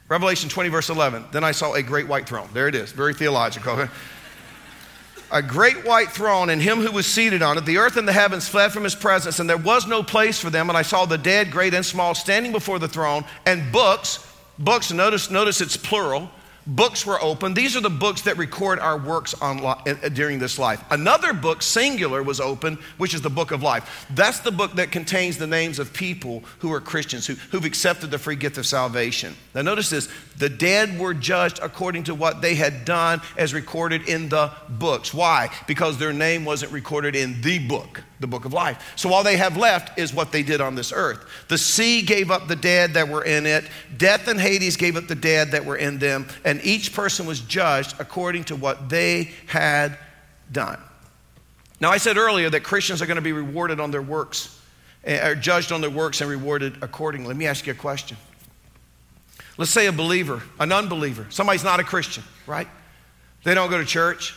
Revelation 0.08 0.48
20, 0.48 0.70
verse 0.70 0.88
11. 0.88 1.26
Then 1.32 1.44
I 1.44 1.52
saw 1.52 1.74
a 1.74 1.82
great 1.82 2.08
white 2.08 2.26
throne. 2.26 2.48
There 2.54 2.66
it 2.66 2.74
is, 2.74 2.92
very 2.92 3.12
theological. 3.12 3.88
a 5.30 5.42
great 5.42 5.84
white 5.84 6.10
throne 6.10 6.50
and 6.50 6.60
him 6.60 6.80
who 6.80 6.92
was 6.92 7.06
seated 7.06 7.42
on 7.42 7.58
it. 7.58 7.64
The 7.64 7.78
earth 7.78 7.96
and 7.96 8.08
the 8.08 8.12
heavens 8.12 8.48
fled 8.48 8.72
from 8.72 8.84
his 8.84 8.94
presence, 8.94 9.40
and 9.40 9.48
there 9.48 9.56
was 9.56 9.86
no 9.86 10.02
place 10.02 10.40
for 10.40 10.50
them. 10.50 10.68
And 10.68 10.76
I 10.76 10.82
saw 10.82 11.04
the 11.04 11.18
dead, 11.18 11.50
great 11.50 11.74
and 11.74 11.84
small, 11.84 12.14
standing 12.14 12.52
before 12.52 12.78
the 12.78 12.88
throne, 12.88 13.24
and 13.46 13.70
books, 13.72 14.26
books, 14.58 14.92
notice, 14.92 15.30
notice 15.30 15.60
it's 15.60 15.76
plural, 15.76 16.30
Books 16.68 17.07
were 17.07 17.18
open. 17.22 17.54
These 17.54 17.76
are 17.76 17.81
the 17.81 17.88
books 17.88 18.20
that 18.22 18.37
record 18.37 18.78
our 18.78 18.98
works 18.98 19.33
on, 19.33 19.64
uh, 19.64 19.74
during 20.11 20.38
this 20.38 20.59
life. 20.59 20.85
Another 20.90 21.33
book, 21.33 21.62
singular, 21.62 22.22
was 22.22 22.40
open, 22.40 22.78
which 22.98 23.14
is 23.14 23.22
the 23.22 23.31
book 23.31 23.52
of 23.52 23.62
life. 23.62 24.07
That's 24.11 24.40
the 24.40 24.52
book 24.52 24.74
that 24.74 24.92
contains 24.92 25.38
the 25.38 25.46
names 25.46 25.78
of 25.78 25.94
people 25.94 26.44
who 26.59 26.70
are 26.74 26.81
Christians, 26.81 27.26
who, 27.26 27.37
who've 27.50 27.64
accepted 27.64 28.11
the 28.11 28.18
free 28.18 28.37
gift 28.37 28.59
of 28.59 28.66
salvation. 28.66 29.35
Now, 29.54 29.62
notice 29.62 29.88
this 29.88 30.11
the 30.37 30.50
dead 30.50 30.98
were 30.98 31.14
judged 31.14 31.59
according 31.62 32.04
to 32.04 32.14
what 32.14 32.42
they 32.42 32.54
had 32.54 32.85
done 32.85 33.22
as 33.38 33.54
recorded 33.54 34.07
in 34.07 34.28
the 34.28 34.52
books. 34.68 35.14
Why? 35.14 35.50
Because 35.66 35.96
their 35.96 36.12
name 36.12 36.44
wasn't 36.44 36.72
recorded 36.72 37.16
in 37.16 37.40
the 37.40 37.61
book 37.61 38.02
the 38.20 38.26
book 38.26 38.44
of 38.44 38.52
life. 38.52 38.92
So 38.96 39.12
all 39.12 39.22
they 39.22 39.37
have 39.37 39.57
left 39.57 39.98
is 39.98 40.12
what 40.12 40.33
they 40.33 40.42
did 40.42 40.61
on 40.61 40.74
this 40.74 40.92
earth. 40.92 41.24
The 41.48 41.59
sea 41.59 42.02
gave 42.02 42.31
up 42.31 42.48
the 42.48 42.57
dead 42.57 42.94
that 42.94 43.09
were 43.09 43.24
in 43.24 43.46
it, 43.46 43.64
death 43.96 44.28
and 44.28 44.40
Hades 44.40 44.76
gave 44.76 44.96
up 44.96 45.07
the 45.07 45.14
dead 45.14 45.52
that 45.52 45.64
were 45.64 45.76
in 45.76 45.98
them, 45.98 46.26
and 46.44 46.58
each 46.62 46.92
person 46.92 47.27
was 47.27 47.40
judged 47.40 47.97
according 47.99 48.44
to 48.44 48.57
what 48.57 48.88
they 48.88 49.31
had 49.47 49.99
done. 50.51 50.79
Now, 51.81 51.90
I 51.90 51.99
said 51.99 52.16
earlier 52.16 52.51
that 52.51 52.62
Christians 52.62 53.03
are 53.03 53.07
going 53.07 53.16
to 53.16 53.23
be 53.23 53.33
rewarded 53.33 53.81
on 53.81 53.90
their 53.90 54.03
works, 54.03 54.59
eh, 55.05 55.29
or 55.29 55.35
judged 55.35 55.73
on 55.73 55.81
their 55.81 55.90
works 55.90 56.21
and 56.21 56.29
rewarded 56.29 56.83
accordingly. 56.83 57.29
Let 57.29 57.37
me 57.37 57.47
ask 57.47 57.66
you 57.66 57.73
a 57.73 57.77
question. 57.77 58.16
Let's 59.57 59.71
say 59.71 59.87
a 59.87 59.92
believer, 59.92 60.42
an 60.61 60.73
unbeliever, 60.73 61.27
somebody's 61.31 61.64
not 61.64 61.81
a 61.81 61.85
Christian, 61.85 62.23
right? 62.47 62.68
They 63.44 63.55
don't 63.55 63.71
go 63.71 63.79
to 63.79 63.85
church, 63.85 64.35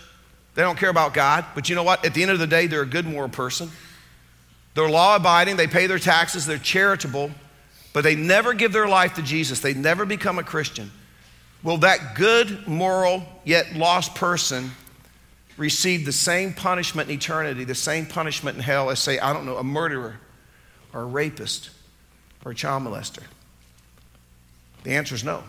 they 0.55 0.61
don't 0.61 0.77
care 0.77 0.89
about 0.89 1.13
God, 1.13 1.45
but 1.55 1.69
you 1.69 1.75
know 1.75 1.83
what? 1.83 2.05
At 2.05 2.13
the 2.13 2.21
end 2.21 2.31
of 2.31 2.39
the 2.39 2.47
day, 2.47 2.67
they're 2.67 2.81
a 2.81 2.87
good 2.87 3.05
moral 3.05 3.29
person. 3.29 3.69
They're 4.73 4.89
law 4.89 5.15
abiding, 5.15 5.57
they 5.57 5.67
pay 5.67 5.87
their 5.87 5.99
taxes, 5.99 6.45
they're 6.45 6.57
charitable, 6.57 7.31
but 7.93 8.03
they 8.03 8.15
never 8.15 8.53
give 8.53 8.71
their 8.71 8.87
life 8.87 9.15
to 9.15 9.21
Jesus. 9.21 9.59
They 9.59 9.73
never 9.73 10.05
become 10.05 10.39
a 10.39 10.43
Christian. 10.43 10.91
Will 11.63 11.77
that 11.77 12.15
good, 12.15 12.67
moral, 12.67 13.23
yet 13.43 13.75
lost 13.75 14.15
person 14.15 14.71
receive 15.57 16.05
the 16.05 16.11
same 16.11 16.53
punishment 16.53 17.09
in 17.09 17.15
eternity, 17.15 17.63
the 17.63 17.75
same 17.75 18.05
punishment 18.05 18.57
in 18.57 18.63
hell 18.63 18.89
as, 18.89 18.99
say, 18.99 19.19
I 19.19 19.31
don't 19.31 19.45
know, 19.45 19.57
a 19.57 19.63
murderer 19.63 20.19
or 20.93 21.01
a 21.01 21.05
rapist 21.05 21.69
or 22.43 22.51
a 22.51 22.55
child 22.55 22.83
molester? 22.83 23.23
The 24.83 24.91
answer 24.91 25.13
is 25.13 25.23
no. 25.23 25.43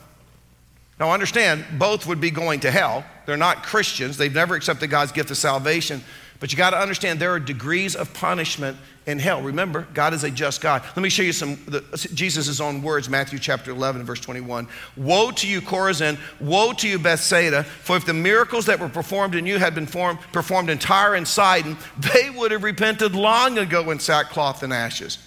Now, 1.01 1.11
understand, 1.11 1.65
both 1.79 2.07
would 2.07 2.21
be 2.21 2.31
going 2.31 2.61
to 2.61 2.71
hell. 2.71 3.05
They're 3.25 3.37
not 3.37 3.63
Christians, 3.63 4.19
they've 4.19 4.35
never 4.35 4.55
accepted 4.55 4.89
God's 4.89 5.13
gift 5.13 5.31
of 5.31 5.37
salvation. 5.39 6.03
But 6.43 6.51
you 6.51 6.59
got 6.59 6.71
to 6.71 6.77
understand 6.77 7.21
there 7.21 7.31
are 7.31 7.39
degrees 7.39 7.95
of 7.95 8.13
punishment 8.15 8.77
in 9.07 9.21
hell. 9.21 9.41
Remember, 9.41 9.87
God 9.95 10.13
is 10.13 10.25
a 10.25 10.31
just 10.31 10.61
God. 10.61 10.83
Let 10.97 11.01
me 11.01 11.09
show 11.09 11.23
you 11.23 11.33
some 11.33 11.57
Jesus' 11.95 12.59
own 12.59 12.83
words, 12.83 13.09
Matthew 13.09 13.39
chapter 13.39 13.71
11, 13.71 14.03
verse 14.03 14.19
21. 14.19 14.67
Woe 14.97 15.31
to 15.31 15.47
you, 15.47 15.61
Chorazin! 15.61 16.19
Woe 16.41 16.73
to 16.73 16.89
you, 16.89 16.99
Bethsaida! 16.99 17.63
For 17.63 17.97
if 17.97 18.07
the 18.07 18.13
miracles 18.13 18.67
that 18.67 18.81
were 18.81 18.89
performed 18.89 19.37
in 19.37 19.47
you 19.47 19.61
had 19.61 19.73
been 19.73 19.87
formed, 19.87 20.19
performed 20.33 20.69
in 20.69 20.79
Tyre 20.79 21.15
and 21.15 21.29
Sidon, 21.29 21.77
they 21.97 22.29
would 22.31 22.51
have 22.51 22.65
repented 22.65 23.15
long 23.15 23.57
ago 23.59 23.93
in 23.93 24.01
sackcloth 24.01 24.65
and 24.65 24.73
ashes. 24.73 25.19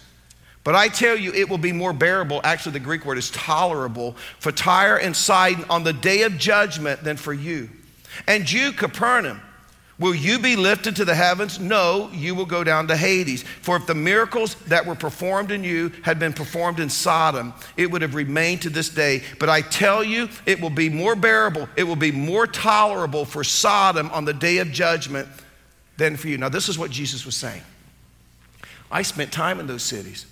But 0.65 0.75
I 0.75 0.89
tell 0.89 1.15
you, 1.15 1.31
it 1.31 1.49
will 1.49 1.57
be 1.57 1.71
more 1.71 1.93
bearable. 1.93 2.41
Actually, 2.43 2.73
the 2.73 2.79
Greek 2.81 3.05
word 3.05 3.17
is 3.17 3.31
tolerable 3.31 4.17
for 4.39 4.51
Tyre 4.51 4.97
and 4.97 5.15
Sidon 5.15 5.63
on 5.69 5.85
the 5.85 5.93
day 5.93 6.23
of 6.23 6.37
judgment 6.37 7.05
than 7.05 7.15
for 7.15 7.31
you. 7.31 7.69
And 8.27 8.51
you, 8.51 8.73
Capernaum, 8.73 9.39
will 9.97 10.15
you 10.15 10.39
be 10.39 10.55
lifted 10.55 10.95
to 10.97 11.05
the 11.05 11.15
heavens? 11.15 11.59
No, 11.59 12.09
you 12.13 12.35
will 12.35 12.45
go 12.45 12.63
down 12.63 12.87
to 12.87 12.97
Hades. 12.97 13.43
For 13.61 13.77
if 13.77 13.85
the 13.85 13.95
miracles 13.95 14.55
that 14.67 14.85
were 14.85 14.95
performed 14.95 15.51
in 15.51 15.63
you 15.63 15.91
had 16.01 16.19
been 16.19 16.33
performed 16.33 16.79
in 16.79 16.89
Sodom, 16.89 17.53
it 17.77 17.89
would 17.89 18.01
have 18.01 18.15
remained 18.15 18.63
to 18.63 18.69
this 18.69 18.89
day. 18.89 19.23
But 19.39 19.49
I 19.49 19.61
tell 19.61 20.03
you, 20.03 20.29
it 20.45 20.59
will 20.59 20.69
be 20.69 20.89
more 20.89 21.15
bearable, 21.15 21.69
it 21.75 21.83
will 21.83 21.95
be 21.95 22.11
more 22.11 22.47
tolerable 22.47 23.25
for 23.25 23.43
Sodom 23.43 24.09
on 24.11 24.25
the 24.25 24.33
day 24.33 24.57
of 24.57 24.71
judgment 24.71 25.27
than 25.97 26.17
for 26.17 26.27
you. 26.27 26.37
Now, 26.37 26.49
this 26.49 26.69
is 26.69 26.77
what 26.77 26.91
Jesus 26.91 27.25
was 27.25 27.35
saying. 27.35 27.63
I 28.91 29.01
spent 29.01 29.31
time 29.31 29.59
in 29.59 29.67
those 29.67 29.83
cities. 29.83 30.25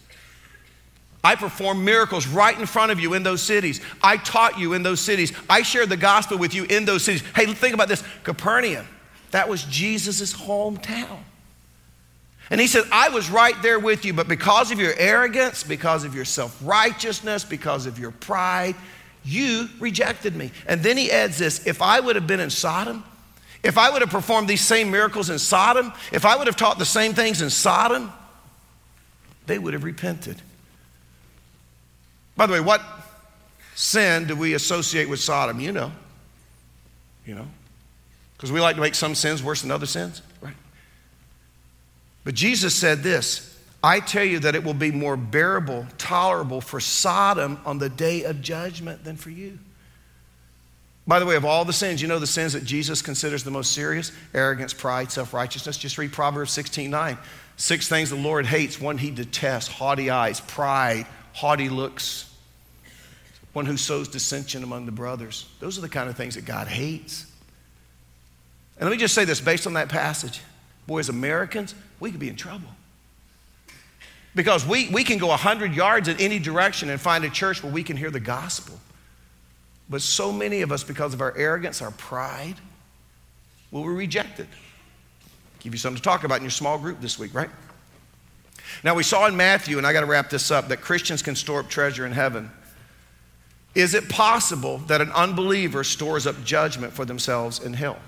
I 1.23 1.35
performed 1.35 1.83
miracles 1.83 2.27
right 2.27 2.57
in 2.57 2.65
front 2.65 2.91
of 2.91 2.99
you 2.99 3.13
in 3.13 3.23
those 3.23 3.41
cities. 3.41 3.79
I 4.03 4.17
taught 4.17 4.59
you 4.59 4.73
in 4.73 4.83
those 4.83 4.99
cities. 4.99 5.31
I 5.49 5.61
shared 5.61 5.89
the 5.89 5.97
gospel 5.97 6.37
with 6.37 6.53
you 6.53 6.65
in 6.65 6.83
those 6.83 7.03
cities. 7.03 7.23
Hey, 7.33 7.45
think 7.45 7.73
about 7.73 7.87
this 7.87 8.03
Capernaum, 8.23 8.85
that 9.33 9.49
was 9.49 9.63
Jesus' 9.63 10.31
hometown. 10.31 11.17
And 12.51 12.61
he 12.61 12.67
said, 12.67 12.83
I 12.91 13.09
was 13.09 13.31
right 13.31 13.59
there 13.63 13.79
with 13.79 14.05
you, 14.05 14.13
but 14.13 14.27
because 14.27 14.69
of 14.69 14.79
your 14.79 14.93
arrogance, 14.95 15.63
because 15.63 16.03
of 16.03 16.13
your 16.13 16.23
self 16.23 16.55
righteousness, 16.63 17.43
because 17.43 17.87
of 17.87 17.97
your 17.97 18.11
pride, 18.11 18.75
you 19.25 19.69
rejected 19.79 20.35
me. 20.35 20.51
And 20.67 20.83
then 20.83 20.97
he 20.97 21.11
adds 21.11 21.39
this 21.39 21.65
if 21.65 21.81
I 21.81 21.99
would 21.99 22.15
have 22.15 22.27
been 22.27 22.39
in 22.39 22.51
Sodom, 22.51 23.03
if 23.63 23.79
I 23.79 23.89
would 23.89 24.01
have 24.01 24.11
performed 24.11 24.47
these 24.47 24.61
same 24.61 24.91
miracles 24.91 25.31
in 25.31 25.39
Sodom, 25.39 25.93
if 26.11 26.25
I 26.25 26.35
would 26.35 26.45
have 26.45 26.55
taught 26.55 26.77
the 26.77 26.85
same 26.85 27.15
things 27.15 27.41
in 27.41 27.49
Sodom, 27.49 28.13
they 29.47 29.57
would 29.57 29.73
have 29.73 29.83
repented. 29.83 30.39
By 32.37 32.45
the 32.45 32.53
way, 32.53 32.59
what 32.59 32.83
sin 33.73 34.27
do 34.27 34.35
we 34.35 34.53
associate 34.53 35.09
with 35.09 35.21
Sodom? 35.21 35.59
You 35.59 35.71
know. 35.71 35.91
You 37.25 37.33
know. 37.33 37.47
Because 38.43 38.51
we 38.51 38.59
like 38.59 38.75
to 38.75 38.81
make 38.81 38.93
some 38.93 39.15
sins 39.15 39.41
worse 39.41 39.61
than 39.61 39.71
other 39.71 39.85
sins, 39.85 40.21
right? 40.41 40.53
But 42.25 42.33
Jesus 42.33 42.75
said 42.75 43.01
this 43.01 43.57
I 43.81 44.01
tell 44.01 44.25
you 44.25 44.39
that 44.39 44.53
it 44.53 44.65
will 44.65 44.73
be 44.73 44.91
more 44.91 45.15
bearable, 45.15 45.85
tolerable 45.97 46.59
for 46.59 46.81
Sodom 46.81 47.57
on 47.65 47.77
the 47.77 47.87
day 47.87 48.23
of 48.23 48.41
judgment 48.41 49.05
than 49.05 49.15
for 49.15 49.29
you. 49.29 49.59
By 51.07 51.19
the 51.19 51.25
way, 51.25 51.37
of 51.37 51.45
all 51.45 51.63
the 51.63 51.71
sins, 51.71 52.01
you 52.01 52.09
know 52.09 52.19
the 52.19 52.27
sins 52.27 52.51
that 52.51 52.65
Jesus 52.65 53.01
considers 53.01 53.45
the 53.45 53.51
most 53.51 53.71
serious? 53.71 54.11
Arrogance, 54.33 54.73
pride, 54.73 55.09
self 55.09 55.33
righteousness. 55.33 55.77
Just 55.77 55.97
read 55.97 56.11
Proverbs 56.11 56.51
16 56.51 56.91
9. 56.91 57.17
Six 57.55 57.87
things 57.87 58.09
the 58.09 58.17
Lord 58.17 58.45
hates, 58.45 58.77
one 58.77 58.97
he 58.97 59.09
detests 59.09 59.69
haughty 59.69 60.09
eyes, 60.09 60.41
pride, 60.41 61.07
haughty 61.31 61.69
looks, 61.69 62.29
one 63.53 63.65
who 63.65 63.77
sows 63.77 64.09
dissension 64.09 64.63
among 64.63 64.85
the 64.85 64.91
brothers. 64.91 65.47
Those 65.61 65.77
are 65.77 65.81
the 65.81 65.87
kind 65.87 66.09
of 66.09 66.17
things 66.17 66.35
that 66.35 66.43
God 66.43 66.67
hates. 66.67 67.27
And 68.77 68.89
let 68.89 68.91
me 68.91 68.97
just 68.97 69.13
say 69.13 69.25
this 69.25 69.39
based 69.39 69.67
on 69.67 69.73
that 69.73 69.89
passage. 69.89 70.41
Boy, 70.87 70.99
as 70.99 71.09
Americans, 71.09 71.75
we 71.99 72.11
could 72.11 72.19
be 72.19 72.29
in 72.29 72.35
trouble. 72.35 72.69
Because 74.35 74.65
we, 74.65 74.89
we 74.89 75.03
can 75.03 75.19
go 75.19 75.27
100 75.27 75.75
yards 75.75 76.07
in 76.07 76.19
any 76.19 76.39
direction 76.39 76.89
and 76.89 76.99
find 76.99 77.23
a 77.23 77.29
church 77.29 77.63
where 77.63 77.71
we 77.71 77.83
can 77.83 77.95
hear 77.95 78.09
the 78.09 78.19
gospel. 78.19 78.79
But 79.89 80.01
so 80.01 80.31
many 80.31 80.61
of 80.61 80.71
us, 80.71 80.83
because 80.83 81.13
of 81.13 81.21
our 81.21 81.37
arrogance, 81.37 81.81
our 81.81 81.91
pride, 81.91 82.55
will 83.71 83.83
be 83.83 83.89
rejected. 83.89 84.47
Give 85.59 85.73
you 85.73 85.77
something 85.77 85.97
to 85.97 86.03
talk 86.03 86.23
about 86.23 86.37
in 86.37 86.43
your 86.43 86.51
small 86.51 86.77
group 86.77 86.99
this 86.99 87.19
week, 87.19 87.33
right? 87.33 87.49
Now, 88.83 88.95
we 88.95 89.03
saw 89.03 89.27
in 89.27 89.37
Matthew, 89.37 89.77
and 89.77 89.85
I 89.85 89.93
got 89.93 90.01
to 90.01 90.07
wrap 90.07 90.29
this 90.29 90.49
up, 90.51 90.69
that 90.69 90.81
Christians 90.81 91.21
can 91.21 91.35
store 91.35 91.59
up 91.59 91.69
treasure 91.69 92.05
in 92.05 92.11
heaven. 92.11 92.49
Is 93.75 93.93
it 93.93 94.09
possible 94.09 94.79
that 94.87 94.99
an 94.99 95.11
unbeliever 95.11 95.83
stores 95.83 96.27
up 96.27 96.43
judgment 96.43 96.93
for 96.93 97.05
themselves 97.05 97.59
in 97.59 97.73
hell? 97.73 97.99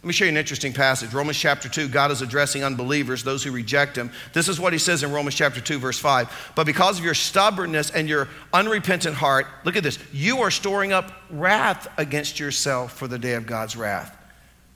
Let 0.00 0.06
me 0.06 0.12
show 0.12 0.26
you 0.26 0.30
an 0.30 0.36
interesting 0.36 0.72
passage. 0.72 1.12
Romans 1.12 1.36
chapter 1.36 1.68
2, 1.68 1.88
God 1.88 2.12
is 2.12 2.22
addressing 2.22 2.62
unbelievers, 2.62 3.24
those 3.24 3.42
who 3.42 3.50
reject 3.50 3.98
Him. 3.98 4.12
This 4.32 4.48
is 4.48 4.60
what 4.60 4.72
He 4.72 4.78
says 4.78 5.02
in 5.02 5.10
Romans 5.10 5.34
chapter 5.34 5.60
2, 5.60 5.80
verse 5.80 5.98
5. 5.98 6.52
But 6.54 6.66
because 6.66 7.00
of 7.00 7.04
your 7.04 7.14
stubbornness 7.14 7.90
and 7.90 8.08
your 8.08 8.28
unrepentant 8.52 9.16
heart, 9.16 9.46
look 9.64 9.74
at 9.74 9.82
this, 9.82 9.98
you 10.12 10.38
are 10.38 10.52
storing 10.52 10.92
up 10.92 11.10
wrath 11.30 11.88
against 11.98 12.38
yourself 12.38 12.92
for 12.92 13.08
the 13.08 13.18
day 13.18 13.34
of 13.34 13.44
God's 13.44 13.74
wrath, 13.74 14.16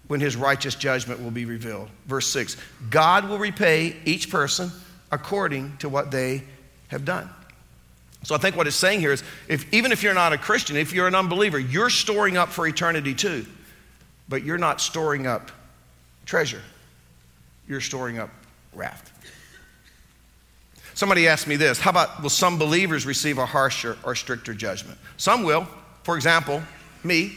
when 0.08 0.18
His 0.18 0.34
righteous 0.34 0.74
judgment 0.74 1.22
will 1.22 1.30
be 1.30 1.44
revealed. 1.44 1.88
Verse 2.06 2.26
6 2.26 2.56
God 2.90 3.28
will 3.28 3.38
repay 3.38 3.94
each 4.04 4.28
person 4.28 4.72
according 5.12 5.76
to 5.76 5.88
what 5.88 6.10
they 6.10 6.42
have 6.88 7.04
done. 7.04 7.30
So 8.24 8.34
I 8.34 8.38
think 8.38 8.56
what 8.56 8.66
it's 8.66 8.74
saying 8.74 9.00
here 9.00 9.12
is 9.12 9.22
if, 9.46 9.72
even 9.72 9.92
if 9.92 10.02
you're 10.02 10.14
not 10.14 10.32
a 10.32 10.38
Christian, 10.38 10.76
if 10.76 10.92
you're 10.92 11.06
an 11.06 11.14
unbeliever, 11.14 11.60
you're 11.60 11.90
storing 11.90 12.36
up 12.36 12.48
for 12.48 12.66
eternity 12.66 13.14
too. 13.14 13.46
But 14.32 14.44
you're 14.44 14.56
not 14.56 14.80
storing 14.80 15.26
up 15.26 15.52
treasure, 16.24 16.62
you're 17.68 17.82
storing 17.82 18.18
up 18.18 18.30
wrath. 18.72 19.10
Somebody 20.94 21.28
asked 21.28 21.46
me 21.46 21.56
this 21.56 21.78
How 21.78 21.90
about 21.90 22.22
will 22.22 22.30
some 22.30 22.58
believers 22.58 23.04
receive 23.04 23.36
a 23.36 23.44
harsher 23.44 23.98
or 24.02 24.14
stricter 24.14 24.54
judgment? 24.54 24.98
Some 25.18 25.42
will. 25.42 25.68
For 26.04 26.16
example, 26.16 26.62
me. 27.04 27.32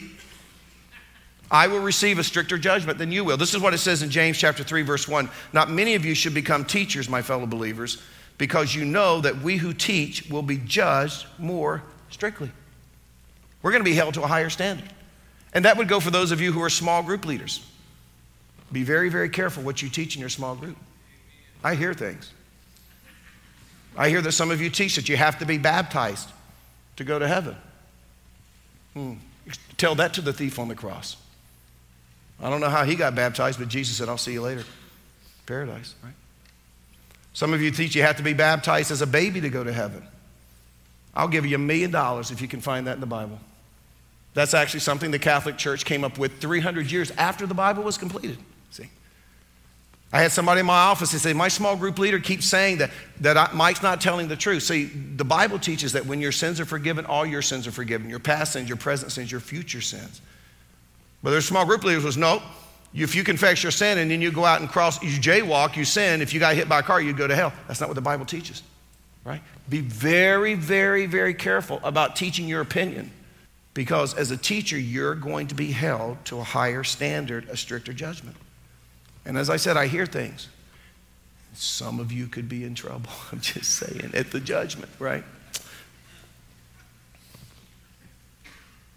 I 1.50 1.66
will 1.66 1.80
receive 1.80 2.18
a 2.18 2.24
stricter 2.24 2.56
judgment 2.56 2.96
than 2.96 3.12
you 3.12 3.24
will. 3.24 3.36
This 3.36 3.52
is 3.52 3.60
what 3.60 3.74
it 3.74 3.78
says 3.78 4.02
in 4.02 4.08
James 4.08 4.38
chapter 4.38 4.64
3 4.64 4.80
verse 4.80 5.06
1. 5.06 5.28
Not 5.52 5.70
many 5.70 5.96
of 5.96 6.04
you 6.06 6.14
should 6.14 6.32
become 6.32 6.64
teachers, 6.64 7.10
my 7.10 7.20
fellow 7.20 7.44
believers, 7.44 8.02
because 8.38 8.74
you 8.74 8.86
know 8.86 9.20
that 9.20 9.42
we 9.42 9.58
who 9.58 9.74
teach 9.74 10.30
will 10.30 10.40
be 10.40 10.56
judged 10.56 11.26
more 11.38 11.82
strictly. 12.08 12.50
We're 13.60 13.72
going 13.72 13.84
to 13.84 13.90
be 13.90 13.96
held 13.96 14.14
to 14.14 14.22
a 14.22 14.26
higher 14.26 14.48
standard. 14.48 14.88
And 15.56 15.64
that 15.64 15.78
would 15.78 15.88
go 15.88 16.00
for 16.00 16.10
those 16.10 16.32
of 16.32 16.40
you 16.42 16.52
who 16.52 16.60
are 16.62 16.68
small 16.68 17.02
group 17.02 17.24
leaders. 17.24 17.66
Be 18.70 18.82
very, 18.82 19.08
very 19.08 19.30
careful 19.30 19.62
what 19.62 19.80
you 19.80 19.88
teach 19.88 20.14
in 20.14 20.20
your 20.20 20.28
small 20.28 20.54
group. 20.54 20.76
I 21.64 21.76
hear 21.76 21.94
things. 21.94 22.30
I 23.96 24.10
hear 24.10 24.20
that 24.20 24.32
some 24.32 24.50
of 24.50 24.60
you 24.60 24.68
teach 24.68 24.96
that 24.96 25.08
you 25.08 25.16
have 25.16 25.38
to 25.38 25.46
be 25.46 25.56
baptized 25.56 26.28
to 26.96 27.04
go 27.04 27.18
to 27.18 27.26
heaven. 27.26 27.56
Hmm. 28.92 29.14
Tell 29.78 29.94
that 29.94 30.12
to 30.14 30.20
the 30.20 30.34
thief 30.34 30.58
on 30.58 30.68
the 30.68 30.74
cross. 30.74 31.16
I 32.38 32.50
don't 32.50 32.60
know 32.60 32.68
how 32.68 32.84
he 32.84 32.94
got 32.94 33.14
baptized, 33.14 33.58
but 33.58 33.68
Jesus 33.68 33.96
said, 33.96 34.10
I'll 34.10 34.18
see 34.18 34.34
you 34.34 34.42
later. 34.42 34.64
Paradise, 35.46 35.94
right? 36.04 36.12
Some 37.32 37.54
of 37.54 37.62
you 37.62 37.70
teach 37.70 37.94
you 37.94 38.02
have 38.02 38.18
to 38.18 38.22
be 38.22 38.34
baptized 38.34 38.90
as 38.90 39.00
a 39.00 39.06
baby 39.06 39.40
to 39.40 39.48
go 39.48 39.64
to 39.64 39.72
heaven. 39.72 40.06
I'll 41.14 41.28
give 41.28 41.46
you 41.46 41.56
a 41.56 41.58
million 41.58 41.92
dollars 41.92 42.30
if 42.30 42.42
you 42.42 42.48
can 42.48 42.60
find 42.60 42.88
that 42.88 42.96
in 42.96 43.00
the 43.00 43.06
Bible. 43.06 43.40
That's 44.36 44.52
actually 44.52 44.80
something 44.80 45.12
the 45.12 45.18
Catholic 45.18 45.56
Church 45.56 45.86
came 45.86 46.04
up 46.04 46.18
with 46.18 46.40
300 46.40 46.92
years 46.92 47.10
after 47.12 47.46
the 47.46 47.54
Bible 47.54 47.82
was 47.82 47.96
completed. 47.96 48.36
See? 48.68 48.90
I 50.12 50.20
had 50.20 50.30
somebody 50.30 50.60
in 50.60 50.66
my 50.66 50.76
office 50.76 51.12
that 51.12 51.20
said, 51.20 51.34
My 51.36 51.48
small 51.48 51.74
group 51.74 51.98
leader 51.98 52.20
keeps 52.20 52.44
saying 52.44 52.76
that, 52.76 52.90
that 53.22 53.38
I, 53.38 53.50
Mike's 53.54 53.82
not 53.82 53.98
telling 53.98 54.28
the 54.28 54.36
truth. 54.36 54.64
See, 54.64 54.84
the 54.84 55.24
Bible 55.24 55.58
teaches 55.58 55.94
that 55.94 56.04
when 56.04 56.20
your 56.20 56.32
sins 56.32 56.60
are 56.60 56.66
forgiven, 56.66 57.06
all 57.06 57.24
your 57.24 57.40
sins 57.40 57.66
are 57.66 57.72
forgiven 57.72 58.10
your 58.10 58.18
past 58.18 58.52
sins, 58.52 58.68
your 58.68 58.76
present 58.76 59.10
sins, 59.10 59.32
your 59.32 59.40
future 59.40 59.80
sins. 59.80 60.20
But 61.22 61.30
their 61.30 61.40
small 61.40 61.64
group 61.64 61.82
leaders 61.82 62.04
was, 62.04 62.18
No, 62.18 62.42
if 62.92 63.14
you 63.14 63.24
confess 63.24 63.62
your 63.62 63.72
sin 63.72 63.96
and 63.96 64.10
then 64.10 64.20
you 64.20 64.30
go 64.30 64.44
out 64.44 64.60
and 64.60 64.68
cross, 64.68 65.02
you 65.02 65.18
jaywalk, 65.18 65.76
you 65.76 65.86
sin, 65.86 66.20
if 66.20 66.34
you 66.34 66.40
got 66.40 66.54
hit 66.56 66.68
by 66.68 66.80
a 66.80 66.82
car, 66.82 67.00
you 67.00 67.14
go 67.14 67.26
to 67.26 67.34
hell. 67.34 67.54
That's 67.68 67.80
not 67.80 67.88
what 67.88 67.94
the 67.94 68.02
Bible 68.02 68.26
teaches, 68.26 68.62
right? 69.24 69.40
Be 69.70 69.80
very, 69.80 70.52
very, 70.52 71.06
very 71.06 71.32
careful 71.32 71.80
about 71.82 72.16
teaching 72.16 72.46
your 72.46 72.60
opinion 72.60 73.12
because 73.76 74.14
as 74.14 74.30
a 74.30 74.38
teacher, 74.38 74.78
you're 74.78 75.14
going 75.14 75.48
to 75.48 75.54
be 75.54 75.70
held 75.70 76.16
to 76.24 76.38
a 76.38 76.42
higher 76.42 76.82
standard, 76.82 77.46
a 77.50 77.58
stricter 77.58 77.92
judgment. 77.92 78.34
And 79.26 79.36
as 79.36 79.50
I 79.50 79.56
said, 79.56 79.76
I 79.76 79.86
hear 79.86 80.06
things. 80.06 80.48
Some 81.52 82.00
of 82.00 82.10
you 82.10 82.26
could 82.26 82.48
be 82.48 82.64
in 82.64 82.74
trouble, 82.74 83.10
I'm 83.32 83.40
just 83.40 83.74
saying, 83.74 84.12
at 84.14 84.30
the 84.30 84.40
judgment, 84.40 84.90
right? 84.98 85.22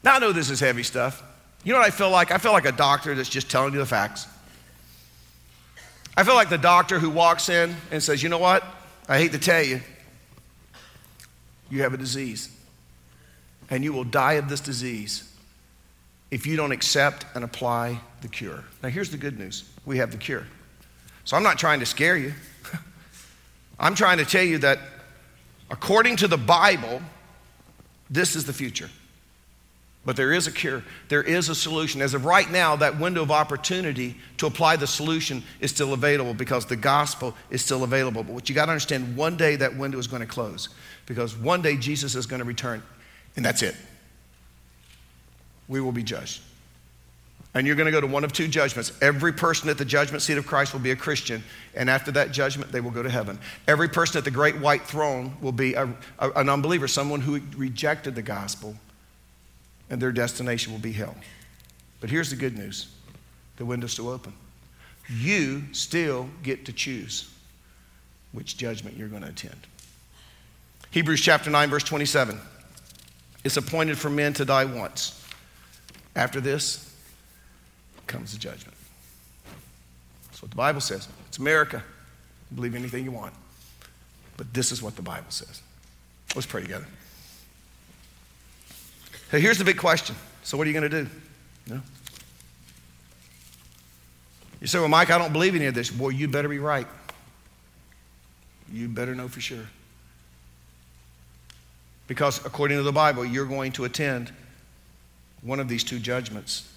Now, 0.02 0.16
I 0.16 0.20
know 0.20 0.32
this 0.32 0.50
is 0.50 0.62
heavy 0.62 0.84
stuff. 0.84 1.22
You 1.66 1.74
know 1.74 1.80
what 1.80 1.88
I 1.88 1.92
feel 1.92 2.10
like? 2.10 2.32
I 2.32 2.38
feel 2.38 2.54
like 2.54 2.66
a 2.66 2.72
doctor 2.72 3.14
that's 3.16 3.28
just 3.28 3.52
telling 3.52 3.74
you 3.74 3.80
the 3.80 3.86
facts. 3.86 4.28
I 6.16 6.24
feel 6.24 6.36
like 6.36 6.50
the 6.50 6.58
doctor 6.58 7.00
who 7.00 7.10
walks 7.10 7.50
in 7.50 7.76
and 7.92 8.02
says, 8.02 8.24
You 8.24 8.30
know 8.30 8.38
what? 8.38 8.64
I 9.10 9.18
hate 9.18 9.34
to 9.34 9.40
tell 9.40 9.62
you, 9.62 9.82
you 11.70 11.82
have 11.82 11.94
a 11.94 11.98
disease. 11.98 12.50
And 13.70 13.84
you 13.84 13.94
will 13.94 14.04
die 14.04 14.34
of 14.34 14.50
this 14.50 14.62
disease 14.62 15.32
if 16.32 16.46
you 16.46 16.56
don't 16.56 16.72
accept 16.72 17.26
and 17.36 17.44
apply 17.44 18.00
the 18.22 18.28
cure. 18.28 18.64
Now, 18.84 18.90
here's 18.90 19.10
the 19.10 19.18
good 19.18 19.40
news 19.40 19.70
we 19.86 19.98
have 19.98 20.12
the 20.12 20.18
cure. 20.18 20.46
So 21.26 21.38
I'm 21.38 21.44
not 21.44 21.58
trying 21.58 21.80
to 21.80 21.86
scare 21.86 22.18
you. 22.18 22.34
I'm 23.80 23.96
trying 23.96 24.18
to 24.18 24.26
tell 24.26 24.44
you 24.44 24.60
that 24.60 24.80
according 25.70 26.18
to 26.18 26.28
the 26.28 26.38
Bible, 26.38 27.02
this 28.10 28.36
is 28.36 28.46
the 28.46 28.54
future. 28.54 28.90
But 30.06 30.16
there 30.16 30.32
is 30.32 30.48
a 30.48 30.52
cure, 30.52 30.84
there 31.10 31.22
is 31.22 31.50
a 31.50 31.56
solution. 31.56 32.02
As 32.02 32.14
of 32.14 32.26
right 32.26 32.50
now, 32.50 32.76
that 32.78 33.00
window 33.00 33.22
of 33.22 33.32
opportunity 33.32 34.16
to 34.38 34.48
apply 34.48 34.78
the 34.78 34.88
solution 34.88 35.44
is 35.60 35.72
still 35.72 35.94
available 35.94 36.34
because 36.34 36.66
the 36.66 36.76
gospel 36.76 37.36
is 37.50 37.64
still 37.64 37.84
available. 37.84 38.24
But 38.24 38.34
what 38.34 38.50
you 38.50 38.56
got 38.56 38.66
to 38.66 38.72
understand, 38.72 39.16
one 39.16 39.36
day 39.36 39.56
that 39.58 39.76
window 39.76 40.00
is 40.00 40.08
going 40.08 40.22
to 40.22 40.28
close 40.28 40.70
because 41.06 41.36
one 41.36 41.62
day 41.62 41.76
Jesus 41.76 42.16
is 42.16 42.26
going 42.26 42.40
to 42.40 42.46
return, 42.46 42.82
and 43.36 43.46
that's 43.46 43.62
it. 43.62 43.76
We 45.68 45.82
will 45.82 45.92
be 45.92 46.04
judged. 46.04 46.42
And 47.54 47.66
you're 47.66 47.76
going 47.76 47.86
to 47.86 47.92
go 47.92 48.02
to 48.02 48.08
one 48.08 48.24
of 48.24 48.32
two 48.32 48.48
judgments. 48.48 48.92
Every 49.02 49.34
person 49.34 49.70
at 49.70 49.78
the 49.78 49.86
judgment 49.86 50.22
seat 50.22 50.38
of 50.38 50.46
Christ 50.46 50.72
will 50.72 50.80
be 50.80 50.92
a 50.92 50.96
Christian, 50.96 51.44
and 51.74 51.90
after 51.90 52.12
that 52.12 52.32
judgment, 52.32 52.72
they 52.72 52.80
will 52.80 52.92
go 52.92 53.02
to 53.02 53.10
heaven. 53.10 53.40
Every 53.68 53.90
person 53.90 54.20
at 54.20 54.24
the 54.24 54.32
great 54.32 54.60
white 54.60 54.84
throne 54.84 55.36
will 55.42 55.52
be 55.52 55.74
a, 55.74 55.86
a, 56.20 56.30
an 56.32 56.50
unbeliever, 56.50 56.88
someone 56.88 57.22
who 57.22 57.40
rejected 57.58 58.14
the 58.16 58.22
gospel 58.22 58.76
and 59.90 60.02
their 60.02 60.12
destination 60.12 60.72
will 60.72 60.80
be 60.80 60.92
hell. 60.92 61.16
But 62.00 62.10
here's 62.10 62.30
the 62.30 62.36
good 62.36 62.58
news 62.58 62.88
the 63.58 63.66
window's 63.66 63.92
still 63.92 64.10
open. 64.10 64.34
You 65.10 65.64
still 65.74 66.30
get 66.44 66.66
to 66.66 66.74
choose 66.74 67.30
which 68.32 68.58
judgment 68.58 68.96
you're 68.96 69.08
going 69.08 69.24
to 69.24 69.30
attend. 69.30 69.58
Hebrews 70.92 71.22
chapter 71.22 71.50
9, 71.50 71.70
verse 71.70 71.84
27. 71.84 72.40
It's 73.44 73.58
appointed 73.58 73.98
for 73.98 74.10
men 74.10 74.34
to 74.34 74.46
die 74.46 74.66
once. 74.66 75.16
After 76.16 76.42
this 76.42 76.94
comes 78.08 78.34
the 78.34 78.40
judgment. 78.40 78.76
That's 80.26 80.42
what 80.42 80.52
the 80.52 80.58
Bible 80.58 80.82
says. 80.82 81.08
It's 81.28 81.38
America. 81.38 81.84
Believe 82.54 82.76
anything 82.76 83.06
you 83.06 83.12
want. 83.12 83.34
But 84.36 84.54
this 84.54 84.72
is 84.72 84.82
what 84.82 84.96
the 84.96 85.02
Bible 85.02 85.30
says. 85.30 85.62
Let's 86.36 86.48
pray 86.48 86.62
together. 86.62 86.88
Hey, 89.32 89.40
here's 89.40 89.58
the 89.58 89.66
big 89.66 89.78
question. 89.78 90.16
So, 90.44 90.58
what 90.58 90.66
are 90.66 90.70
you 90.70 90.80
going 90.80 90.90
to 90.90 91.04
do? 91.04 91.10
No. 91.68 91.82
You 94.60 94.68
say, 94.68 94.80
Well, 94.80 94.88
Mike, 94.88 95.12
I 95.12 95.18
don't 95.18 95.34
believe 95.34 95.56
any 95.56 95.68
of 95.68 95.74
this. 95.74 95.90
Boy, 95.90 96.10
you 96.10 96.28
better 96.28 96.50
be 96.50 96.60
right. 96.60 96.88
You 98.72 98.88
better 98.88 99.16
know 99.16 99.28
for 99.28 99.42
sure. 99.42 99.66
Because 102.10 102.44
according 102.44 102.78
to 102.78 102.84
the 102.84 102.92
Bible, 102.92 103.24
you're 103.24 103.46
going 103.46 103.72
to 103.74 103.86
attend 103.86 104.34
one 105.44 105.60
of 105.60 105.70
these 105.70 105.84
two 105.84 106.00
judgments. 106.00 106.68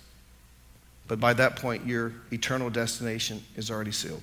But 1.09 1.20
by 1.20 1.33
that 1.33 1.57
point, 1.57 1.87
your 1.87 2.12
eternal 2.30 2.68
destination 2.68 3.43
is 3.57 3.70
already 3.70 3.93
sealed. 3.93 4.20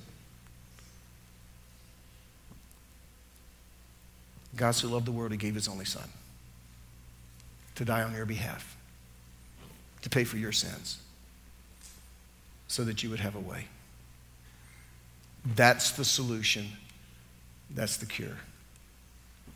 God 4.54 4.70
so 4.70 4.88
loved 4.88 5.04
the 5.04 5.12
world, 5.12 5.32
he 5.32 5.36
gave 5.36 5.56
his 5.56 5.66
only 5.66 5.84
son 5.84 6.08
to 7.74 7.84
die 7.84 8.02
on 8.02 8.14
your 8.14 8.26
behalf, 8.26 8.76
to 10.02 10.10
pay 10.10 10.22
for 10.22 10.36
your 10.36 10.52
sins, 10.52 10.98
so 12.68 12.84
that 12.84 13.02
you 13.02 13.10
would 13.10 13.20
have 13.20 13.34
a 13.34 13.40
way. 13.40 13.66
That's 15.56 15.90
the 15.90 16.04
solution. 16.04 16.68
That's 17.68 17.96
the 17.96 18.06
cure. 18.06 18.36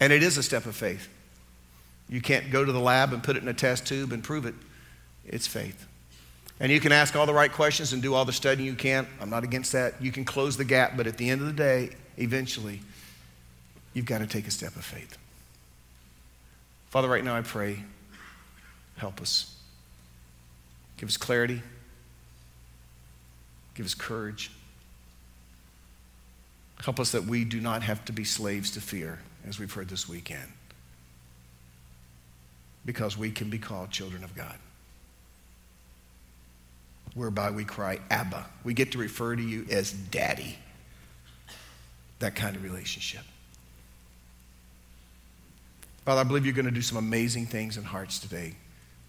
And 0.01 0.13
it 0.13 0.25
is 0.25 0.37
a 0.37 0.43
step 0.43 0.67
of 0.67 0.75
faith. 0.75 1.09
You 2.09 2.21
can't 2.21 2.51
go 2.51 2.65
to 2.65 2.73
the 2.73 2.81
lab 2.81 3.13
and 3.13 3.23
put 3.23 3.37
it 3.37 3.43
in 3.43 3.49
a 3.49 3.55
test 3.55 3.87
tube 3.87 4.13
and 4.13 4.23
prove 4.23 4.47
it. 4.47 4.55
It's 5.25 5.47
faith. 5.47 5.87
And 6.61 6.71
you 6.71 6.81
can 6.81 6.93
ask 6.93 7.17
all 7.17 7.27
the 7.27 7.35
right 7.35 7.51
questions 7.51 7.93
and 7.93 8.03
do 8.03 8.15
all 8.15 8.25
the 8.25 8.33
studying 8.33 8.67
you 8.67 8.75
can. 8.75 9.07
I'm 9.21 9.31
not 9.31 9.43
against 9.43 9.73
that. 9.73 10.01
You 10.01 10.13
can 10.13 10.25
close 10.25 10.57
the 10.57 10.65
gap, 10.65 10.97
but 10.97 11.07
at 11.07 11.17
the 11.17 11.29
end 11.31 11.41
of 11.41 11.47
the 11.47 11.53
day, 11.53 11.91
eventually, 12.17 12.81
you've 13.93 14.07
got 14.07 14.19
to 14.19 14.27
take 14.27 14.47
a 14.47 14.51
step 14.51 14.77
of 14.77 14.85
faith. 14.85 15.19
Father, 16.91 17.09
right 17.09 17.25
now 17.25 17.35
I 17.35 17.41
pray 17.41 17.83
Help 18.97 19.21
us. 19.21 19.55
Give 20.97 21.09
us 21.09 21.17
clarity. 21.17 21.63
Give 23.75 23.85
us 23.85 23.95
courage. 23.95 24.51
Help 26.81 27.01
us 27.01 27.13
that 27.13 27.25
we 27.25 27.45
do 27.45 27.61
not 27.61 27.83
have 27.83 28.05
to 28.05 28.13
be 28.13 28.25
slaves 28.25 28.73
to 28.73 28.81
fear, 28.81 29.21
as 29.47 29.59
we've 29.59 29.73
heard 29.73 29.89
this 29.89 30.09
weekend, 30.09 30.53
because 32.85 33.16
we 33.16 33.30
can 33.30 33.51
be 33.51 33.59
called 33.59 33.91
children 33.91 34.24
of 34.24 34.35
God, 34.35 34.57
whereby 37.14 37.51
we 37.51 37.64
cry, 37.64 37.99
Abba. 38.11 38.47
We 38.62 38.74
get 38.74 38.93
to 38.93 38.99
refer 38.99 39.37
to 39.37 39.43
you 39.43 39.66
as 39.70 39.93
Daddy. 39.93 40.59
That 42.18 42.35
kind 42.35 42.57
of 42.57 42.62
relationship. 42.62 43.22
Father, 46.05 46.20
I 46.20 46.24
believe 46.24 46.45
you're 46.45 46.55
going 46.55 46.66
to 46.66 46.70
do 46.70 46.82
some 46.82 46.99
amazing 46.99 47.47
things 47.47 47.76
in 47.76 47.85
hearts 47.85 48.18
today. 48.18 48.55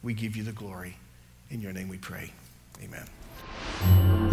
We 0.01 0.13
give 0.13 0.35
you 0.35 0.43
the 0.43 0.53
glory. 0.53 0.95
In 1.49 1.61
your 1.61 1.73
name 1.73 1.89
we 1.89 1.97
pray. 1.97 2.31
Amen. 2.81 4.24